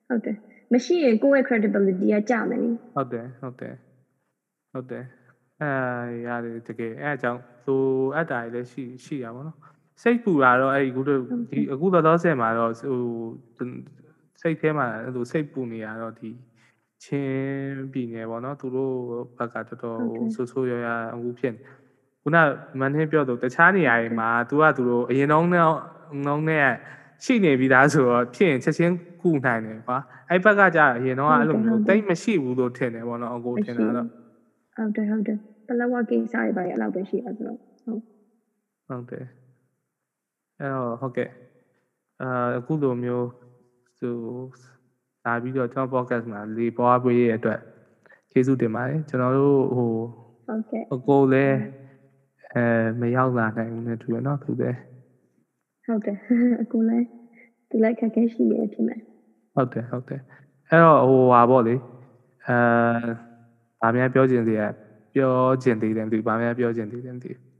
[0.07, 0.35] ဟုတ်တယ်
[0.73, 3.75] မရှိရင်ကိုယ့်ရဲ့ credibility ကကျမယ်လေဟုတ်တယ်ဟုတ်တယ်
[4.71, 5.05] ဟုတ်တယ်
[5.61, 5.71] အဲ
[6.27, 7.81] ရတယ်တကယ်အဲအကြောင်းလို
[8.15, 9.57] အပ်တာတွေလည်းရှိရှိရပါတော့
[10.01, 11.19] စိတ်ပူတာတော့အဲ့ဒီအခုတို့
[11.51, 12.99] ဒီအခုတော့တော့ဆယ်မှာတော့ဟို
[14.41, 16.29] စိတ်ထဲမှာအဲ့လိုစိတ်ပူနေရတော့ဒီ
[17.03, 18.95] ချင်းပြည်နယ်ပေါ့နော်သူတို့
[19.37, 21.61] ဘက်ကတော်တော်ဟိုဆိုးဆိုးရရအခုဖြစ်နေ
[22.21, 22.37] ခုန
[22.79, 25.65] မန်ဟင်းပြောတော့တခြားနေရာတွေမှာသူကသူတို့အရင်တော့နဲ့
[26.25, 26.67] နှောင်းနဲ့
[27.23, 29.97] ရှိနေပြီးသားဆိုတော့ဖြစ်ရင်ချက်ချင်းကုနိုင်တယ်ကွာ
[30.29, 34.07] အဲ့ဘက်ကကြာအရင်တော့အဲ့လိုမျိုးတိတ်မရှိဘူးလို့ထင်တယ်ပေါ့နော်အကိုထင်တာတော့
[34.75, 35.37] ဟုတ်တယ်ဟုတ်တယ်
[35.67, 38.01] ပလဝကိစ္စတွေပါရအဲ့လောက်ပဲရှိရဆိုတော့ဟုတ်
[38.87, 39.25] ဟုတ်တယ်
[40.59, 41.29] အဲ့တော့ဟုတ်ကဲ့
[42.21, 43.27] အာအခုလိုမျိုး
[44.01, 44.11] သူ
[45.25, 47.59] လာပြီးတော့ကျွန်တော် podcast မှာလေပွားပေးရတဲ့အတွက်
[48.31, 49.91] ကျေးဇူးတင်ပါတယ်ကျွန်တော်တို့ဟို
[50.47, 51.57] ဟုတ်ကဲ့အကိုလည်း
[52.53, 52.65] အဲ
[52.99, 54.77] မရောက်လာနိုင်ဘူးနဲ့တူရနော်သူလည်း
[55.85, 56.17] ဟုတ်တယ်
[56.61, 57.05] အခုလည်း
[57.69, 58.99] သူလည်းခက်ခဲရှိနေဖြစ်မယ်
[59.55, 60.21] ဟုတ်တယ်ဟုတ်တယ်
[60.69, 61.75] အဲ့တော့ဟိုဟာပေါ့လေ
[62.47, 62.57] အဲ
[63.81, 64.61] ဗာများပြောချင်သေးရ
[65.15, 65.33] ပြော
[65.63, 67.52] ချင်သေးတယ်မသိဘူးဗာများပြောချင်သေးတယ်မသိဘူး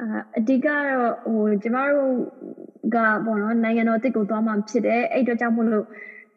[0.00, 0.06] အာ
[0.38, 2.12] အဓိကတော့ဟိုကျမတို့
[2.94, 5.86] ကပေါ့နော်နိုင်ငံတော်တစ်ကိုသွားမှဖြစ်တယ်အဲ့အတွက်ကြောင့်မို့လို့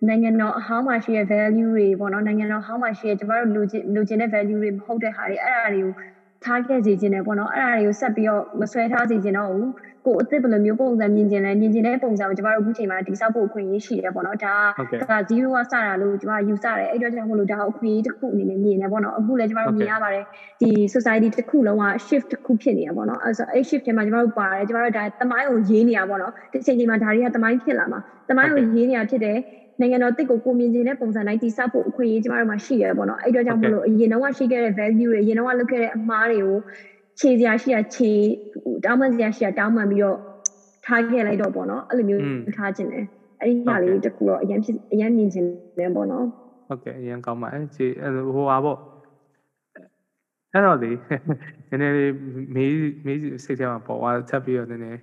[0.07, 5.93] နိုင်ငံတော်အဟောင်းမှာရှိတဲ့ value တွေပေါ့နော်နိုင်ငံတော်အဟောင်းမှာရှိတဲ့ကျမတို့လူချင်းလူချင်းတဲ့ value တွေမဟုတ်တဲ့ဟာတွေအဲ့ဒါတွေကို
[6.43, 9.69] ထားခဲ့စီခြင်းတယ်ပေါ့နော်အဲ့ဒါတွေကိုဆက်ပြီးတော့မဆွဲထားစီခြင်းတော့ဘူး
[10.09, 20.25] ကိုယ်အစ်စ်ဘယ်လိုမျိုးပုံစံမြင်ခြင်းလဲမြင်ခြင်းတဲ့ပုံစံကိုကျမတို့အခုချိန်မှာတိစောက်ဖို့အခွင့်အရေးရှိတယ်ပေါ့နော်ဒါဟုတ်ကဲ့က0ကစတာလို့ကျမယူဆတယ်အဲ့အတွက်ကြောင့်မို့လို့ဒါကိုအခွင့်အရေးတစ်ခုအနေနဲ့မြင်နေပေါ့နော်အခုလည်းကျမတို့မြင်ရပါတယ်
[20.61, 27.99] ဒီ society တစ်ခုလုံးက shift တစ်ခုဖြစ်နေရပေါ့နော်အဲ့ဆိုအဲ့ shift ထဲမှာကျမတို့ပါတယ်ကျမတို့ဒါတမိုင်းကိုရေးနေရပေါ့နော်တစ်ချိန်ချိန်မှာဒါတွေကတမိုင်းဖြစ်လာမှာ
[28.29, 29.37] တမိုင်းကိုရေးနေရဖြစ်တယ်
[29.79, 36.57] နိုင်ငံတော်တစ်ကိုကိုမြင်ခြင်းတဲ့ပုံစံတိုင်းတိစောက်ဖို့အခွင့်အရေးကျမတို့မှာရှိရပေါ့နော်အဲ့အတွက်ကြောင့်မို့လို့အရင်တော့ရှိခဲ့တဲ့ value တွေအရင်တော့လုပ်ခဲ့တဲ့အမှားတွေကို
[37.19, 38.11] ခြေစရာရှိရခြေ
[38.85, 40.17] တောင်းပန်စရာရှိရတောင်းပန်ပြီးတော့
[40.85, 42.23] ထားခဲ့လိုက်တော့ပေါ့နော်အဲ့လိုမျိုး
[42.57, 43.05] ထားခြင်းတယ်
[43.39, 45.47] အဲ့ဒီဟာလေးတစ်ခုတော့အရင်ဖြစ်အရင်မြင်ခြင်း
[45.77, 46.25] တယ်ပေါ့နော်
[46.67, 48.77] ဟုတ်ကဲ့အရင်ကောင်းပါအဲခြေအဲ့လိုဟိုဟာပေါ့
[50.53, 50.91] အဲ့တော့လေ
[51.69, 52.13] နည်းနည်းလေး
[52.55, 52.71] မေး
[53.05, 54.99] မေးစိတ်ထဲမှာပေါ်သွားထပ်ပြီးတော့နည်းနည်း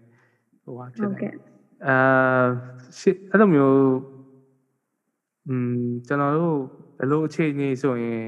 [0.64, 1.33] ဟိုဟာဖြစ်ဟုတ်နေကဲ့
[1.87, 1.97] အာ
[2.99, 3.79] ရှစ်အဲ့လိုမျိုး
[5.49, 6.57] อืมကျွန်တော်တို့
[6.99, 8.25] ဘယ်လိုအခြေအနေဆိုရင်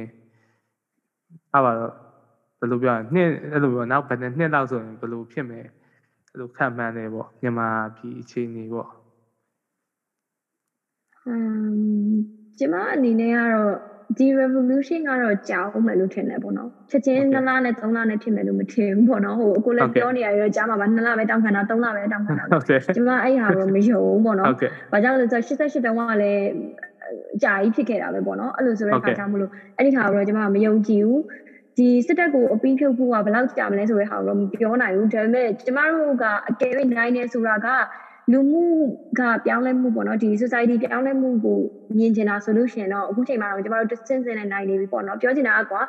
[1.52, 1.94] အားပါတော့
[2.60, 5.64] ဘယ်လိုပြောရနှစ်အဲ့လိုပြောနောက်ဘယ်နှစ်လောက်ဆိုရင်ဘယ်လိုဖြစ်မယ်
[6.30, 8.88] အဲ့လိုခံမှန်းတယ်ပေါ့မြန်မာပြည်အခြေအနေပေါ့
[11.26, 11.34] อื
[12.08, 12.10] ม
[12.58, 13.74] ကျမအနေနဲ့ကတော့
[14.16, 26.44] ဒီ revolution ကတော့ကြောက်မယ်လို့ထင်တယ်ပေါ့နော်ချက်ချင်း2လနဲ့3လနဲ့ဖြစ်မယ်လို့မထင်ဘူးပေါ့နော်ဟိုအခုလည်းပြောနေရတော့ကြားမှာပါ2လပဲတောင်းခံတာ3လပဲတောင်းခံတာဟုတ်တယ်ကျမအဲ့ဟာတော့မယုံဘူးပေါ့နော်ဟုတ်ကဲ့။ဘာကြောင့်လဲဆိုတော့88တုန်းကလည်း
[27.36, 31.20] အကြာကြီးဖြစ်ခဲ့တာပဲပေါ့နော်။အဲ့လိုဆိုတဲ့ဟုတ်အခါကဲ့ကြောင့်မလို့အဲ့ဒီခါကတော့ကျွန်မမယုံကြည်ဘူး။
[31.78, 37.68] ဒီစစ်တပ်ကိုအပီးဖြုတ်ဖို့ကဘယ်လောက်ကြာမလဲဆိုတဲ့ဟာကိုတော့မပြောနိုင်ဘူး။ဒါပေမဲ့ကျမတို့ကအကယ်၍နိုင်နေဆိုတာက
[38.32, 38.62] လူမှု
[39.18, 41.60] ကပြောင်းလဲမှုပေါ့နော်ဒီ society ပြောင်းလဲမှုကို
[41.96, 45.80] မြင်ချင်တာဆိုလို့ရှိရင်တော့အခုချိန်မှာတော့ကျမတို့တစ်စင်းစင်းနဲ့နိုင်နေပြီပေါ့နော်ပြောချင်တာကွာ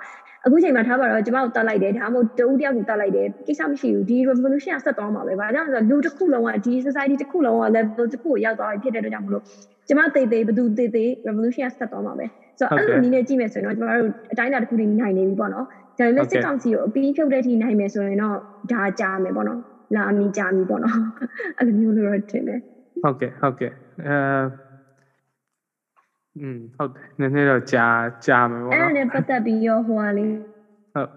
[0.46, 9.44] အခုချိန်မှာထားပါတော့ကျမတို့တတ်လိုက်တယ်ဒါမှမဟုတ်တဦးတယောက်ကိုတတ်လိုက်တယ်ကိစ္စမရှိဘူးဒီ revolution ကဆက်သွားမှာပဲဘာကြောင့်လဲဆိုတော့လူတစ်ခုလုံးကဒီ society တစ်ခုလုံးက level တစ်ခုကိုရောက်သွားပြီဖြစ်တဲ့အတွက်ကြောင့်မလို့
[9.88, 12.26] ကျမတေးသေးဘသူတေးသေး revolution ကဆက်သွားမှာပဲ
[12.60, 15.66] ဆိုတော့အဲ့လိုနည်းနဲ့ကြည့်မယ်ဆိုရင်တော့ကျမတို့အတိုင်းအတာတစ်ခုတည်းနိုင်နေပြီပေါ့နော်
[15.97, 18.38] ဒါပေမဲ့စစ်ကောင်စီကိုအပီးဖြုတ်တဲ့အထိနိုင်မယ်ဆိုရင်တော့
[18.72, 19.60] ဒါကြာမယ်ပေါ့နော်
[19.95, 20.97] လာမီကြာမီပေါ့နော်
[21.57, 22.60] အဲ့လိုမျိုးလို့တော့ထင်တယ်
[23.03, 23.74] ဟုတ်ကဲ့ဟုတ်ကဲ့
[24.05, 24.18] အဲ
[26.39, 27.88] อืมဟုတ်တယ်နည်းနည်းတော့ကြာ
[28.26, 30.34] ကြာမယ်ပေါ့အဲ့ဒါနော်နဲ့ပတ်သက်ပြီးရောဟိုဟာလေး
[30.93, 31.10] ဟုတ်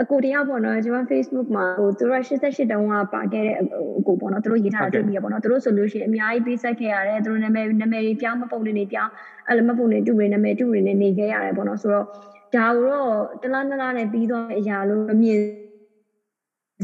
[0.00, 3.64] အကိုတရားပေါ့နော်ကျွန်မ Facebook မှာဟိုသူတို့88တုန်းကပါခဲ့တဲ့အ
[4.06, 9.10] ကိုပေါ့နော်သူတို့ရေးထားတာတွေ့ပြီးရပေါ့နော်သူတို့ဆိုလို့ရှိရင်အများကြီးပေးဆက်ခဲ့ရတယ်သူတို့နာမည်နာမည်တွေပြောင်းမပုံတွေနေပြောင်း
[9.48, 12.06] အဲ့လိုမပုံတွေတူတွေနာမည်တူတွေနဲ့နေခဲ့ရတယ်ပေါ့နော်ဆိုတော့
[12.54, 13.12] ဒါကိုတော့
[13.42, 15.40] တလားနလားနဲ့ပြီးသွားတဲ့အရာလို့မမြင်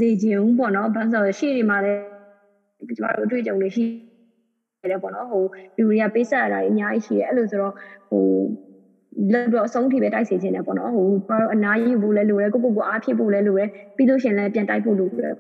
[0.00, 2.00] စေချင်ဘူးပေါ့နော်ဘာလို့ဆိုရှေ့တွေမှာလည်း
[2.98, 3.84] ကျွန်တော်တို့အတွေ့အကြုံတွေရှိ
[4.90, 5.44] တယ်ပေါ့နော်ဟို
[5.76, 7.74] လူတွေကပေးဆက်ရတာတွေအများကြီးရှိတယ်အဲ့လိုဆိုတော့
[8.10, 8.24] ဟို
[9.32, 15.34] လောက်တော့အဆုံးထိပဲတိုက်စေချင်တယ်ပေါ့နော်ဟိုဘာလို့အနားယူဖို့လဲလိုတယ်ကိုကိုကိုအားဖြစ်ဖို့လဲလိုတယ်ပြီးလို့ရှရင်လည်းပြန်တိုက်ဖို့လိုတယ်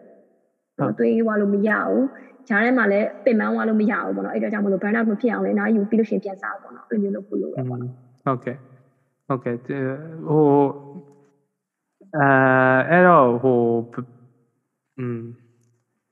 [0.78, 2.04] ဟုတ်သွေးဝါလို့မရဘူး
[2.48, 7.92] ဂျားထဲမှာလည်းပင်ပန်းဝါလို့မရဘူးပေါ့နော်အဲ့တော့ကြောင့်မလို့ burn out မဖြစ်အောင်လည်းအနားယူပြီးလို့ရှရင်ပြန်စားပေါ့နော်အဲ့လိုမျိုးလုပ်ဖို့လိုတယ်ပေါ့နော်
[8.24, 8.56] ဟုတ်ကဲ့
[9.26, 10.44] ဟုတ်ကဲ့ဟို
[12.16, 12.28] အဲ
[12.90, 13.60] အဲ့တော့ဟို
[14.98, 15.20] อืม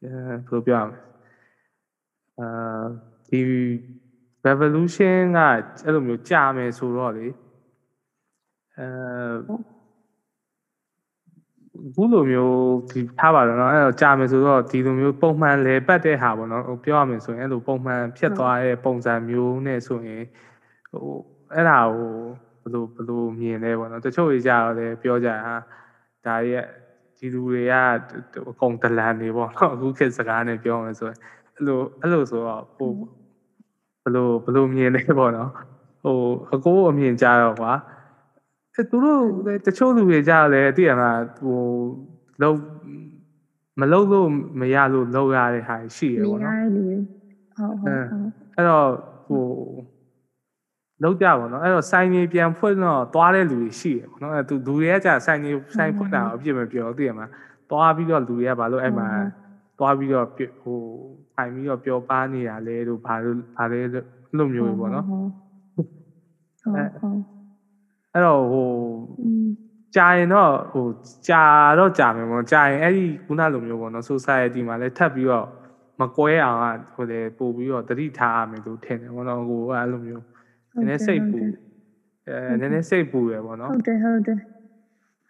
[0.03, 1.01] အဲဘယ်လိုပြောရမလဲ
[2.41, 2.85] အာ
[3.29, 3.41] ဒီ
[4.47, 5.41] revolution က
[5.85, 7.27] အဲ့လိုမျိုးကြာမယ်ဆိုတော့လေ
[8.78, 8.88] အဲ
[11.95, 12.55] ဘူးလိုမျိုး
[12.91, 20.24] ဒီထားပါတော့เนาะအဲ့တော့ကြာမယ်ဆိုတော့ဒီလိုမျိုးပုံမှန်လဲပတ်တဲ့ဟာပေါ့เนาะဟိုပြောရမယ်ဆိုရင်အဲ့လိုပုံမှန်ဖြစ်သွားတဲ့ပုံစံမျိုးနဲ့ဆိုရင်
[20.91, 21.07] ဟို
[21.53, 22.12] အဲ့ဒါကို
[22.62, 25.55] ဘယ်လိုဘယ်လိုမြင်လဲပေါ့เนาะတချို့ကြီးကြတော့လေပြောကြဟာ
[26.26, 26.66] ဒါရဲ့
[27.18, 27.74] ဒီလူတွေက
[28.51, 31.18] အကုန်ဒလန်နေပေါ့เนาะအခုခေတ်စကားနဲ့ပြောမယ်ဆိုရင်
[31.55, 32.91] အဲ့လိုအဲ့လိုဆိုတော့ဟို
[34.03, 35.49] ဘယ်လိုဘယ်လိုမြင်လဲပေါ့เนาะ
[36.03, 36.18] ဟို
[36.53, 37.95] အကိုအမြင်ကြတော့ကွာ အဲ
[38.91, 41.61] သူတို့လည်းတချို့လူတွေကြတယ်တည်ရမှာဟို
[42.43, 42.59] လုံး
[43.81, 44.29] မလုံးလို့
[44.61, 46.97] မရလို့လုံးရတဲ့ဟာရှိရမပေါ့ရနော်တဲ့လူတွေ
[47.57, 48.89] ဟုတ်ဟုတ်ဟုတ်အဲ့တော့
[49.27, 49.45] ဟို
[51.03, 57.27] လုံးကြပါတော့အဲ့တော့ဆိုင်ကြီးပြန်ဖွင့်တော့သွားတဲ့လူတွေရှိရပေါ့နော်အဲ့သူလူတွေကじゃဆိုင်ကြီးဆိုင်ဖွင့်တာအပြစ်မပြောတည်ရမှာ
[57.70, 59.09] သွားပြီးတော့လူတွေကဘာလို့အဲ့မှာ
[59.79, 60.27] သွားပြီးတော့
[60.62, 60.81] ဟို
[61.35, 63.81] ထိုင်ပြီးတော့ပျော်ပါနေတာလဲတို့ဘာလို့ဘာလဲ
[64.37, 65.29] လို့မျိုးပေါ့နော်ဟုတ်
[65.74, 67.36] ဟုတ်ဟုတ်
[68.17, 68.69] အဲ့တော့ဟို
[69.21, 69.47] อืม
[69.97, 70.87] ကြာရင်တော့ဟို
[71.29, 71.43] ကြာ
[71.79, 75.47] တော့ကြာမယ်ပေါ့ကြာရင်အဲ့ဒီခုနလိုမျိုးပေါ့နော် society မှာလည်းထပ်ပြီးတော့
[76.01, 76.64] မကွဲအောင်က
[76.95, 80.25] ဟိုလေပို့ပြီးတော့တတိထားရမယ်လို့ထင်တယ်ပေါ့နော်ဟိုအဲ့လိုမျိုး
[80.77, 81.39] နည်းနည်းစိတ်ပူ
[82.29, 84.39] အဲနည်းနည်းစိတ်ပူရယ်ပေါ့နော်ဟုတ်တယ်ဟုတ်တယ်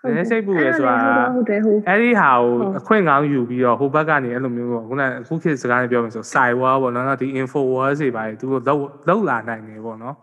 [0.04, 0.94] နည်းနည်းစိတ်ပူရယ်ဆိုတာ
[1.34, 10.16] ဟုတ်တယ်ဟုတ်အဲ့ဒီဟာကိုဟုတ်အခွင့်ကောင်းယူပြီးတော့ဟိုဘက်ကနေအဲ့လိုမျိုးပေါ့ခုနအခုခေတ်စကားနဲ့ပြောမယ်ဆို side war ပေါ့နော်ဒီ info war တွေပါသူတို့လောက်လောက်လာနိုင်တယ်ပေါ့နော်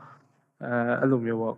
[0.64, 1.56] အဲအဲ့လိုမျိုးပေါ့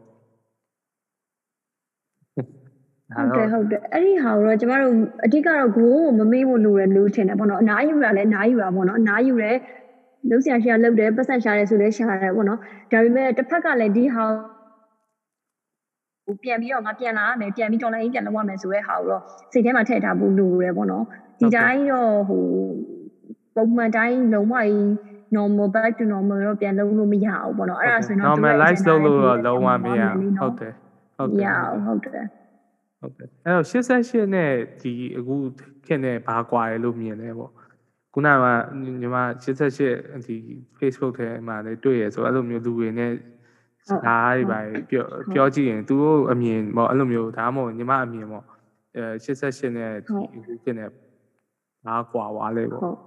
[3.13, 4.93] ဟုတ်တယ်ဟုတ်တယ်အဲ့ဒီဟာကိုတော့ကျမတို့
[5.25, 9.57] အဓိကတော့ဂိုးကိုမမေ့ဖို့လိုတယ်လို့ထင်တယ်ပေါ့နော်အနားယူတာလည်းအနားယူတာပေါ့နော်အနားယူတယ်
[10.29, 12.59] လုံးဆရာရှိရလုပ်တယ်ပတ်စံရှာတယ်ဆိုလည်းရှာတယ်ပေါ့နော်
[12.91, 14.25] ဒါပေမဲ့တစ်ဖက်ကလည်းဒီဟာ
[16.25, 21.03] ကိုပြန်ပြီးတော့ငါပြန်လာရမယ်ပြန်ပြီးတော်လိုင်းပြန်လုပ်ရမယ်ဆိုတဲ့ဟာကိုတော့စိတ်ထဲမှာထည့်ထားဖို့လိုတယ်ပေါ့နော်
[21.39, 22.45] ဒီတိုင်းတော့ဟို
[23.55, 24.81] ပုံမှန်တိုင်းလုံးဝကြီး
[25.35, 30.73] normal back to normal တော့ပြန်လုပ်လို့မရဘူးပေါ့နော်အဲ့ဒါဆိုရင်တော့ normalize လုပ်လို့တော့လုံးဝမရဘူးဟုတ်တယ်
[31.17, 32.25] ဟုတ်မတယ်ရဘူးဟုတ်တယ်
[33.05, 34.51] ဟုတ်တယ်အဲ့တော့88နဲ့
[34.81, 35.35] ဒီအခု
[35.85, 37.51] ခင်နဲ့ဘာကွာလဲလို့မြင်လဲပေါ့
[38.13, 38.45] ခုနက
[38.83, 39.17] ညီမ
[39.73, 40.37] 88ဒီ
[40.79, 43.11] Facebook ထဲမှာလည်းတွေ့ရဆိုအဲ့လိုမျိုးလူတွေနဲ့
[43.89, 48.43] စကားတွေပါပြောပြောကြည့်ရင်သူတို့အမြင်ပေါ့အဲ့လိုမျိုးဒါမှမဟုတ်ညီမအမြင်ပေါ့
[48.95, 50.89] အဲ88နဲ့ဒီအခုခင်နဲ့
[51.85, 52.97] ဘာကွာသွားလဲပေါ့ဟုတ်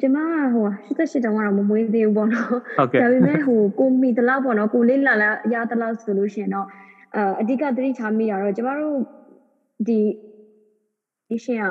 [0.00, 0.66] ကျမကဟို
[0.96, 6.66] 88တောင်ကတော့မမွေးသေးဘူးပေါ့နော်ဟုတ်ကဲ့ဒါပေမဲ့ဟိုကိုမီတလောက်ပေါ့နော်ကိုလေးလာလာရတလောက်ဆိုလို့ရှိရင်တော့
[7.16, 8.96] အအဓိကသတိထားမိတာတော့ကျမတို့
[9.86, 9.98] ဒီ
[11.28, 11.64] ဒီရှင်က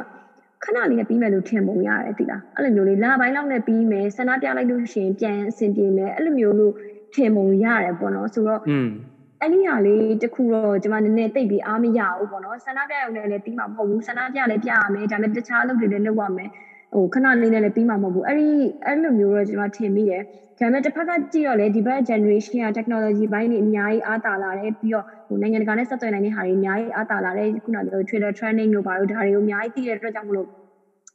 [0.64, 6.74] ခဏလေးနဲ့ပြီးမယ်လို့ထင်ပုံရတယ်တိလားအဲ့လိုမျိုးလေးလပိုင်းလောက်နဲ့ပြီးမယ်ဆန္ဒပြလိုက်လို့ရှိရင်ပြန်အဆင်ပြေမယ်အဲ့လိုမျိုးလို့
[7.14, 8.90] ထင်ပုံရတယ်ပေါ့နော်ဆိုတော့อืม
[9.42, 16.50] အဲ့ဒီဟာလေးတခုတော့ကျွန်မနည်းနည်းသိပ်ပြီးအားမရဘူးပေါ့နော်ဆန္ဒပြရုံနဲ့လည်းပြီးမှာမဟုတ်ဘူးဆန္ဒပြလည်းပြရမယ်ဒါပေမဲ့တခြားအလုပ်တွေလည်းလုပ်ရမယ်
[16.98, 18.48] ဟိုခဏလေးနဲ့လည်းပြီးမှာမဟုတ်ဘူးအဲ့ဒီ
[18.86, 20.22] အဲ့လိုမျိုးတော့ကျွန်မထင်မိတယ်
[20.60, 30.48] ဒါပေမဲ့တစ်ဖက်ကကြည့်တော့လေဒီဘက် generation က technology ဘိုင်းတွေအများကြီးအားတာလာတယ်ပြီးတော့ဟိုနိုင်ငံတကာနဲ့ဆက်သွယ်နိုင်တဲ့ဟာတွေအများကြီးအားတာလာတယ်ခုနကပြော Twitter trending တို့ဘာလို့ဒါတွေကိုအများကြီးသိတဲ့အတွက်ကြောင့်မလို့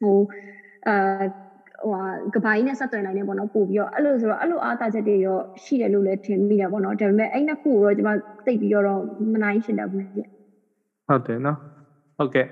[0.03, 0.19] ဟို
[0.87, 0.95] အာ
[1.83, 2.03] ဟိုဟာ
[2.35, 8.11] ကဘာကြီးနဲ့ဆက်သွယ်နိုင်တယ်ပေါ့နော်ပို့ပြီးတော့အဲ့လိုဆိုတော့အဲ့လိုအားတာချက်တွေရောရှိတယ်လို့လည်းထင်မိတာပေါ့နော်ဒါပေမဲ့အဲ့နှစ်ခုကိုတော့ကျွန်မ
[8.47, 9.01] သိပြီးတော့
[9.33, 10.21] မနိုင်ရှင်းတတ်ဘူးပြ
[11.09, 11.59] ဟုတ်တယ်နော်
[12.17, 12.47] ဟုတ်ကဲ့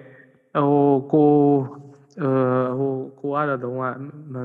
[0.54, 1.30] ဟိုကို
[1.89, 1.89] 呃
[2.78, 3.82] ဟိုကိုကတော့လုံးဝ
[4.34, 4.36] မ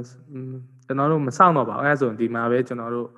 [0.86, 3.10] ကျွန်တော်တို့မစောင့်တော့ပါဘူးအဲဒါဆိုရင်ဒီမှာပဲကျွန်တော်တို့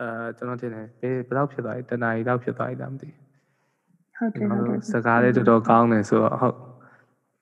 [0.00, 3.08] အဲကျွန်တော်ထင်တယ်ဘယ်ဘယ်တော့ဖြစ်သွားပြီတနားရီလောက်ဖြစ်သွားပြီလားမသိ
[4.16, 6.56] ဟုတ်တယ်ဘူးဟုတ်တယ်စကားလေးတော်တော်ကောင်းတယ်ဆိုတော့ဟုတ်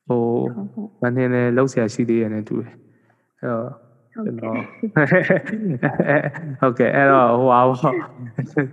[0.06, 0.22] ဟို
[0.54, 2.74] ဟုတ်ဟုတ်မနေနဲ့လောက်ဆရာရှိသေးတယ်နဲ့တူတယ်
[3.40, 3.68] အဲ့တော့
[4.12, 4.56] ဟုတ်ကျွန်ကဲ့တော်
[6.60, 7.94] ဟုတ်ကဲ့အဲ့တော့ဟိုဟာပေါ့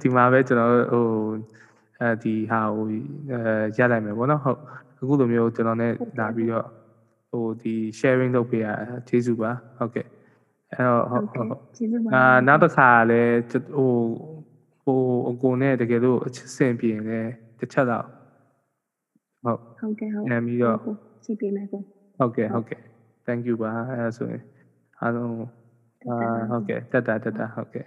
[0.01, 1.05] ဒီမှာပဲကျွန်တော်ဟို
[1.99, 2.85] အဲဒီဟာဟို
[3.31, 3.39] အဲ
[3.77, 4.59] ရလိုက်မယ်ပေါ့နော်ဟုတ်
[5.01, 5.87] အခုလိုမျိုးကျွန်တော် ਨੇ
[6.19, 6.67] လာပြီးတော့
[7.29, 8.67] ဟိုဒီ sharing လုပ်ပေးရ
[9.07, 10.07] ကျေးဇူးပါဟုတ်ကဲ့
[10.71, 13.35] အဲ့တော့ဟုတ်ဟုတ်ဟုတ်ကျေးဇူးပါအာနောက်တစ်ခါလည်း
[13.75, 13.91] ဟို
[14.83, 14.99] ဟို
[15.29, 17.19] အကိုနဲ့တကယ်လို့အစင်ပြင်းလဲ
[17.59, 18.05] တစ်ချက်တော့
[19.43, 20.77] ဟုတ်ဟုတ်ကဲ့ဟုတ်ပြန်ပြီးတော့
[21.25, 21.81] ကြည့်ပေးမယ်ကို
[22.17, 22.81] ဟုတ်ကဲ့ဟုတ်ကဲ့
[23.25, 24.43] thank you ပါအဲဒါဆိုရင်
[24.99, 25.33] အားလုံး
[26.07, 26.15] အာ
[26.49, 27.85] ဟုတ်ကဲ့တက်တာတက်တာဟုတ်ကဲ့